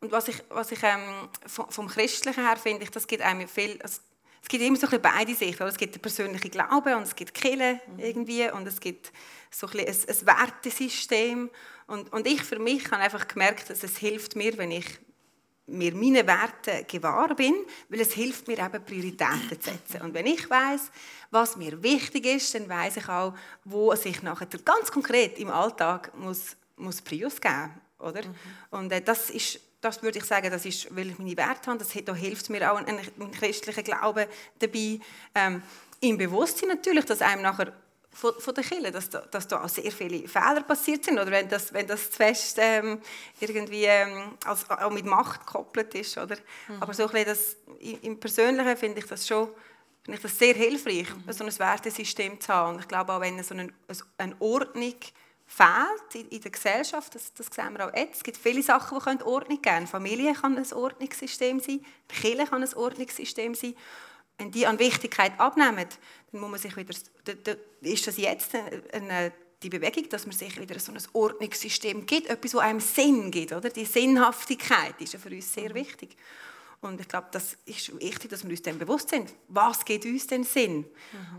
Und 0.00 0.12
was 0.12 0.28
ich, 0.28 0.42
was 0.50 0.70
ich 0.70 0.82
ähm, 0.82 1.28
vom, 1.46 1.70
vom 1.70 1.88
Christlichen 1.88 2.44
her 2.44 2.56
finde, 2.58 2.84
ich, 2.84 2.90
das 2.90 3.06
gibt 3.06 3.22
einem 3.22 3.48
viel, 3.48 3.80
also, 3.82 4.00
es 4.42 4.48
gibt 4.48 4.62
immer 4.62 4.76
so 4.76 4.86
ein 4.86 5.02
beide 5.02 5.34
Sichten. 5.34 5.64
Es 5.64 5.76
gibt 5.76 5.96
den 5.96 6.02
persönlichen 6.02 6.52
Glauben 6.52 6.94
und 6.94 7.02
es 7.02 7.16
gibt 7.16 7.34
Kirche 7.34 7.80
mhm. 7.88 7.98
irgendwie 7.98 8.48
und 8.48 8.68
es 8.68 8.78
gibt 8.78 9.12
so 9.50 9.66
ein, 9.66 9.80
ein, 9.80 9.86
ein 9.88 10.26
Wertesystem. 10.26 11.50
Und, 11.88 12.12
und 12.12 12.26
ich 12.28 12.44
für 12.44 12.60
mich 12.60 12.84
habe 12.92 13.02
einfach 13.02 13.26
gemerkt, 13.26 13.70
dass 13.70 13.82
es 13.82 13.96
hilft 13.96 14.36
mir, 14.36 14.56
wenn 14.56 14.70
ich 14.70 14.86
mir 15.66 15.94
meine 15.94 16.26
Werte 16.26 16.84
gewahr 16.84 17.34
bin, 17.34 17.54
weil 17.88 18.00
es 18.00 18.12
hilft 18.12 18.46
mir 18.46 18.58
eben 18.58 18.84
Prioritäten 18.84 19.60
zu 19.60 19.70
setzen. 19.70 20.02
Und 20.02 20.14
wenn 20.14 20.26
ich 20.26 20.48
weiß, 20.48 20.90
was 21.30 21.56
mir 21.56 21.82
wichtig 21.82 22.26
ist, 22.26 22.54
dann 22.54 22.68
weiß 22.68 22.98
ich 22.98 23.08
auch, 23.08 23.34
wo 23.64 23.92
ich 23.92 24.22
nachher 24.22 24.46
ganz 24.64 24.92
konkret 24.92 25.38
im 25.38 25.50
Alltag 25.50 26.16
muss, 26.16 26.56
muss 26.76 27.02
Prius 27.02 27.40
geben, 27.40 27.74
oder? 27.98 28.22
Mhm. 28.22 28.34
Und 28.70 28.92
äh, 28.92 29.02
das 29.02 29.30
ist 29.30 29.60
das 29.80 30.02
würde 30.02 30.18
ich 30.18 30.24
sagen, 30.24 30.50
das 30.50 30.64
ist, 30.64 30.94
weil 30.96 31.10
ich 31.10 31.18
meine 31.18 31.36
Werte 31.36 31.70
habe. 31.70 31.78
Das, 31.78 31.92
da 32.04 32.14
hilft 32.14 32.50
mir 32.50 32.72
auch 32.72 32.76
ein, 32.76 32.98
ein 32.98 33.30
christlicher 33.30 33.82
Glaube 33.82 34.26
dabei. 34.58 34.98
Ähm, 35.34 35.62
Im 36.00 36.18
Bewusstsein 36.18 36.70
natürlich, 36.70 37.04
dass 37.04 37.22
einem 37.22 37.42
nachher 37.42 37.72
von, 38.16 38.32
von 38.38 38.54
der 38.54 38.64
Kirche, 38.64 38.90
dass 38.90 39.10
da, 39.10 39.20
dass 39.20 39.46
da 39.46 39.62
auch 39.62 39.68
sehr 39.68 39.92
viele 39.92 40.26
Fehler 40.26 40.62
passiert 40.62 41.04
sind 41.04 41.18
oder 41.18 41.30
wenn 41.30 41.48
das, 41.48 41.72
wenn 41.72 41.86
das 41.86 42.10
zu 42.10 42.16
fest 42.16 42.56
ähm, 42.60 43.00
irgendwie 43.40 43.84
ähm, 43.84 44.38
als, 44.44 44.68
auch 44.70 44.90
mit 44.90 45.04
Macht 45.04 45.46
gekoppelt 45.46 45.94
ist. 45.94 46.16
Oder? 46.16 46.36
Mhm. 46.68 46.80
Aber 46.82 46.94
so 46.94 47.06
ein 47.08 47.24
das, 47.26 47.56
im 48.02 48.18
Persönlichen 48.18 48.76
finde 48.76 49.00
ich 49.00 49.06
das 49.06 49.26
schon 49.26 49.50
finde 50.02 50.18
ich 50.18 50.22
das 50.22 50.38
sehr 50.38 50.54
hilfreich, 50.54 51.08
mhm. 51.14 51.32
so 51.32 51.44
ein 51.44 51.58
Wertesystem 51.58 52.40
zu 52.40 52.48
haben. 52.48 52.74
Und 52.74 52.80
ich 52.80 52.88
glaube 52.88 53.12
auch, 53.12 53.20
wenn 53.20 53.42
so 53.42 53.54
eine, 53.54 53.68
eine 54.18 54.36
Ordnung 54.38 54.94
fehlt 55.46 56.30
in 56.30 56.40
der 56.40 56.50
Gesellschaft, 56.50 57.14
das, 57.14 57.34
das 57.34 57.48
sehen 57.52 57.76
wir 57.76 57.86
auch 57.86 57.94
jetzt. 57.94 58.18
Es 58.18 58.22
gibt 58.22 58.36
viele 58.36 58.62
Sachen, 58.62 58.98
die 59.18 59.24
Ordnung 59.24 59.60
geben 59.60 59.62
können. 59.62 59.86
Familie 59.86 60.32
kann 60.32 60.56
ein 60.56 60.72
Ordnungssystem 60.72 61.60
sein, 61.60 61.84
die 62.10 62.14
Kirche 62.14 62.46
kann 62.46 62.62
ein 62.62 62.74
Ordnungssystem 62.74 63.54
sein. 63.54 63.74
Wenn 64.38 64.50
die 64.50 64.66
an 64.66 64.78
Wichtigkeit 64.78 65.38
abnehmen, 65.38 65.86
dann 66.32 66.40
muss 66.40 66.50
man 66.50 66.60
sich 66.60 66.76
wieder, 66.76 66.94
ist 67.80 68.06
das 68.06 68.16
jetzt 68.16 68.54
eine, 68.92 69.32
die 69.62 69.70
Bewegung, 69.70 70.08
dass 70.10 70.26
man 70.26 70.36
sich 70.36 70.60
wieder 70.60 70.78
so 70.78 70.92
ein 70.92 71.02
Ordnungssystem 71.12 72.04
gibt, 72.04 72.28
etwas, 72.28 72.52
das 72.52 72.60
einem 72.60 72.80
Sinn 72.80 73.30
gibt. 73.30 73.52
Oder? 73.52 73.70
Die 73.70 73.86
Sinnhaftigkeit 73.86 75.00
ist 75.00 75.14
ja 75.14 75.18
für 75.18 75.30
uns 75.30 75.52
sehr 75.52 75.74
wichtig. 75.74 76.16
Und 76.86 77.00
ich 77.00 77.08
glaube, 77.08 77.28
das 77.32 77.56
ist 77.66 77.98
wichtig, 78.00 78.30
dass 78.30 78.44
wir 78.44 78.50
uns 78.50 78.62
dem 78.62 78.78
bewusst 78.78 79.10
sind. 79.10 79.32
Was 79.48 79.84
gibt 79.84 80.04
uns 80.04 80.26
denn 80.26 80.44
Sinn? 80.44 80.78
Mhm. 80.78 80.86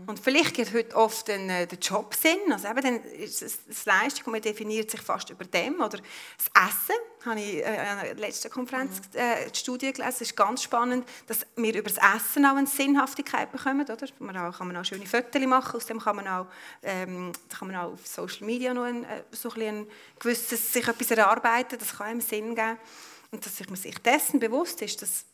Und 0.06 0.20
vielleicht 0.20 0.54
gibt 0.54 0.72
heute 0.72 0.94
oft 0.96 1.28
den, 1.28 1.48
äh, 1.48 1.66
der 1.66 1.78
Job 1.78 2.14
Sinn. 2.14 2.52
Also 2.52 2.68
eben 2.68 2.82
dann 2.82 3.02
ist 3.04 3.42
es 3.42 3.64
das 3.66 3.84
Leistung 3.86 4.26
und 4.26 4.32
man 4.32 4.42
definiert 4.42 4.90
sich 4.90 5.00
fast 5.00 5.30
über 5.30 5.44
dem. 5.44 5.80
Oder 5.80 5.98
das 5.98 6.68
Essen, 6.68 6.96
habe 7.24 7.40
ich 7.40 7.64
äh, 7.64 7.70
in 7.70 7.98
der 8.00 8.14
letzten 8.14 8.50
Konferenz 8.50 9.00
mhm. 9.12 9.18
äh, 9.18 9.50
die 9.50 9.58
Studie 9.58 9.92
gelesen. 9.92 10.14
Es 10.14 10.20
ist 10.20 10.36
ganz 10.36 10.62
spannend, 10.62 11.08
dass 11.26 11.46
wir 11.56 11.74
über 11.74 11.90
das 11.90 11.98
Essen 12.16 12.44
auch 12.46 12.56
eine 12.56 12.66
Sinnhaftigkeit 12.66 13.50
bekommen. 13.50 13.82
Oder? 13.82 14.06
Man 14.18 14.36
auch, 14.36 14.56
kann 14.56 14.68
man 14.68 14.76
auch 14.76 14.84
schöne 14.84 15.06
Fotos 15.06 15.42
machen. 15.42 15.76
Aus 15.76 15.86
dem 15.86 15.98
kann 16.00 16.16
man 16.16 16.28
auch, 16.28 16.46
ähm, 16.82 17.32
kann 17.48 17.68
man 17.68 17.76
auch 17.76 17.92
auf 17.92 18.06
Social 18.06 18.46
Media 18.46 18.74
noch 18.74 18.84
ein, 18.84 19.04
äh, 19.04 19.22
so 19.32 19.50
ein, 19.50 19.62
ein 19.62 19.86
gewisses, 20.18 20.72
sich 20.72 20.86
etwas 20.86 21.10
erarbeiten. 21.10 21.78
Das 21.78 21.96
kann 21.96 22.08
einem 22.08 22.20
Sinn 22.20 22.54
geben. 22.54 22.78
Und 23.30 23.44
dass 23.44 23.68
man 23.68 23.76
sich 23.76 23.98
dessen 23.98 24.40
bewusst 24.40 24.80
ist, 24.82 25.02
dass 25.02 25.24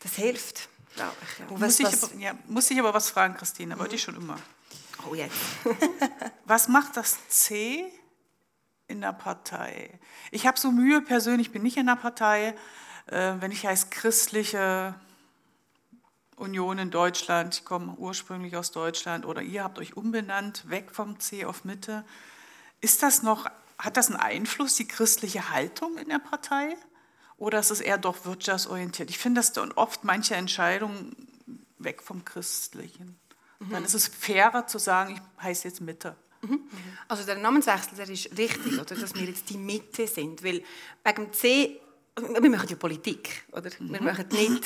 das 0.00 0.14
hilft, 0.14 0.68
glaube 0.94 1.14
ich. 1.22 1.38
Ja. 1.38 1.58
Muss, 1.58 1.80
ich 1.80 1.86
aber, 1.86 2.14
ja, 2.18 2.34
muss 2.48 2.70
ich 2.70 2.78
aber 2.78 2.94
was 2.94 3.10
fragen, 3.10 3.34
Christine? 3.34 3.74
Mhm. 3.74 3.80
Wollte 3.80 3.96
ich 3.96 4.02
schon 4.02 4.16
immer. 4.16 4.36
Oh, 5.08 5.14
jetzt. 5.14 5.36
was 6.44 6.68
macht 6.68 6.96
das 6.96 7.28
C 7.28 7.84
in 8.88 9.00
der 9.00 9.12
Partei? 9.12 9.98
Ich 10.30 10.46
habe 10.46 10.58
so 10.58 10.70
Mühe 10.70 11.00
persönlich, 11.02 11.48
ich 11.48 11.52
bin 11.52 11.62
nicht 11.62 11.76
in 11.76 11.86
der 11.86 11.96
Partei, 11.96 12.54
äh, 13.06 13.34
wenn 13.38 13.52
ich 13.52 13.66
heiße 13.66 13.88
christliche 13.90 14.94
Union 16.36 16.78
in 16.78 16.90
Deutschland, 16.90 17.54
ich 17.54 17.64
komme 17.64 17.94
ursprünglich 17.94 18.56
aus 18.56 18.70
Deutschland 18.70 19.24
oder 19.24 19.42
ihr 19.42 19.64
habt 19.64 19.78
euch 19.78 19.96
umbenannt, 19.96 20.68
weg 20.68 20.90
vom 20.92 21.18
C 21.18 21.44
auf 21.44 21.64
Mitte. 21.64 22.04
Ist 22.80 23.02
das 23.02 23.22
noch, 23.22 23.46
hat 23.78 23.96
das 23.96 24.08
einen 24.08 24.20
Einfluss, 24.20 24.74
die 24.76 24.86
christliche 24.86 25.50
Haltung 25.50 25.96
in 25.96 26.08
der 26.08 26.18
Partei? 26.18 26.76
Oder 27.38 27.60
ist 27.60 27.70
es 27.70 27.80
eher 27.80 27.98
doch 27.98 28.24
wirtschaftsorientiert? 28.24 29.10
Ich 29.10 29.18
finde, 29.18 29.40
dass 29.40 29.52
dann 29.52 29.72
oft 29.72 30.04
manche 30.04 30.34
Entscheidungen 30.34 31.14
weg 31.78 32.02
vom 32.02 32.24
Christlichen. 32.24 33.18
Mhm. 33.58 33.70
Dann 33.70 33.84
ist 33.84 33.94
es 33.94 34.08
fairer 34.08 34.66
zu 34.66 34.78
sagen, 34.78 35.14
ich 35.14 35.44
heiße 35.44 35.68
jetzt 35.68 35.80
Mitte. 35.80 36.16
Mhm. 36.42 36.60
Also 37.08 37.24
der 37.24 37.36
Namenswechsel 37.36 37.96
der 37.96 38.08
ist 38.08 38.36
richtig, 38.36 38.74
oder, 38.74 38.94
dass 38.94 39.14
wir 39.14 39.24
jetzt 39.24 39.50
die 39.50 39.58
Mitte 39.58 40.06
sind. 40.06 40.42
Weil 40.42 40.62
wegen 41.04 41.32
C 41.32 41.80
wir 42.18 42.48
machen 42.48 42.68
ja 42.70 42.76
Politik, 42.76 43.44
oder? 43.52 43.70
Wir 43.78 44.00
mhm. 44.00 44.06
machen 44.06 44.26
nicht, 44.32 44.64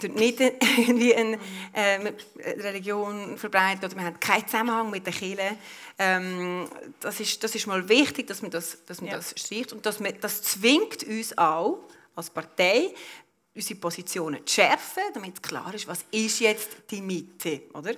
wir 0.00 0.10
nicht 0.10 0.40
irgendwie 0.40 1.14
eine 1.14 1.38
äh, 1.72 2.10
Religion 2.60 3.38
verbreiten 3.38 3.84
oder 3.84 3.94
wir 3.94 4.04
haben 4.04 4.18
keinen 4.18 4.46
Zusammenhang 4.46 4.90
mit 4.90 5.06
der 5.06 5.12
Kirche. 5.12 5.56
Ähm, 5.96 6.68
das, 6.98 7.20
ist, 7.20 7.44
das 7.44 7.54
ist 7.54 7.68
mal 7.68 7.88
wichtig, 7.88 8.26
dass 8.26 8.42
man 8.42 8.50
das, 8.50 8.84
dass 8.84 9.00
man 9.00 9.12
ja. 9.12 9.16
das 9.16 9.32
streicht 9.36 9.72
und 9.72 9.86
dass 9.86 10.00
man, 10.00 10.12
das 10.20 10.42
zwingt 10.42 11.04
uns 11.04 11.38
auch, 11.38 11.78
als 12.18 12.30
Partei 12.30 12.92
unsere 13.54 13.80
Positionen 13.80 14.46
zu 14.46 14.54
schärfen, 14.54 15.02
damit 15.14 15.42
klar 15.42 15.72
ist, 15.74 15.86
was 15.86 16.04
ist 16.10 16.40
jetzt 16.40 16.70
die 16.90 17.00
Mitte, 17.00 17.62
oder? 17.74 17.94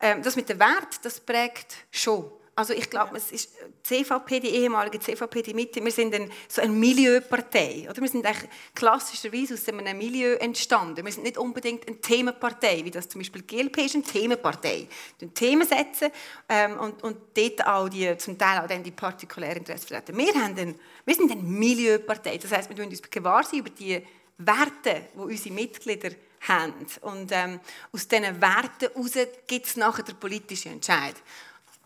Ähm, 0.00 0.22
das 0.22 0.36
mit 0.36 0.48
dem 0.48 0.58
Wert, 0.58 1.02
das 1.02 1.20
prägt 1.20 1.76
schon. 1.90 2.30
Also 2.54 2.74
ich 2.74 2.90
glaube, 2.90 3.16
es 3.16 3.32
ist 3.32 3.54
CVP, 3.82 4.40
die 4.40 4.50
ehemalige 4.50 5.00
CVP, 5.00 5.42
die 5.42 5.54
Mitte, 5.54 5.82
wir 5.82 5.90
sind 5.90 6.14
ein, 6.14 6.30
so 6.48 6.60
eine 6.60 6.70
Milieupartei. 6.70 7.88
Oder? 7.88 8.02
Wir 8.02 8.08
sind 8.08 8.26
eigentlich 8.26 8.50
klassischerweise 8.74 9.54
aus 9.54 9.66
einem 9.66 9.96
Milieu 9.96 10.34
entstanden. 10.34 11.02
Wir 11.02 11.12
sind 11.12 11.22
nicht 11.22 11.38
unbedingt 11.38 11.88
eine 11.88 11.98
Themenpartei, 11.98 12.84
wie 12.84 12.90
das 12.90 13.08
zum 13.08 13.22
Beispiel 13.22 13.42
GLP 13.42 13.78
ist, 13.78 13.94
eine 13.94 14.04
Themenpartei. 14.04 14.86
Wir 15.18 15.32
Themen 15.32 15.66
setzen 15.66 16.10
ähm, 16.50 16.78
und, 16.78 17.02
und 17.02 17.16
dort 17.34 17.66
auch 17.66 17.88
die, 17.88 18.14
zum 18.18 18.36
Teil 18.36 18.62
auch 18.62 18.68
dann 18.68 18.82
die 18.82 18.90
partikulären 18.90 19.56
Interessen 19.56 19.86
vertreten. 19.88 20.18
Wir, 20.18 20.34
haben 20.34 20.58
einen, 20.58 20.78
wir 21.06 21.14
sind 21.14 21.32
eine 21.32 21.42
Milieupartei. 21.42 22.36
Das 22.36 22.52
heißt, 22.52 22.68
wir 22.68 22.76
müssen 22.76 22.90
uns 22.90 23.10
gewahr 23.10 23.44
sein 23.44 23.60
über 23.60 23.70
die 23.70 24.02
Werte, 24.36 25.08
die 25.14 25.18
unsere 25.18 25.54
Mitglieder 25.54 26.10
haben. 26.42 26.86
Und 27.00 27.32
ähm, 27.32 27.60
aus 27.92 28.06
diesen 28.06 28.42
Werten 28.42 28.92
heraus 28.92 29.12
gibt 29.46 29.66
es 29.66 29.76
nachher 29.76 30.02
den 30.02 30.16
politischen 30.16 30.72
Entscheid. 30.72 31.14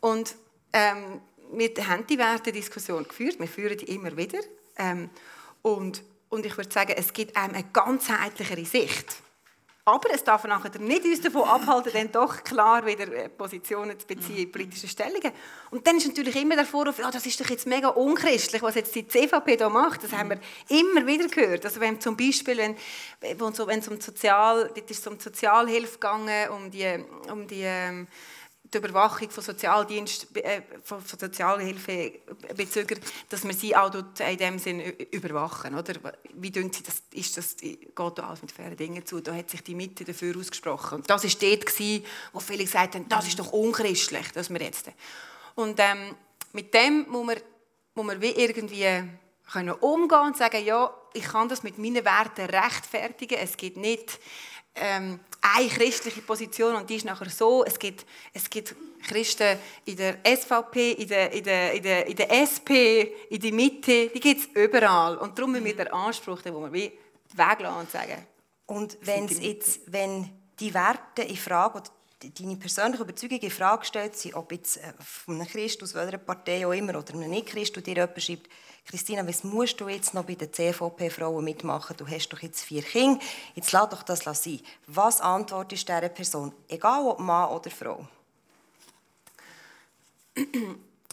Und 0.01 0.35
ähm, 0.77 1.21
wir 1.53 1.89
haben 1.89 2.07
die 2.07 2.19
Wertediskussion 2.19 3.09
geführt, 3.09 3.39
wir 3.39 3.49
führen 3.49 3.79
die 3.79 3.95
immer 3.95 4.15
wieder. 4.17 4.39
Ähm, 4.77 5.09
und, 5.63 6.03
und 6.29 6.45
ich 6.45 6.57
würde 6.57 6.71
sagen, 6.71 6.93
es 6.97 7.13
gibt 7.13 7.37
einem 7.37 7.55
eine 7.55 7.65
ganzheitlichere 7.73 8.65
Sicht. 8.65 9.17
Aber 9.89 10.13
es 10.13 10.25
darf 10.25 10.43
nachher 10.43 10.77
nicht 10.81 11.05
uns 11.05 11.21
davon 11.21 11.45
abhalten, 11.45 11.93
dann 11.95 12.11
doch 12.11 12.43
klar 12.43 12.85
wieder 12.85 13.07
äh, 13.11 13.29
Positionen 13.29 13.99
zu 13.99 14.07
beziehen 14.07 14.39
in 14.39 14.53
politischen 14.53 14.89
Stellungen. 14.89 15.31
Und 15.71 15.87
dann 15.87 15.97
ist 15.97 16.09
natürlich 16.09 16.35
immer 16.35 16.57
der 16.57 16.67
Vorwurf, 16.67 16.99
ja, 16.99 17.09
das 17.11 17.25
ist 17.25 17.41
doch 17.41 17.49
jetzt 17.49 17.69
mega 17.69 17.89
unchristlich, 17.89 18.61
was 18.63 18.75
jetzt 18.75 18.95
die 18.97 19.07
CVP 19.07 19.57
da 19.57 19.71
macht. 19.71 20.03
Das 20.03 20.13
haben 20.13 20.31
wir 20.31 20.41
immer 20.69 21.07
wieder 21.07 21.29
gehört. 21.29 21.65
Also 21.65 21.81
wenn 21.81 22.01
zum 22.01 22.17
Beispiel, 22.17 22.57
wenn, 22.57 22.77
wenn 23.21 23.79
es 23.79 23.89
um, 23.89 24.01
Sozial, 24.01 24.69
um 25.07 25.21
Sozialhilfe 25.21 25.99
ging, 26.01 26.51
um 26.51 26.71
die, 26.71 27.05
um 27.31 27.47
die 27.47 27.63
ähm, 27.63 28.09
die 28.73 28.79
Überwachung 28.79 29.31
von 29.31 29.43
Sozialdienst, 29.43 30.37
äh, 30.37 30.63
von 30.83 31.01
Sozialhilfebezügern, 31.05 32.99
dass 33.29 33.45
wir 33.45 33.55
sie 33.55 33.77
auch 33.77 33.93
in 33.95 34.37
dem 34.39 34.59
Sinn 34.59 34.81
überwachen, 35.11 35.75
oder? 35.75 35.95
Wie 36.35 36.51
tun 36.51 36.73
sie 36.73 36.83
das? 36.83 37.03
Ist 37.13 37.37
das 37.37 37.57
geht 37.57 37.95
da 37.97 38.29
alles 38.29 38.43
mit 38.43 38.53
fairen 38.53 38.77
Dingen 38.77 39.05
zu? 39.07 39.21
Da 39.21 39.35
hat 39.35 39.51
sich 39.51 39.63
die 39.63 39.75
Mitte 39.75 40.05
dafür 40.05 40.37
ausgesprochen. 40.37 40.97
Und 40.97 41.11
das 41.11 41.25
ist 41.25 41.43
dort 41.43 41.67
gewesen, 41.67 42.05
wo 42.33 42.41
viele 42.41 42.65
gesagt 42.65 42.95
haben, 42.95 43.09
das 43.09 43.29
ist 43.29 43.39
doch 43.39 43.53
unchristlich, 43.53 44.33
dass 44.33 44.51
wir 44.51 44.61
jetzt. 44.61 44.91
Und 45.55 45.79
ähm, 45.79 46.15
mit 46.53 46.75
dem 46.75 47.09
muss 47.09 47.27
man, 47.27 47.37
muss 47.95 48.07
man 48.07 48.21
wie 48.21 48.31
irgendwie 48.31 48.87
können 49.51 49.75
umgehen 49.75 50.21
und 50.21 50.37
sagen, 50.37 50.65
ja, 50.65 50.93
ich 51.15 51.25
kann 51.25 51.49
das 51.49 51.63
mit 51.63 51.79
meinen 51.79 52.05
Werten 52.05 52.47
rechtfertigen. 52.47 53.39
Es 53.39 53.57
gibt 53.57 53.77
nicht 53.77 54.19
ähm, 54.75 55.21
eine 55.55 55.69
christliche 55.69 56.23
Position 56.23 56.75
und 56.77 56.89
die 56.89 56.97
ist 56.97 57.05
nachher 57.05 57.31
so, 57.31 57.65
es 57.65 57.79
gibt, 57.79 58.07
es 58.33 58.49
gibt 58.51 58.75
Christen 59.07 59.59
in 59.85 59.97
der 59.97 60.19
SVP, 60.25 60.93
in 60.93 61.09
der, 61.09 61.33
in 61.33 61.45
der, 61.45 61.73
in 61.73 61.83
der, 61.83 62.07
in 62.07 62.17
der 62.17 62.31
SP, 62.33 62.71
in 63.31 63.41
der 63.41 63.53
Mitte, 63.53 64.09
die 64.09 64.21
gibt 64.21 64.41
es 64.41 64.47
überall. 64.63 65.17
Und 65.19 65.39
darum 65.39 65.53
müssen 65.53 65.65
wir 65.65 65.77
den 65.77 65.89
Anspruch, 65.89 66.43
den 66.43 66.55
wir 66.55 66.73
wie 66.73 66.93
weglassen 67.35 67.81
und 67.81 67.91
sagen. 67.91 68.27
Und 68.67 68.99
wenn 69.03 69.29
jetzt, 69.29 69.81
wenn 69.87 70.29
die 70.59 70.75
Werte 70.75 71.23
in 71.23 71.37
Frage, 71.37 71.83
deine 72.21 72.57
persönliche 72.57 73.03
Überzeugung 73.03 73.39
in 73.39 73.51
Frage 73.51 73.85
stellt, 73.85 74.17
sei, 74.17 74.35
ob 74.35 74.51
jetzt 74.53 74.79
äh, 74.79 74.93
von 74.99 75.37
einem 75.37 75.47
Christ 75.47 75.83
aus 75.83 75.95
welcher 75.95 76.19
Partei 76.19 76.67
auch 76.67 76.73
immer 76.73 76.99
oder 76.99 77.15
einem 77.15 77.31
Nicht-Christ, 77.31 77.77
der 77.77 77.83
dir 77.83 77.95
jemand 77.95 78.23
schreibt, 78.23 78.49
Christina, 78.87 79.27
was 79.27 79.43
musst 79.43 79.81
du 79.81 79.89
jetzt 79.89 80.15
noch 80.15 80.25
bei 80.25 80.37
den 80.37 80.53
CVP-Frauen 80.53 81.45
mitmachen? 81.45 81.97
Du 81.97 82.07
hast 82.07 82.29
doch 82.29 82.39
jetzt 82.39 82.63
vier 82.63 82.83
Kinder, 82.83 83.21
jetzt 83.57 83.73
lass 83.73 83.89
doch 83.91 84.05
das 84.05 84.23
sein. 84.23 84.61
Was 84.87 85.21
antwortest 85.21 85.89
dieser 85.89 86.09
Person, 86.09 86.53
egal 86.69 87.05
ob 87.05 87.19
Mann 87.19 87.51
oder 87.51 87.71
Frau? 87.71 88.07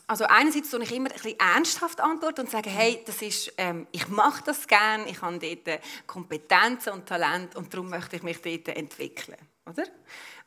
Also 0.06 0.26
einerseits 0.26 0.70
tue 0.70 0.84
ich 0.84 0.92
immer 0.92 1.10
ein 1.10 1.16
bisschen 1.16 1.40
ernsthaft 1.40 2.00
antworten 2.00 2.42
und 2.42 2.52
sage, 2.52 2.70
hey, 2.70 3.02
das 3.06 3.22
ist, 3.22 3.54
ähm, 3.58 3.88
ich 3.92 4.08
mache 4.08 4.44
das 4.44 4.68
gerne, 4.68 5.10
ich 5.10 5.22
habe 5.22 5.40
dort 5.40 5.80
Kompetenzen 6.06 6.94
und 6.94 7.08
Talent 7.08 7.56
und 7.56 7.74
darum 7.74 7.90
möchte 7.90 8.18
ich 8.18 8.24
mich 8.24 8.40
dort 8.42 8.68
entwickeln. 8.68 9.38
Oder? 9.66 9.86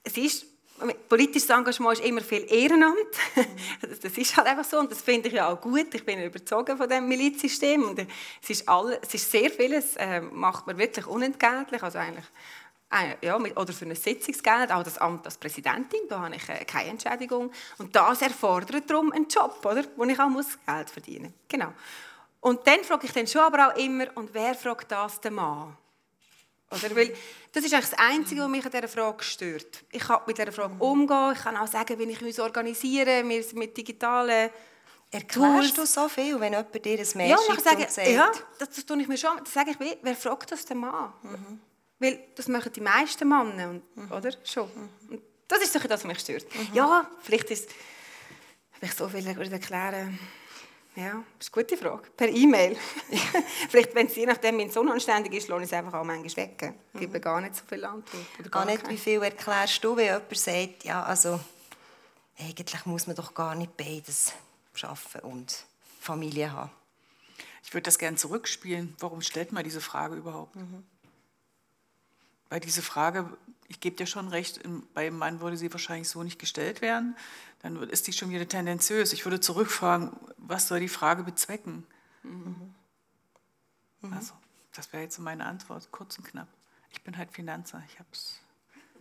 Es 0.05 0.17
ist, 0.17 0.47
politisches 1.09 1.49
Engagement 1.51 1.99
ist 1.99 2.07
immer 2.07 2.21
viel 2.21 2.47
Ehrenamt. 2.51 2.97
Das 4.03 4.17
ist 4.17 4.37
halt 4.37 4.47
einfach 4.47 4.65
so 4.65 4.79
und 4.79 4.91
das 4.91 5.01
finde 5.01 5.29
ich 5.29 5.35
ja 5.35 5.49
auch 5.49 5.61
gut. 5.61 5.95
Ich 5.95 6.05
bin 6.05 6.23
überzeugt 6.23 6.71
von 6.77 6.89
dem 6.89 7.09
Milizsystem 7.09 7.83
und 7.83 7.99
es 7.99 8.51
ist, 8.51 8.69
alles, 8.69 8.99
es 9.03 9.15
ist 9.15 9.31
sehr 9.31 9.51
vieles, 9.51 9.97
äh, 9.97 10.21
macht 10.21 10.67
man 10.67 10.79
wirklich 10.79 11.07
unentgeltlich, 11.07 11.83
also 11.83 11.99
eigentlich 11.99 12.27
äh, 12.91 13.27
ja, 13.27 13.37
oder 13.37 13.73
für 13.73 13.85
ein 13.85 13.95
Sitzungsgeld, 13.95 14.71
auch 14.71 14.83
das 14.83 14.99
Amt 14.99 15.25
als 15.25 15.37
Präsidentin, 15.39 16.01
da 16.09 16.21
habe 16.21 16.37
ich 16.37 16.49
äh, 16.49 16.65
keine 16.65 16.91
Entschädigung. 16.91 17.53
Und 17.79 17.95
das 17.95 18.23
erfordert 18.23 18.89
darum 18.89 19.13
einen 19.13 19.29
Job, 19.29 19.59
oder, 19.65 19.85
wo 19.97 20.05
ich 20.05 20.19
auch 20.21 20.29
muss 20.29 20.59
Geld 20.65 20.91
verdienen 20.91 21.25
muss. 21.25 21.49
Genau. 21.49 21.73
Und 22.41 22.67
dann 22.67 22.85
frage 22.85 23.07
ich 23.07 23.13
dann 23.13 23.27
schon 23.27 23.43
aber 23.43 23.69
auch 23.69 23.77
immer, 23.77 24.07
und 24.15 24.33
wer 24.33 24.55
fragt 24.55 24.93
das 24.93 25.21
den 25.21 25.35
Mann? 25.35 25.77
Oder? 26.71 26.97
Weil 26.97 27.15
das 27.53 27.65
ist 27.65 27.73
eigentlich 27.73 27.91
das 27.91 27.99
Einzige, 27.99 28.43
was 28.43 28.49
mich 28.49 28.65
an 28.65 28.73
dieser 28.73 28.89
Frage 28.89 29.23
stört. 29.23 29.85
Ich 29.93 30.03
kann 30.03 30.21
mit 30.27 30.37
dieser 30.37 30.53
Frage 30.53 30.75
umgehen, 30.79 31.33
ich 31.35 31.43
kann 31.43 31.57
auch 31.57 31.69
sagen, 31.69 31.99
wie 31.99 32.05
ich 32.05 32.23
uns 32.23 32.41
organisiere, 32.41 33.29
wir 33.29 33.45
mit 33.55 33.77
digitalen 33.77 34.51
Erklärst 35.11 35.79
du 35.79 35.87
so 35.87 36.09
viel, 36.09 36.39
wenn 36.41 36.53
jemand 36.53 36.85
dir 36.85 36.99
ein 36.99 37.07
Mail 37.15 37.31
ja, 37.31 37.39
schickt 37.39 37.63
sage, 37.63 37.83
und 37.83 37.91
sagt... 37.91 38.09
Ja, 38.09 38.31
das, 38.59 38.71
das 38.71 38.85
tue 38.85 39.01
ich 39.01 39.09
mir 39.09 39.17
schon. 39.17 39.39
Das 39.39 39.53
sage 39.53 39.71
ich, 39.71 39.97
wer 40.03 40.17
fragt 40.17 40.51
das 40.51 40.65
den 40.65 40.79
Mann? 40.79 41.13
Mhm. 41.23 41.61
Weil 42.01 42.25
das 42.35 42.49
machen 42.49 42.73
die 42.73 42.81
meisten 42.81 43.29
Männer, 43.29 43.81
mhm. 43.95 44.13
oder? 44.13 44.33
Schon. 44.45 44.69
Und 45.09 45.23
das 45.47 45.63
ist 45.63 45.75
das, 45.75 45.89
was 45.89 46.05
mich 46.05 46.19
stört. 46.19 46.47
Mhm. 46.55 46.75
Ja, 46.75 47.09
vielleicht 47.23 47.51
ist... 47.51 47.71
Habe 48.73 48.87
ich 48.87 48.95
so 48.95 49.09
viel 49.09 49.27
erklären 49.27 50.19
ja, 50.97 51.23
das 51.39 51.49
ist 51.49 51.55
eine 51.55 51.65
gute 51.65 51.77
Frage. 51.77 52.11
Per 52.17 52.29
E-Mail. 52.29 52.77
Vielleicht, 53.69 53.95
wenn 53.95 54.07
es 54.07 54.17
je 54.17 54.25
nachdem 54.25 54.57
mein 54.57 54.71
Sohn 54.71 54.91
anständig 54.91 55.35
ist, 55.35 55.49
lohne 55.49 55.65
ich 55.65 55.71
es 55.71 55.75
einfach 55.75 55.93
auch 55.93 56.05
manchmal 56.05 56.47
weg. 56.47 56.75
Ich 56.95 57.01
gebe 57.01 57.21
gar 57.21 57.41
nicht 57.43 57.55
so 57.55 57.65
viel 57.69 57.85
Antwort. 57.85 58.25
Oder 58.39 58.49
gar, 58.49 58.65
gar 58.65 58.73
nicht, 58.73 58.89
wie 58.89 58.97
viel 58.97 59.23
erklärst 59.23 59.85
du, 59.85 59.95
wenn 59.95 60.07
jemand 60.07 60.37
sagt, 60.37 60.85
ja, 60.85 61.03
also, 61.03 61.39
eigentlich 62.39 62.87
muss 62.87 63.07
man 63.07 63.15
doch 63.15 63.35
gar 63.35 63.55
nicht 63.55 63.77
beides 63.77 64.33
schaffen 64.75 65.21
und 65.21 65.67
Familie 66.01 66.51
haben. 66.51 66.71
Ich 67.63 67.75
würde 67.75 67.83
das 67.83 67.99
gerne 67.99 68.17
zurückspielen. 68.17 68.95
Warum 68.99 69.21
stellt 69.21 69.53
man 69.53 69.65
diese 69.65 69.83
Frage 69.83 70.17
überhaupt? 70.17 70.57
Mhm. 70.57 70.83
Weil 72.49 72.61
diese 72.61 72.81
Frage, 72.81 73.29
ich 73.69 73.81
gebe 73.81 73.97
dir 73.97 74.07
schon 74.07 74.29
recht, 74.29 74.61
beim 74.95 75.19
Mann 75.19 75.41
würde 75.41 75.57
sie 75.57 75.71
wahrscheinlich 75.73 76.09
so 76.09 76.23
nicht 76.23 76.39
gestellt 76.39 76.81
werden 76.81 77.17
dann 77.67 77.83
ist 77.91 78.07
die 78.07 78.13
schon 78.13 78.31
wieder 78.31 78.47
tendenziös. 78.47 79.13
Ich 79.13 79.25
würde 79.25 79.41
zurückfragen, 79.41 80.11
was 80.37 80.69
soll 80.69 80.81
die 80.81 80.89
Frage 80.89 81.25
bezwecken? 81.25 81.85
Mhm. 82.23 82.75
Also, 84.13 84.35
das 84.75 84.93
wäre 84.93 85.03
jetzt 85.03 85.19
meine 85.19 85.45
Antwort, 85.45 85.91
kurz 85.91 86.17
und 86.19 86.25
knapp. 86.25 86.49
Ich 86.91 87.03
bin 87.03 87.17
halt 87.17 87.33
Finanzer, 87.33 87.83
ich 87.89 87.99
habe 87.99 88.09
es 88.13 88.39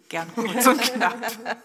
gern 0.10 0.34
kurz 0.34 0.66
und 0.66 0.82
knapp. 0.82 1.16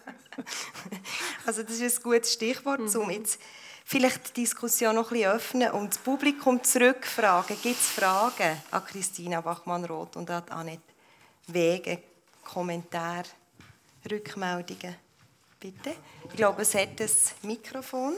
Also 1.44 1.62
das 1.62 1.80
ist 1.80 1.98
ein 1.98 2.02
gutes 2.02 2.32
Stichwort, 2.32 2.80
mhm. 2.80 3.00
um 3.00 3.10
jetzt 3.10 3.40
vielleicht 3.84 4.28
die 4.28 4.42
Diskussion 4.42 4.94
noch 4.94 5.10
ein 5.10 5.18
bisschen 5.18 5.32
öffnen 5.32 5.70
und 5.72 5.90
das 5.90 5.98
Publikum 5.98 6.62
zurückfragen. 6.62 7.60
Gibt 7.60 7.80
es 7.80 7.88
Fragen 7.88 8.56
an 8.70 8.84
Christina 8.86 9.40
Bachmann-Roth 9.40 10.16
und 10.16 10.30
an 10.30 10.48
Annette 10.48 10.82
Wege, 11.48 12.02
Kommentare, 12.44 13.24
Rückmeldungen? 14.08 14.96
Bitte. 15.60 15.94
Ich 16.30 16.36
glaube, 16.36 16.62
es 16.62 16.74
hat 16.74 16.98
das 16.98 17.34
Mikrofon. 17.42 18.14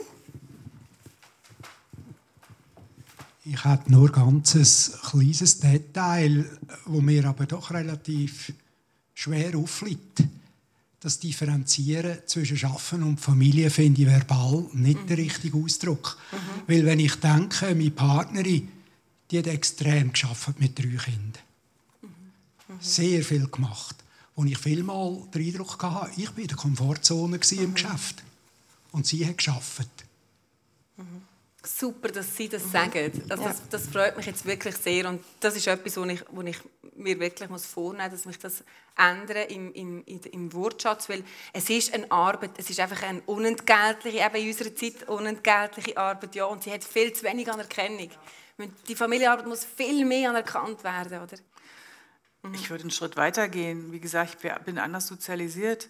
Ich 3.43 3.61
habe 3.65 3.91
nur 3.91 4.09
ganz 4.09 4.55
ein 4.55 5.09
kleines 5.09 5.59
Detail, 5.59 6.45
wo 6.85 7.01
mir 7.01 7.25
aber 7.25 7.45
doch 7.45 7.71
relativ 7.71 8.53
schwer 9.13 9.57
auffliegt. 9.57 10.23
Das 11.01 11.19
Differenzieren 11.19 12.19
zwischen 12.25 12.55
Schaffen 12.55 13.03
und 13.03 13.19
Familie 13.19 13.69
finde 13.69 14.03
ich 14.03 14.07
verbal 14.07 14.65
nicht 14.71 15.01
mhm. 15.01 15.07
der 15.07 15.17
richtige 15.17 15.57
Ausdruck. 15.57 16.17
Mhm. 16.31 16.37
Weil 16.67 16.85
wenn 16.85 16.99
ich 17.01 17.15
denke, 17.15 17.75
meine 17.75 17.91
Partnerin, 17.91 18.69
die 19.29 19.39
hat 19.39 19.47
extrem 19.47 20.13
geschafft 20.13 20.61
mit 20.61 20.79
drei 20.79 20.95
Kindern. 20.95 21.33
Mhm. 22.01 22.07
Sehr 22.79 23.21
viel 23.21 23.49
gemacht 23.49 24.02
wo 24.35 24.43
ich 24.45 24.57
vielmal 24.57 25.21
den 25.33 25.45
Eindruck 25.45 25.81
hatte, 25.81 26.11
ich 26.19 26.29
war 26.29 26.37
in 26.39 26.47
der 26.47 26.57
Komfortzone 26.57 27.39
im 27.51 27.69
mhm. 27.69 27.73
Geschäft. 27.73 28.23
Und 28.91 29.05
sie 29.05 29.25
hat 29.27 29.37
geschafft. 29.37 29.87
Mhm. 30.97 31.23
Super, 31.65 32.09
dass 32.09 32.35
Sie 32.35 32.49
das 32.49 32.65
mhm. 32.65 32.71
sagen. 32.71 33.23
Also 33.29 33.43
das, 33.43 33.61
das, 33.69 33.87
freut 33.87 34.17
mich 34.17 34.25
jetzt 34.25 34.45
wirklich 34.45 34.75
sehr. 34.75 35.07
Und 35.07 35.23
das 35.39 35.55
ist 35.55 35.65
etwas, 35.65 35.95
wo 35.95 36.03
ich, 36.03 36.23
wo 36.31 36.41
ich 36.41 36.57
mir 36.95 37.17
wirklich 37.19 37.49
muss 37.49 37.65
vornehmen 37.65 38.11
muss, 38.11 38.19
dass 38.19 38.25
mich 38.25 38.37
das 38.37 38.63
ändere 38.97 39.43
im, 39.43 39.73
im, 39.73 40.03
im 40.05 40.53
Wortschatz. 40.53 41.07
Weil 41.07 41.23
es 41.53 41.69
ist 41.69 41.93
eine 41.93 42.11
Arbeit, 42.11 42.51
es 42.57 42.69
ist 42.69 42.81
einfach 42.81 43.01
eine 43.03 43.21
unentgeltliche, 43.21 44.19
eben 44.19 44.35
in 44.35 44.47
unserer 44.49 44.75
Zeit 44.75 45.07
unentgeltliche 45.07 45.97
Arbeit. 45.97 46.35
Ja, 46.35 46.45
und 46.45 46.63
sie 46.63 46.71
hat 46.71 46.83
viel 46.83 47.13
zu 47.13 47.23
wenig 47.23 47.49
Anerkennung. 47.49 48.09
Die 48.87 48.95
Familienarbeit 48.95 49.47
muss 49.47 49.63
viel 49.63 50.05
mehr 50.05 50.31
anerkannt 50.31 50.83
werden. 50.83 51.21
Oder? 51.23 51.37
Mhm. 52.43 52.53
Ich 52.53 52.69
würde 52.69 52.83
einen 52.83 52.91
Schritt 52.91 53.17
weiter 53.17 53.47
gehen. 53.47 53.91
Wie 53.91 53.99
gesagt, 53.99 54.37
ich 54.43 54.51
bin 54.63 54.77
anders 54.77 55.07
sozialisiert. 55.07 55.89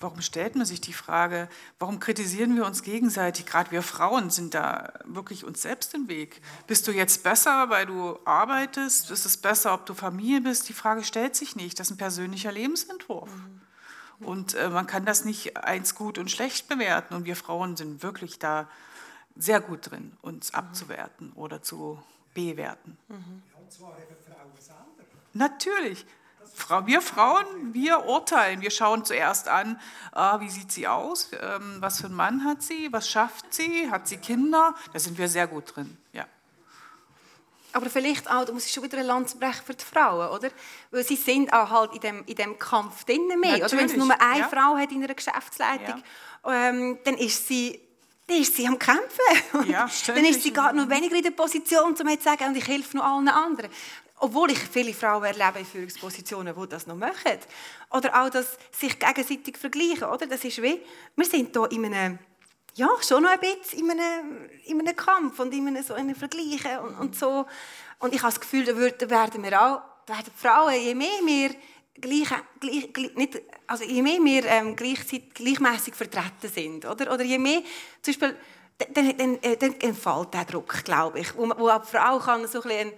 Warum 0.00 0.22
stellt 0.22 0.56
man 0.56 0.66
sich 0.66 0.80
die 0.80 0.92
Frage, 0.92 1.48
warum 1.78 2.00
kritisieren 2.00 2.56
wir 2.56 2.64
uns 2.64 2.82
gegenseitig? 2.82 3.46
Gerade 3.46 3.70
wir 3.70 3.82
Frauen 3.82 4.30
sind 4.30 4.54
da 4.54 4.94
wirklich 5.04 5.44
uns 5.44 5.62
selbst 5.62 5.94
im 5.94 6.08
Weg. 6.08 6.40
Bist 6.66 6.88
du 6.88 6.92
jetzt 6.92 7.22
besser, 7.22 7.68
weil 7.68 7.86
du 7.86 8.18
arbeitest? 8.24 9.10
Ist 9.10 9.26
es 9.26 9.36
besser, 9.36 9.74
ob 9.74 9.86
du 9.86 9.94
Familie 9.94 10.40
bist? 10.40 10.68
Die 10.68 10.72
Frage 10.72 11.04
stellt 11.04 11.36
sich 11.36 11.54
nicht. 11.54 11.78
Das 11.78 11.88
ist 11.88 11.94
ein 11.94 11.98
persönlicher 11.98 12.50
Lebensentwurf. 12.50 13.30
Mhm. 13.30 14.26
Und 14.26 14.54
äh, 14.54 14.70
man 14.70 14.86
kann 14.86 15.04
das 15.04 15.24
nicht 15.24 15.56
eins 15.58 15.94
gut 15.94 16.18
und 16.18 16.30
schlecht 16.30 16.68
bewerten. 16.68 17.14
Und 17.14 17.26
wir 17.26 17.36
Frauen 17.36 17.76
sind 17.76 18.02
wirklich 18.02 18.38
da 18.38 18.68
sehr 19.36 19.60
gut 19.60 19.90
drin, 19.90 20.16
uns 20.22 20.52
mhm. 20.52 20.58
abzuwerten 20.58 21.32
oder 21.34 21.62
zu 21.62 22.02
bewerten. 22.32 22.96
Mhm. 23.08 23.42
Ja, 23.52 23.68
zwar 23.68 23.98
eben 23.98 24.16
Frauen 24.24 24.52
Natürlich. 25.34 26.06
Wir 26.84 27.00
Frauen, 27.00 27.74
wir 27.74 28.06
urteilen. 28.06 28.60
Wir 28.60 28.70
schauen 28.70 29.04
zuerst 29.04 29.48
an, 29.48 29.80
ah, 30.12 30.40
wie 30.40 30.48
sieht 30.48 30.70
sie 30.70 30.86
aus, 30.86 31.30
ähm, 31.40 31.78
was 31.80 32.00
für 32.00 32.06
einen 32.06 32.14
Mann 32.14 32.44
hat 32.44 32.62
sie, 32.62 32.92
was 32.92 33.08
schafft 33.08 33.52
sie, 33.52 33.90
hat 33.90 34.06
sie 34.06 34.18
Kinder. 34.18 34.74
Da 34.92 34.98
sind 34.98 35.18
wir 35.18 35.28
sehr 35.28 35.48
gut 35.48 35.74
drin. 35.74 35.96
Ja. 36.12 36.26
Aber 37.72 37.90
vielleicht 37.90 38.30
auch, 38.30 38.44
da 38.44 38.52
muss 38.52 38.66
ich 38.66 38.72
schon 38.72 38.84
wieder 38.84 38.98
ein 38.98 39.06
Land 39.06 39.38
brechen 39.40 39.64
für 39.66 39.74
die 39.74 39.84
Frauen, 39.84 40.30
oder? 40.30 40.48
Weil 40.92 41.04
sie 41.04 41.16
sind 41.16 41.52
auch 41.52 41.70
halt 41.70 41.92
in 41.92 42.00
dem, 42.00 42.24
in 42.24 42.36
dem 42.36 42.56
Kampf 42.56 43.02
drinnen 43.02 43.40
mehr. 43.40 43.56
Oder 43.56 43.72
wenn 43.72 43.86
es 43.86 43.96
nur 43.96 44.14
eine 44.20 44.40
ja. 44.40 44.48
Frau 44.48 44.76
hat 44.76 44.92
in 44.92 45.02
einer 45.02 45.14
Geschäftsleitung, 45.14 46.02
ja. 46.46 46.68
ähm, 46.68 46.98
dann 47.02 47.16
ist 47.16 47.48
sie 47.48 47.80
dann 48.26 48.38
ist 48.38 48.56
sie 48.56 48.66
am 48.66 48.78
Kämpfen. 48.78 49.68
Ja, 49.68 49.86
dann 50.06 50.24
ist 50.24 50.42
sie 50.42 50.52
gar 50.52 50.72
noch 50.72 50.88
weniger 50.88 51.16
in 51.16 51.22
der 51.22 51.32
Position, 51.32 51.90
um 51.90 51.96
zu 51.96 52.04
sagen, 52.22 52.44
und 52.44 52.56
ich 52.56 52.66
helfe 52.66 52.96
noch 52.96 53.04
allen 53.04 53.28
anderen. 53.28 53.70
Obwohl 54.20 54.52
ich 54.52 54.58
viele 54.58 54.94
Frauen 54.94 55.24
erlebe 55.24 55.58
in 55.58 55.66
Führungspositionen, 55.66 56.54
die 56.58 56.68
das 56.68 56.86
noch 56.86 56.96
machen. 56.96 57.38
Oder 57.90 58.22
auch 58.22 58.30
das 58.30 58.56
sich 58.70 58.98
gegenseitig 58.98 59.58
vergleichen. 59.58 60.04
Oder? 60.04 60.26
Das 60.26 60.44
ist 60.44 60.62
wie, 60.62 60.80
wir 61.16 61.26
sind 61.26 61.54
hier 61.54 61.70
in 61.72 61.86
einem, 61.86 62.18
ja, 62.74 62.88
schon 63.06 63.22
noch 63.22 63.30
ein 63.30 63.40
bisschen 63.40 63.80
in 63.80 63.90
einem, 63.90 64.50
in 64.64 64.80
einem 64.80 64.96
Kampf 64.96 65.38
und 65.40 65.52
in 65.52 65.66
einem, 65.66 65.82
so 65.82 65.94
einem 65.94 66.14
Vergleichen 66.14 66.78
und, 66.78 66.98
und 66.98 67.16
so. 67.16 67.46
Und 67.98 68.14
ich 68.14 68.22
habe 68.22 68.32
das 68.32 68.40
Gefühl, 68.40 68.64
da 68.64 69.10
werden 69.10 69.42
wir 69.42 69.60
auch, 69.60 69.82
werden 70.06 70.32
Frauen, 70.36 70.74
je 70.74 70.94
mehr 70.94 71.20
wir 71.24 71.50
gleich, 72.00 72.28
gleich, 72.60 73.14
nicht, 73.14 73.42
also 73.66 73.84
je 73.84 74.02
mehr 74.02 74.18
wir 74.22 74.44
ähm, 74.46 74.76
gleichmäßig 74.76 75.94
vertreten 75.94 76.50
sind, 76.52 76.84
oder? 76.84 77.12
oder 77.12 77.22
je 77.24 77.38
mehr, 77.38 77.62
zum 78.02 78.14
Beispiel, 78.14 78.36
dann, 78.78 79.16
dann, 79.16 79.38
dann 79.58 79.80
entfällt 79.80 80.34
der 80.34 80.44
Druck, 80.44 80.84
glaube 80.84 81.20
ich, 81.20 81.36
wo, 81.36 81.48
wo 81.56 81.68
auch 81.68 81.82
die 81.82 81.96
Frau 81.96 82.18
kann 82.18 82.46
so 82.46 82.60
ein 82.62 82.68
bisschen 82.68 82.92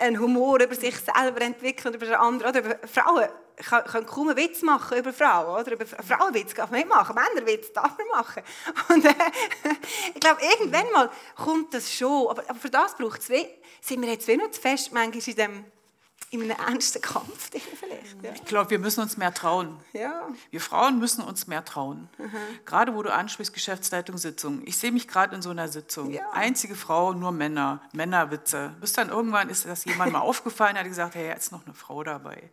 einen 0.00 0.18
Humor 0.18 0.60
über 0.60 0.74
sich 0.74 0.96
selber 0.96 1.40
entwickeln, 1.40 1.94
über 1.94 2.20
andere. 2.20 2.48
Oder 2.48 2.60
über 2.60 2.88
Frauen 2.88 3.28
können 3.56 4.06
kaum 4.06 4.28
einen 4.28 4.36
Witz 4.36 4.62
machen 4.62 4.98
über 4.98 5.12
Frauen. 5.12 5.60
Oder 5.60 5.72
über 5.72 5.86
Frauenwitz 5.86 6.54
darf 6.54 6.70
man 6.70 6.80
nicht 6.80 6.88
machen, 6.88 7.14
Männerwitz 7.14 7.72
darf 7.72 7.96
man 7.98 8.08
machen. 8.08 8.42
Und 8.88 9.04
äh, 9.04 9.14
ich 10.14 10.20
glaube, 10.20 10.40
irgendwann 10.42 10.90
mal 10.92 11.10
kommt 11.36 11.74
das 11.74 11.92
schon. 11.92 12.28
Aber, 12.28 12.42
aber 12.48 12.58
für 12.58 12.70
das 12.70 12.94
braucht 12.96 13.20
es, 13.20 13.28
sind 13.80 14.02
wir 14.02 14.10
jetzt 14.10 14.26
wie 14.28 14.36
noch 14.36 14.50
zu 14.50 14.60
fest 14.60 14.92
manchmal 14.92 15.22
in 15.26 15.36
dem 15.36 15.64
in 16.30 16.42
einem 16.42 16.50
ernsten 16.52 17.02
Kampf 17.02 17.50
vielleicht. 17.50 18.22
Ja. 18.22 18.32
Ich 18.32 18.44
glaube, 18.44 18.70
wir 18.70 18.78
müssen 18.78 19.00
uns 19.00 19.16
mehr 19.16 19.34
trauen. 19.34 19.76
Ja. 19.92 20.28
Wir 20.50 20.60
Frauen 20.60 21.00
müssen 21.00 21.24
uns 21.24 21.48
mehr 21.48 21.64
trauen. 21.64 22.08
Gerade 22.64 22.94
wo 22.94 23.02
du 23.02 23.12
ansprichst, 23.12 23.52
Geschäftsleitungssitzung. 23.52 24.62
Ich 24.64 24.78
sehe 24.78 24.92
mich 24.92 25.08
gerade 25.08 25.34
in 25.34 25.42
so 25.42 25.50
einer 25.50 25.66
Sitzung. 25.66 26.10
Ja. 26.12 26.30
Einzige 26.30 26.76
Frau, 26.76 27.14
nur 27.14 27.32
Männer, 27.32 27.82
Männerwitze. 27.92 28.76
Bis 28.80 28.92
dann 28.92 29.08
irgendwann 29.08 29.48
ist 29.48 29.66
das 29.66 29.84
jemand 29.84 30.12
mal 30.12 30.20
aufgefallen, 30.20 30.78
hat 30.78 30.84
gesagt, 30.84 31.16
hey, 31.16 31.26
jetzt 31.26 31.46
ist 31.46 31.52
noch 31.52 31.66
eine 31.66 31.74
Frau 31.74 32.04
dabei. 32.04 32.50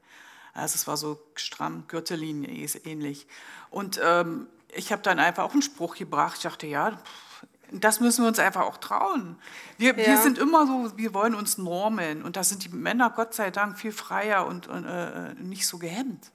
Also 0.55 0.73
es 0.73 0.87
war 0.87 0.97
so 0.97 1.21
stramm, 1.35 1.83
Gürtellinie 1.87 2.67
ähnlich. 2.83 3.27
Und 3.69 3.99
ähm, 4.03 4.47
ich 4.73 4.91
habe 4.91 5.03
dann 5.03 5.19
einfach 5.19 5.43
auch 5.43 5.53
einen 5.53 5.61
Spruch 5.61 5.95
gebracht. 5.95 6.37
Ich 6.37 6.43
dachte, 6.43 6.65
ja, 6.65 6.91
pff, 6.91 7.26
das 7.71 7.99
müssen 7.99 8.23
wir 8.23 8.29
uns 8.29 8.39
einfach 8.39 8.61
auch 8.61 8.77
trauen. 8.77 9.37
Wir, 9.77 9.95
wir 9.97 10.07
Ja. 10.07 10.17
sind 10.21 10.37
immer 10.37 10.65
so, 10.67 10.97
wir 10.97 11.13
wollen 11.13 11.35
uns 11.35 11.57
normen. 11.57 12.23
Und 12.23 12.35
da 12.37 12.43
sind 12.43 12.63
die 12.63 12.69
Männer, 12.69 13.09
Gott 13.09 13.33
sei 13.33 13.51
Dank, 13.51 13.77
viel 13.77 13.91
freier 13.91 14.45
und, 14.47 14.67
und 14.67 14.85
äh, 14.85 15.33
nicht 15.35 15.67
so 15.67 15.77
gehemmt. 15.77 16.31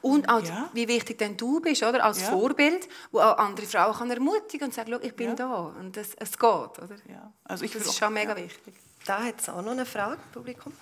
Und 0.00 0.28
auch, 0.28 0.42
Ja. 0.42 0.68
wie 0.72 0.86
wichtig 0.88 1.18
denn 1.18 1.36
du 1.36 1.60
bist, 1.60 1.82
oder? 1.82 2.04
Als 2.04 2.20
Ja. 2.20 2.28
Vorbild, 2.28 2.88
wo 3.10 3.20
auch 3.20 3.38
andere 3.38 3.66
Frauen 3.66 3.94
kann 3.96 4.10
ermutigen 4.10 4.68
und 4.68 4.74
sagen, 4.74 4.96
ich 5.02 5.14
bin 5.14 5.30
Ja. 5.30 5.34
da 5.34 5.54
und 5.80 5.96
es, 5.96 6.14
es 6.14 6.32
geht, 6.38 6.40
oder? 6.48 6.96
Ja. 7.08 7.32
Also 7.44 7.64
ich 7.64 7.72
Das 7.72 7.82
ist 7.82 7.88
auch- 7.90 7.94
schon 7.94 8.12
mega 8.14 8.36
ja. 8.36 8.44
wichtig. 8.44 8.74
Da 9.04 9.22
hat 9.22 9.40
es 9.40 9.48
auch 9.48 9.62
noch 9.62 9.72
eine 9.72 9.86
Frage, 9.86 10.18
Publikum. 10.32 10.72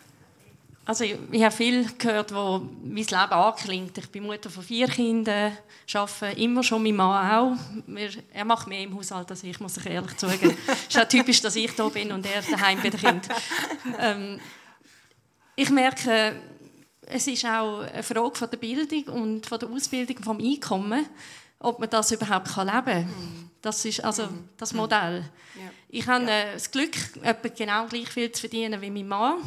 Also 0.86 1.02
ich, 1.02 1.16
ich 1.32 1.42
habe 1.42 1.54
viel 1.54 1.84
gehört, 1.98 2.32
wo 2.32 2.62
mein 2.84 2.94
Leben 2.94 3.12
anklingt. 3.12 3.98
Ich 3.98 4.08
bin 4.08 4.22
Mutter 4.22 4.48
von 4.48 4.62
vier 4.62 4.86
Kindern, 4.86 5.58
arbeite 5.92 6.40
immer 6.40 6.62
schon, 6.62 6.84
mein 6.84 6.94
Mann 6.94 7.30
auch. 7.32 7.56
Wir, 7.88 8.10
er 8.32 8.44
macht 8.44 8.68
mehr 8.68 8.82
im 8.82 8.96
Haushalt 8.96 9.28
als 9.28 9.42
ich, 9.42 9.58
muss 9.58 9.76
ich 9.78 9.86
ehrlich 9.86 10.16
zugeben. 10.16 10.56
Es 10.68 10.94
ist 10.94 10.98
auch 10.98 11.08
typisch, 11.08 11.40
dass 11.40 11.56
ich 11.56 11.74
da 11.74 11.88
bin 11.88 12.12
und 12.12 12.24
er 12.24 12.40
daheim 12.40 12.80
bei 12.80 12.90
den 12.90 13.00
Kindern. 13.00 13.36
Ähm, 13.98 14.40
ich 15.56 15.70
merke, 15.70 16.36
es 17.06 17.26
ist 17.26 17.44
auch 17.44 17.80
eine 17.80 18.04
Frage 18.04 18.36
von 18.36 18.50
der 18.50 18.56
Bildung 18.56 19.04
und 19.22 19.46
von 19.46 19.58
der 19.58 19.68
Ausbildung 19.68 20.22
vom 20.22 20.38
Einkommen, 20.38 21.04
ob 21.58 21.80
man 21.80 21.90
das 21.90 22.12
überhaupt 22.12 22.54
kann 22.54 22.68
leben 22.68 22.84
kann. 22.84 23.50
Das 23.60 23.84
ist 23.84 24.04
also 24.04 24.28
das 24.56 24.72
Modell. 24.72 25.24
Ja. 25.56 25.70
Ich 25.88 26.06
habe 26.06 26.30
äh, 26.30 26.52
das 26.52 26.70
Glück, 26.70 26.94
etwa 27.22 27.48
genau 27.48 27.86
gleich 27.86 28.08
viel 28.08 28.30
zu 28.30 28.42
verdienen 28.42 28.80
wie 28.80 28.90
mein 28.90 29.08
Mann. 29.08 29.38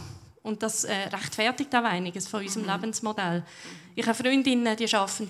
Und 0.43 0.63
das 0.63 0.85
äh, 0.85 0.93
rechtfertigt 0.93 1.73
auch 1.75 1.83
einiges 1.83 2.27
von 2.27 2.41
unserem 2.41 2.67
Lebensmodell. 2.67 3.43
Ich 3.95 4.05
habe 4.05 4.15
Freundinnen, 4.15 4.75
die 4.77 4.95
arbeiten 4.95 5.29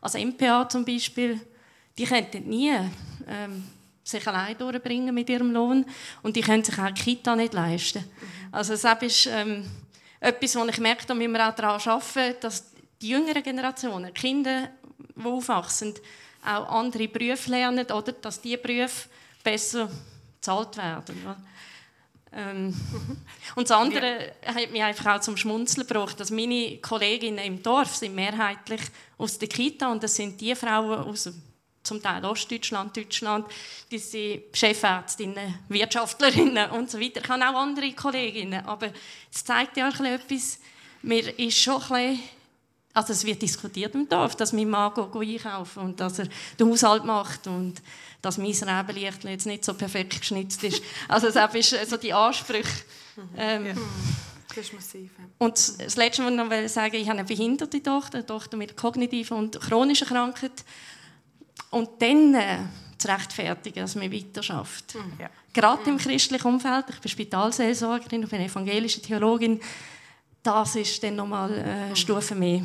als 0.00 0.14
MPA 0.14 0.68
zum 0.68 0.84
Beispiel. 0.84 1.40
Die 1.98 2.04
könnten 2.04 2.48
nie 2.48 2.72
ähm, 3.26 3.64
sich 4.04 4.26
allein 4.26 4.56
durchbringen 4.58 5.14
mit 5.14 5.30
ihrem 5.30 5.50
Lohn 5.50 5.84
und 6.22 6.36
die 6.36 6.42
können 6.42 6.62
sich 6.62 6.78
auch 6.78 6.90
die 6.90 7.02
Kita 7.02 7.34
nicht 7.34 7.54
leisten. 7.54 8.04
Also 8.52 8.76
das 8.76 9.02
ist 9.02 9.26
ähm, 9.26 9.68
etwas, 10.20 10.56
wo 10.56 10.64
ich 10.66 10.78
merke, 10.78 11.06
da 11.06 11.14
müssen 11.14 11.32
wir 11.32 11.48
auch 11.48 11.54
daran 11.54 11.80
arbeiten, 11.80 12.36
dass 12.40 12.72
die 13.00 13.08
jüngeren 13.08 13.42
Generationen, 13.42 14.12
die 14.14 14.20
Kinder, 14.20 14.68
die 14.98 15.24
aufwachsen, 15.24 15.94
auch 16.44 16.68
andere 16.68 17.08
Berufe 17.08 17.50
lernen 17.50 17.86
oder 17.90 18.12
dass 18.12 18.40
diese 18.40 18.58
Berufe 18.58 19.08
besser 19.42 19.88
bezahlt 20.44 20.76
werden. 20.76 21.16
Ähm, 22.34 22.74
und 23.54 23.68
das 23.68 23.76
andere 23.76 24.32
hat 24.44 24.70
mich 24.70 24.82
einfach 24.82 25.16
auch 25.16 25.20
zum 25.20 25.36
Schmunzeln 25.36 25.86
gebracht, 25.86 26.18
dass 26.18 26.30
meine 26.30 26.78
Kolleginnen 26.78 27.44
im 27.44 27.62
Dorf 27.62 27.94
sind 27.94 28.14
mehrheitlich 28.14 28.80
aus 29.18 29.38
der 29.38 29.48
Kita 29.48 29.90
und 29.90 30.02
das 30.02 30.16
sind 30.16 30.40
die 30.40 30.54
Frauen 30.54 30.98
aus 30.98 31.30
zum 31.84 32.02
Teil 32.02 32.24
Ostdeutschland, 32.24 32.96
Deutschland, 32.96 33.46
die 33.90 33.98
sind 33.98 34.44
Chefärztinnen, 34.54 35.58
Wirtschaftlerinnen 35.68 36.70
und 36.70 36.90
so 36.90 36.98
weiter. 36.98 37.20
Ich 37.22 37.28
habe 37.28 37.46
auch 37.46 37.60
andere 37.60 37.92
Kolleginnen, 37.92 38.64
aber 38.64 38.88
es 39.30 39.44
zeigt 39.44 39.76
ja 39.76 39.90
auch 39.90 40.00
etwas, 40.00 40.58
mir 41.02 41.38
ist 41.38 41.58
schon 41.58 41.82
ein 41.82 42.16
bisschen 42.16 42.20
also 42.94 43.12
es 43.12 43.24
wird 43.24 43.42
diskutiert 43.42 43.94
im 43.94 44.08
Dorf, 44.08 44.36
dass 44.36 44.52
mein 44.52 44.70
Mann 44.70 44.94
go, 44.94 45.06
go 45.08 45.20
einkaufen 45.20 45.82
und 45.82 46.00
dass 46.00 46.20
er 46.20 46.28
den 46.58 46.70
Haushalt 46.70 47.04
macht 47.04 47.46
und 47.48 47.82
dass 48.22 48.38
mein 48.38 48.52
Rebenlicht 48.52 49.24
jetzt 49.24 49.46
nicht 49.46 49.64
so 49.64 49.74
perfekt 49.74 50.20
geschnitzt 50.20 50.62
ist. 50.64 50.82
Also 51.08 51.30
das 51.30 51.54
ist 51.54 51.90
so 51.90 51.96
die 51.96 52.12
Ansprüche. 52.12 52.84
Ähm, 53.36 53.76
Das 54.48 54.58
ist 54.58 54.72
massiv. 54.72 55.10
ja. 55.18 55.24
und 55.38 55.54
das 55.54 55.96
Letzte, 55.96 56.22
was 56.22 56.30
ich 56.30 56.36
noch 56.36 56.68
sagen 56.68 56.94
ich 56.94 57.08
habe 57.08 57.18
eine 57.18 57.26
behinderte 57.26 57.82
Tochter, 57.82 58.18
eine 58.18 58.26
Tochter 58.26 58.56
mit 58.56 58.76
kognitiver 58.76 59.36
und 59.36 59.60
chronischer 59.60 60.06
Krankheit. 60.06 60.64
Und 61.70 61.90
dann 62.00 62.34
äh, 62.34 62.58
zu 62.98 63.08
rechtfertigen, 63.08 63.80
dass 63.80 63.96
man 63.96 64.12
weiter 64.12 64.42
schafft. 64.42 64.96
Ja. 65.18 65.28
Gerade 65.52 65.90
im 65.90 65.98
christlichen 65.98 66.46
Umfeld, 66.46 66.86
ich 66.90 67.00
bin 67.00 67.10
Spitalseelsorgerin, 67.10 68.22
ich 68.22 68.30
bin 68.30 68.40
evangelische 68.40 69.02
Theologin, 69.02 69.60
das 70.44 70.76
ist 70.76 71.02
dann 71.02 71.16
nochmal 71.16 71.50
äh, 71.58 71.62
eine 71.62 71.96
Stufe 71.96 72.34
mehr. 72.34 72.60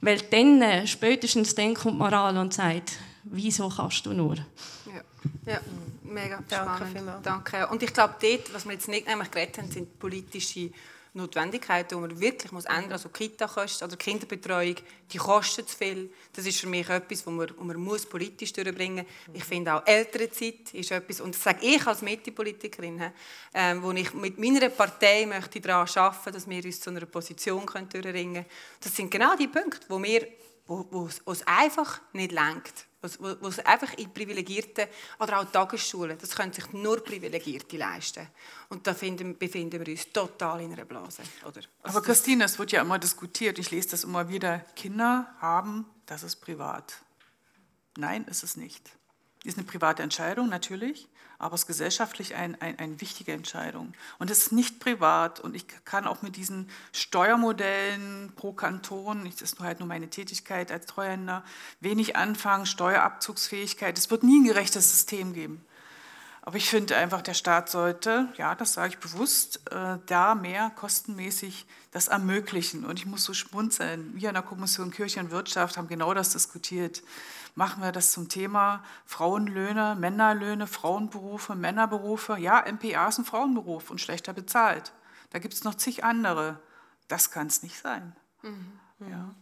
Weil 0.00 0.18
dann, 0.30 0.62
äh, 0.62 0.86
spätestens 0.86 1.54
dann 1.54 1.74
kommt 1.74 1.98
Moral 1.98 2.36
und 2.36 2.54
sagt, 2.54 2.92
wieso 3.24 3.68
kannst 3.68 4.06
du 4.06 4.12
nur? 4.12 4.36
Ja, 4.36 5.52
ja 5.52 5.60
mega 6.02 6.38
Danke 6.48 6.74
spannend. 6.74 6.96
vielmals. 6.96 7.22
Danke. 7.22 7.66
Und 7.68 7.82
ich 7.82 7.92
glaube, 7.92 8.14
dort, 8.20 8.54
was 8.54 8.64
wir 8.64 8.72
jetzt 8.72 8.88
nicht 8.88 9.08
nämlich 9.08 9.30
geredet 9.30 9.58
haben, 9.58 9.70
sind 9.70 9.98
politische 9.98 10.70
Notwendigkeiten, 11.16 11.88
die 11.88 12.00
man 12.00 12.20
wirklich 12.20 12.52
muss 12.52 12.64
ändern 12.64 12.84
muss. 12.84 12.92
Also 12.92 13.08
Kita-Kosten 13.08 13.84
oder 13.84 13.96
Kinderbetreuung, 13.96 14.76
die 15.12 15.18
kosten 15.18 15.66
zu 15.66 15.76
viel. 15.76 16.10
Das 16.32 16.46
ist 16.46 16.60
für 16.60 16.66
mich 16.66 16.88
etwas, 16.88 17.26
was 17.26 17.32
man, 17.32 17.48
man 17.58 17.76
muss 17.80 18.06
politisch 18.06 18.52
durchbringen 18.52 19.06
muss. 19.26 19.36
Ich 19.36 19.44
finde 19.44 19.74
auch 19.74 19.86
Elternzeit 19.86 20.72
ist 20.72 20.90
etwas, 20.90 21.20
und 21.20 21.34
das 21.34 21.42
sage 21.42 21.66
ich 21.66 21.86
als 21.86 22.02
Mitte-Politikerin, 22.02 23.12
ähm, 23.54 23.82
wo 23.82 23.92
ich 23.92 24.12
mit 24.14 24.38
meiner 24.38 24.68
Partei 24.68 25.26
möchte 25.26 25.60
daran 25.60 25.88
arbeiten 25.94 26.32
dass 26.32 26.48
wir 26.48 26.64
uns 26.64 26.80
zu 26.80 26.90
einer 26.90 27.06
Position 27.06 27.66
können 27.66 27.88
durchringen 27.88 28.34
können. 28.34 28.46
Das 28.80 28.94
sind 28.94 29.10
genau 29.10 29.36
die 29.36 29.48
Punkte, 29.48 29.86
wo 29.88 30.02
wir 30.02 30.26
wo, 30.66 30.84
wo 30.90 31.32
es 31.32 31.46
einfach 31.46 32.00
nicht 32.12 32.32
lenkt. 32.32 32.86
Wo, 33.18 33.48
es 33.48 33.58
einfach 33.60 33.92
in 33.94 34.12
Privilegierten 34.12 34.86
oder 35.18 35.40
auch 35.40 35.44
Tagesschulen, 35.50 36.18
das 36.18 36.34
können 36.34 36.52
sich 36.52 36.72
nur 36.72 37.02
Privilegierte 37.02 37.76
leisten. 37.76 38.26
Und 38.68 38.86
da 38.86 38.94
finden, 38.94 39.36
befinden 39.36 39.84
wir 39.84 39.92
uns 39.92 40.12
total 40.12 40.60
in 40.60 40.72
einer 40.72 40.84
Blase. 40.84 41.22
Oder? 41.42 41.60
Also 41.82 41.98
Aber 41.98 42.02
Christine, 42.02 42.44
es 42.44 42.58
wird 42.58 42.72
ja 42.72 42.82
immer 42.82 42.98
diskutiert, 42.98 43.58
ich 43.58 43.70
lese 43.70 43.90
das 43.90 44.04
immer 44.04 44.28
wieder, 44.28 44.58
Kinder 44.74 45.34
haben, 45.40 45.86
das 46.06 46.22
ist 46.22 46.36
privat. 46.36 47.02
Nein, 47.96 48.24
ist 48.24 48.42
es 48.42 48.56
nicht. 48.56 48.90
Ist 49.44 49.58
eine 49.58 49.66
private 49.66 50.02
Entscheidung, 50.02 50.48
natürlich, 50.48 51.08
aber 51.38 51.54
es 51.54 51.62
ist 51.62 51.66
gesellschaftlich 51.66 52.34
ein, 52.34 52.60
ein, 52.60 52.78
eine 52.78 53.00
wichtige 53.00 53.32
Entscheidung. 53.32 53.92
Und 54.18 54.30
es 54.30 54.38
ist 54.38 54.52
nicht 54.52 54.80
privat 54.80 55.40
und 55.40 55.54
ich 55.54 55.66
kann 55.84 56.06
auch 56.06 56.22
mit 56.22 56.36
diesen 56.36 56.68
Steuermodellen 56.92 58.32
pro 58.36 58.52
Kanton, 58.52 59.24
das 59.24 59.42
ist 59.42 59.60
halt 59.60 59.80
nur 59.80 59.88
meine 59.88 60.08
Tätigkeit 60.08 60.72
als 60.72 60.86
Treuhänder, 60.86 61.44
wenig 61.80 62.16
anfangen, 62.16 62.66
Steuerabzugsfähigkeit. 62.66 63.98
Es 63.98 64.10
wird 64.10 64.22
nie 64.22 64.40
ein 64.40 64.44
gerechtes 64.44 64.90
System 64.90 65.32
geben. 65.32 65.64
Aber 66.46 66.58
ich 66.58 66.70
finde 66.70 66.96
einfach, 66.96 67.22
der 67.22 67.34
Staat 67.34 67.68
sollte, 67.68 68.28
ja, 68.36 68.54
das 68.54 68.74
sage 68.74 68.90
ich 68.90 68.98
bewusst, 68.98 69.68
äh, 69.72 69.98
da 70.06 70.36
mehr 70.36 70.70
kostenmäßig 70.70 71.66
das 71.90 72.06
ermöglichen. 72.06 72.84
Und 72.84 73.00
ich 73.00 73.04
muss 73.04 73.24
so 73.24 73.34
schmunzeln. 73.34 74.12
Wir 74.14 74.28
in 74.28 74.34
der 74.34 74.44
Kommission 74.44 74.92
Kirche 74.92 75.18
und 75.18 75.32
Wirtschaft 75.32 75.76
haben 75.76 75.88
genau 75.88 76.14
das 76.14 76.30
diskutiert. 76.30 77.02
Machen 77.56 77.82
wir 77.82 77.90
das 77.90 78.12
zum 78.12 78.28
Thema 78.28 78.84
Frauenlöhne, 79.06 79.96
Männerlöhne, 79.98 80.68
Frauenberufe, 80.68 81.56
Männerberufe. 81.56 82.38
Ja, 82.38 82.64
MPA 82.64 83.08
ist 83.08 83.18
ein 83.18 83.24
Frauenberuf 83.24 83.90
und 83.90 84.00
schlechter 84.00 84.32
bezahlt. 84.32 84.92
Da 85.30 85.40
gibt 85.40 85.52
es 85.52 85.64
noch 85.64 85.74
zig 85.74 86.04
andere. 86.04 86.60
Das 87.08 87.32
kann 87.32 87.48
es 87.48 87.64
nicht 87.64 87.76
sein. 87.76 88.14
Ja. 89.00 89.34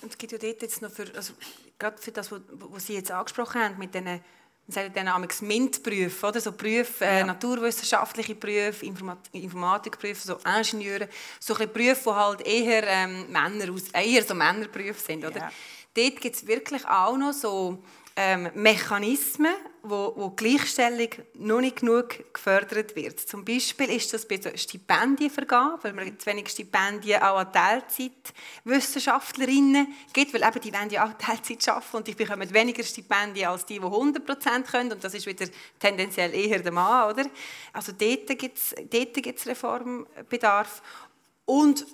Und 0.00 0.10
es 0.12 0.16
gibt 0.16 0.32
ja 0.32 0.38
dort 0.38 0.62
jetzt 0.62 0.80
noch 0.80 0.90
für, 0.90 1.14
also 1.14 1.34
gerade 1.78 1.98
für 1.98 2.10
das, 2.10 2.30
was 2.32 2.86
Sie 2.86 2.94
jetzt 2.94 3.10
angesprochen 3.10 3.60
haben, 3.60 3.76
mit 3.76 3.94
diesen 3.94 4.22
man 4.66 4.74
sagt 4.74 4.96
dann 4.96 5.08
amigs 5.08 5.42
MINT-Berufe, 5.42 6.26
oder? 6.26 6.40
So 6.40 6.52
Berufe, 6.52 7.04
äh, 7.04 7.22
naturwissenschaftliche 7.22 8.34
Berufe, 8.34 8.84
Informat 8.84 9.18
Informatikberufe, 9.32 10.26
so 10.26 10.38
Ingenieure, 10.44 11.08
so 11.38 11.54
ein 11.54 11.72
Berufe, 11.72 12.02
die 12.04 12.10
halt 12.10 12.46
eher, 12.46 12.82
ähm, 12.86 13.30
Männer 13.30 13.72
aus, 13.72 13.84
eher 13.92 14.24
so 14.24 14.34
Männerberufe 14.34 15.00
sind, 15.00 15.24
oder? 15.24 15.38
Ja. 15.38 15.52
Dort 15.94 16.20
gibt 16.20 16.36
es 16.36 16.46
wirklich 16.46 16.84
auch 16.84 17.16
noch 17.16 17.32
so 17.32 17.82
ähm, 18.18 18.48
Mechanismen, 18.54 19.52
wo, 19.82 20.14
wo 20.16 20.30
Gleichstellung 20.30 21.10
noch 21.34 21.60
nicht 21.60 21.80
genug 21.80 22.32
gefördert 22.32 22.96
wird. 22.96 23.20
Zum 23.20 23.44
Beispiel 23.44 23.90
ist 23.90 24.14
das 24.14 24.26
bei 24.26 24.38
der 24.38 24.56
Stipendienvergabe, 24.56 25.84
weil 25.84 25.92
man 25.92 26.18
zu 26.18 26.24
wenig 26.26 26.48
Stipendien 26.48 27.20
auch 27.22 27.36
an 27.36 27.52
Teilzeitwissenschaftlerinnen 27.52 29.88
gibt, 30.14 30.32
weil 30.32 30.42
eben 30.42 30.60
die 30.62 30.72
wollen 30.72 30.88
ja 30.88 31.06
auch 31.06 31.12
Teilzeit 31.18 31.68
arbeiten 31.68 31.98
und 31.98 32.06
die 32.06 32.14
bekommen 32.14 32.54
weniger 32.54 32.82
Stipendien 32.82 33.48
als 33.48 33.66
die, 33.66 33.78
die 33.78 33.84
100% 33.84 34.62
können 34.62 34.92
und 34.92 35.04
das 35.04 35.12
ist 35.12 35.26
wieder 35.26 35.44
tendenziell 35.78 36.34
eher 36.34 36.60
der 36.60 36.72
Mann, 36.72 37.12
oder? 37.12 37.26
Also 37.74 37.92
dort 37.92 38.28
gibt 38.38 38.56
es 38.56 38.74
Reformbedarf 39.46 40.80
und 41.44 41.84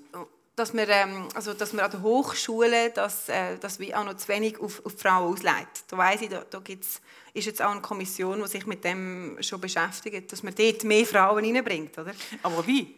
dass 0.56 0.74
man, 0.74 0.86
ähm, 0.88 1.28
also 1.34 1.54
dass 1.54 1.72
man 1.72 1.84
an 1.84 1.90
der 1.90 2.02
Hochschule 2.02 2.90
das, 2.90 3.28
äh, 3.28 3.58
das 3.58 3.78
wie 3.78 3.94
auch 3.94 4.04
noch 4.04 4.16
zu 4.16 4.28
wenig 4.28 4.60
auf, 4.60 4.84
auf 4.84 4.98
Frauen 4.98 5.32
ausleitet. 5.32 5.84
Da 5.88 5.96
weiss 5.96 6.20
ich, 6.20 6.28
da, 6.28 6.44
da 6.48 6.58
gibt's, 6.60 7.00
ist 7.32 7.46
jetzt 7.46 7.62
auch 7.62 7.70
eine 7.70 7.80
Kommission, 7.80 8.42
die 8.42 8.48
sich 8.48 8.66
mit 8.66 8.84
dem 8.84 9.38
schon 9.40 9.60
beschäftigt, 9.60 10.30
dass 10.30 10.42
man 10.42 10.54
dort 10.54 10.84
mehr 10.84 11.06
Frauen 11.06 11.44
reinbringt, 11.44 11.96
oder? 11.98 12.12
Aber 12.42 12.66
wie? 12.66 12.94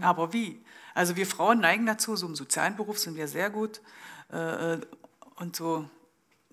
Aber 0.00 0.32
wie? 0.32 0.64
Also 0.94 1.16
wir 1.16 1.26
Frauen 1.26 1.60
neigen 1.60 1.84
dazu, 1.84 2.16
so 2.16 2.26
im 2.26 2.34
sozialen 2.34 2.76
Beruf 2.76 2.98
sind 2.98 3.16
wir 3.16 3.28
sehr 3.28 3.50
gut 3.50 3.82
äh, 4.30 4.78
und 5.36 5.56
so 5.56 5.88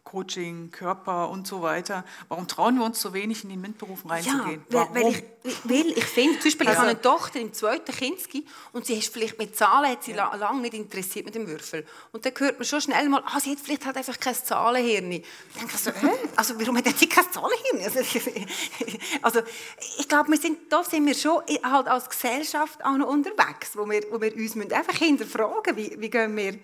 Coaching, 0.04 0.72
Körper 0.72 1.30
und 1.30 1.48
so 1.48 1.62
weiter. 1.62 2.04
Warum 2.28 2.48
trauen 2.48 2.78
wir 2.78 2.86
uns 2.86 3.02
so 3.02 3.14
wenig 3.14 3.44
in 3.44 3.50
die 3.50 3.58
MINT-Berufen 3.58 4.10
reinzugehen? 4.10 4.64
Ja, 4.70 4.88
weil, 4.94 5.04
weil, 5.04 5.24
ich, 5.44 5.56
weil 5.64 5.88
ich 5.88 6.06
finde, 6.06 6.40
zum 6.40 6.46
Beispiel, 6.46 6.68
also, 6.68 6.72
ich 6.72 6.78
habe 6.80 6.90
eine 6.90 7.02
Tochter 7.02 7.40
im 7.40 7.54
zweiten 7.54 7.92
Kinski 7.92 8.46
und 8.74 8.86
sie 8.86 8.96
ist 8.96 9.14
vielleicht 9.14 9.38
mit 9.38 9.56
Zahlen 9.56 9.92
hat 9.92 10.04
sie 10.04 10.14
ja. 10.14 10.34
lange 10.36 10.62
nicht 10.62 10.74
interessiert 10.74 11.26
mit 11.26 11.36
dem 11.36 11.48
Würfel. 11.48 11.86
Und 12.12 12.26
dann 12.26 12.34
hört 12.38 12.58
man 12.58 12.66
schon 12.66 12.82
schnell 12.82 13.08
mal, 13.10 13.24
ah, 13.26 13.40
sie 13.40 13.52
hat 13.52 13.60
vielleicht 13.60 13.86
halt 13.86 13.98
einfach 13.98 14.20
kein 14.20 14.36
Zahlenhirn. 14.36 15.12
Ich 15.12 15.26
denke 15.58 15.78
so, 15.78 15.92
Hä? 15.92 16.12
also 16.36 16.60
warum 16.60 16.78
hat 16.78 16.86
sie 16.98 17.08
kein 17.08 17.26
Zahlenhirn? 17.32 17.84
Also, 17.84 18.00
also 19.22 19.42
ich 19.98 20.08
glaube, 20.08 20.32
wir 20.32 20.38
sind, 20.38 20.72
da 20.72 20.84
sind 20.84 21.06
wir 21.06 21.16
schon 21.16 21.42
halt 21.64 21.88
als 21.88 22.10
Gesellschaft 22.10 22.84
auch 22.84 22.98
noch 22.98 23.08
unterwegs, 23.08 23.76
wo 23.76 23.90
wir, 23.90 24.04
wo 24.12 24.20
wir 24.20 24.36
uns 24.36 24.56
einfach 24.72 24.96
hinterfragen, 24.96 25.76
wie, 25.76 25.96
wie 26.00 26.10
gehen 26.10 26.36
wir 26.36 26.60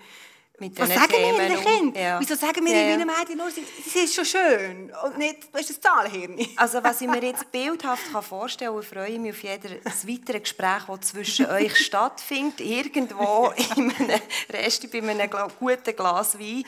Was 0.57 0.89
sagen 0.89 1.07
Themen 1.11 1.37
wir 1.37 1.47
den 1.49 1.65
Kindern? 1.65 2.03
Ja. 2.03 2.19
Wieso 2.19 2.35
sagen 2.35 2.65
wir 2.65 2.71
ja, 2.73 2.97
ja. 2.97 3.05
Mädchen 3.05 3.37
nur, 3.37 3.51
sie, 3.51 3.65
sie 3.85 3.99
ist 3.99 4.15
schon 4.15 4.25
schön 4.25 4.91
und 5.03 5.17
nicht, 5.17 5.43
du 5.51 5.57
hast 5.57 5.69
das 5.69 5.81
Zahlenhirn? 5.81 6.39
Also 6.55 6.81
was 6.83 7.01
ich 7.01 7.07
mir 7.07 7.21
jetzt 7.21 7.51
bildhaft 7.51 8.03
vorstellen 8.21 8.73
kann, 8.73 8.83
freue 8.83 9.09
ich 9.09 9.19
mich 9.19 9.33
auf 9.33 9.43
jedes 9.43 10.07
weitere 10.07 10.39
Gespräch, 10.39 10.83
das 10.87 11.01
zwischen 11.01 11.47
euch 11.47 11.75
stattfindet, 11.85 12.61
irgendwo 12.61 13.51
in 13.55 13.91
einem 13.91 14.21
Rest 14.49 14.89
bei 14.91 14.99
einem 14.99 15.29
guten 15.59 15.95
Glas 15.95 16.39
Wein. 16.39 16.63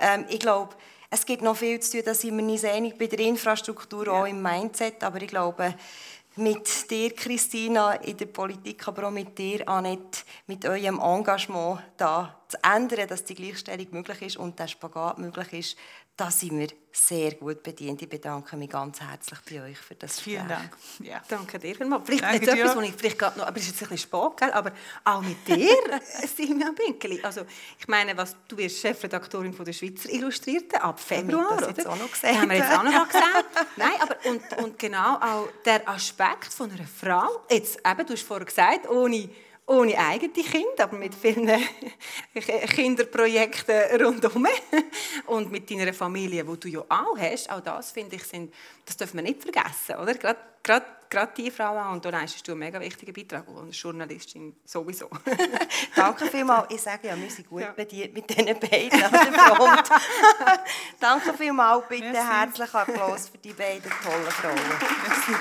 Ähm, 0.00 0.24
ich 0.28 0.40
glaube, 0.40 0.74
es 1.10 1.24
gibt 1.24 1.42
noch 1.42 1.56
viel 1.56 1.80
zu 1.80 1.92
tun, 1.92 2.02
da 2.04 2.14
sind 2.14 2.36
wir 2.36 2.44
nicht 2.44 2.64
einig 2.64 2.98
bei 2.98 3.06
der 3.06 3.20
Infrastruktur, 3.20 4.08
auch 4.08 4.26
im 4.26 4.42
Mindset, 4.42 5.02
aber 5.02 5.22
ich 5.22 5.28
glaube, 5.28 5.74
mit 6.38 6.90
dir, 6.90 7.14
Christina, 7.14 7.94
in 7.94 8.16
der 8.16 8.26
Politik, 8.26 8.86
aber 8.88 9.08
auch 9.08 9.12
mit 9.12 9.36
dir, 9.36 9.68
Annette, 9.68 10.20
mit 10.46 10.64
eurem 10.64 11.00
Engagement 11.00 11.80
da 11.96 12.40
zu 12.48 12.56
ändern, 12.62 13.08
dass 13.08 13.24
die 13.24 13.34
Gleichstellung 13.34 13.88
möglich 13.90 14.22
ist 14.22 14.36
und 14.36 14.58
der 14.58 14.68
Spagat 14.68 15.18
möglich 15.18 15.52
ist, 15.52 15.76
da 16.18 16.32
sind 16.32 16.58
wir 16.58 16.68
sehr 16.90 17.34
gut 17.34 17.62
bedient. 17.62 18.02
Ich 18.02 18.08
bedanke 18.08 18.56
mich 18.56 18.68
ganz 18.68 19.00
herzlich 19.00 19.38
bei 19.48 19.70
euch 19.70 19.78
für 19.78 19.94
das 19.94 20.16
Gespräch. 20.16 20.34
Vielen 20.34 20.48
Dank. 20.48 20.76
Ja. 20.98 21.22
Danke 21.28 21.60
dir 21.60 21.76
vielmals. 21.76 22.02
Vielleicht 22.04 22.24
Danke 22.24 22.44
jetzt 22.44 22.54
etwas, 22.54 22.76
was 22.76 22.84
ich 22.84 22.94
vielleicht 22.94 23.18
gerade 23.18 23.38
noch, 23.38 23.46
aber 23.46 23.56
es 23.56 23.62
ist 23.62 23.68
jetzt 23.68 23.82
ein 23.82 23.88
bisschen 23.90 24.10
spät, 24.10 24.36
gell? 24.36 24.50
aber 24.50 24.72
auch 25.04 25.22
mit 25.22 25.46
dir, 25.46 25.76
Silvia 26.36 26.72
Binkeli. 26.72 27.20
Also, 27.22 27.42
ich 27.78 27.86
meine, 27.86 28.16
was, 28.16 28.34
du 28.48 28.56
wirst 28.56 28.80
Chefredaktorin 28.80 29.52
von 29.52 29.64
der 29.64 29.72
Schweizer 29.72 30.10
Illustrierten 30.10 30.80
ab 30.80 30.98
Februar, 30.98 31.56
das 31.58 31.68
jetzt 31.68 31.86
auch 31.86 31.96
noch 31.96 32.10
gesehen. 32.10 32.40
haben 32.40 32.50
wir 32.50 32.56
jetzt 32.56 32.72
auch 32.76 32.82
noch 32.82 32.92
mal 32.92 33.06
gesehen. 33.06 33.22
Nein, 33.76 33.92
aber 34.00 34.16
und, 34.24 34.64
und 34.64 34.78
genau 34.78 35.14
auch 35.20 35.48
der 35.64 35.88
Aspekt 35.88 36.52
von 36.52 36.68
einer 36.72 36.84
Frau, 36.84 37.44
jetzt 37.48 37.78
eben, 37.86 38.06
du 38.06 38.14
hast 38.14 38.22
vorher 38.22 38.44
gesagt, 38.44 38.90
ohne 38.90 39.30
ohne 39.68 39.96
eigene 39.98 40.32
Kinder, 40.32 40.84
aber 40.84 40.96
mit 40.96 41.14
vielen 41.14 41.46
Kinderprojekten 42.34 44.02
rundherum 44.02 44.46
und 45.26 45.52
mit 45.52 45.70
deiner 45.70 45.92
Familie, 45.92 46.46
wo 46.48 46.56
du 46.56 46.68
ja 46.68 46.80
auch 46.88 47.18
hast, 47.18 47.50
auch 47.50 47.60
das 47.60 47.90
finde 47.90 48.16
ich, 48.16 48.24
sind, 48.24 48.52
das 48.86 48.96
dürfen 48.96 49.18
wir 49.18 49.22
nicht 49.24 49.42
vergessen, 49.42 49.96
oder? 49.96 50.14
Gerade, 50.14 50.40
gerade, 50.62 50.86
gerade 51.10 51.32
die 51.36 51.50
Frau 51.50 51.92
und 51.92 52.02
da 52.02 52.08
leistest 52.08 52.48
du 52.48 52.52
einen 52.52 52.60
mega 52.60 52.80
wichtigen 52.80 53.12
Beitrag 53.12 53.46
als 53.46 53.80
Journalistin 53.80 54.56
sowieso. 54.64 55.10
Danke 55.94 56.26
vielmals. 56.26 56.72
Ich 56.72 56.80
sage 56.80 57.08
ja, 57.08 57.16
wir 57.20 57.30
sind 57.30 57.46
gut 57.46 57.60
ja. 57.60 57.72
bedient 57.72 58.14
mit 58.14 58.30
diesen 58.30 58.46
beiden 58.46 59.02
an 59.02 59.10
der 59.12 59.32
Front. 59.34 59.90
Danke 60.98 61.34
vielmals. 61.34 61.86
Bitte 61.88 62.04
Merci. 62.04 62.26
herzlichen 62.26 62.76
Applaus 62.76 63.28
für 63.28 63.38
die 63.38 63.52
beiden 63.52 63.90
tollen 64.02 64.30
Frauen. 64.30 64.56
Merci. 65.02 65.32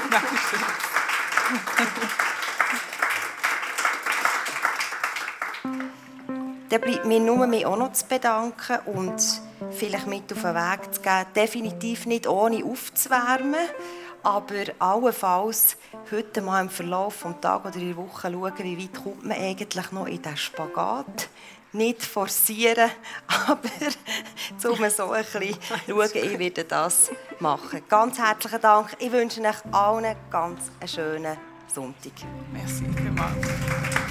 Dann 6.70 6.82
bleibt 6.82 7.06
mir 7.06 7.20
nur 7.20 7.48
mich 7.48 7.66
auch 7.66 7.78
noch 7.78 7.94
zu 7.94 8.06
bedanken 8.06 8.80
und 8.86 9.22
vielleicht 9.72 10.08
mit 10.08 10.32
auf 10.34 10.42
den 10.42 10.56
Weg 10.56 10.94
zu 10.94 11.02
geben. 11.02 11.26
Definitiv 11.36 12.06
nicht 12.06 12.28
ohne 12.28 12.64
aufzuwärmen, 12.66 13.56
aber 14.24 14.66
allenfalls 14.80 15.78
heute 16.12 16.42
mal 16.42 16.62
im 16.62 16.70
Verlauf 16.70 17.24
des 17.24 17.36
Tages 17.40 17.76
oder 17.76 17.86
der 17.86 17.96
Woche 17.96 18.32
schauen, 18.32 18.54
wie 18.60 18.84
weit 18.84 19.04
kommt 19.04 19.26
man 19.26 19.38
eigentlich 19.38 19.92
noch 19.92 20.08
in 20.08 20.22
diesen 20.22 20.38
Spagat. 20.38 21.30
Nicht 21.74 22.04
forcieren, 22.04 22.90
aber 23.48 23.70
um 24.70 24.90
so 24.90 25.12
ein 25.12 25.24
bisschen 25.24 25.56
schauen, 25.88 26.10
ich 26.14 26.40
werde 26.40 26.64
das 26.66 27.12
machen. 27.40 27.84
Ganz 27.88 28.18
herzlichen 28.18 28.62
Dank. 28.62 28.96
Ich 29.00 29.12
wünsche 29.12 29.42
euch 29.42 29.74
allen 29.74 30.16
ganz 30.30 30.72
einen 30.80 30.88
schönen 30.88 31.38
Sonntag. 31.74 32.14
Merci 32.52 32.86
vielmals. 32.96 34.07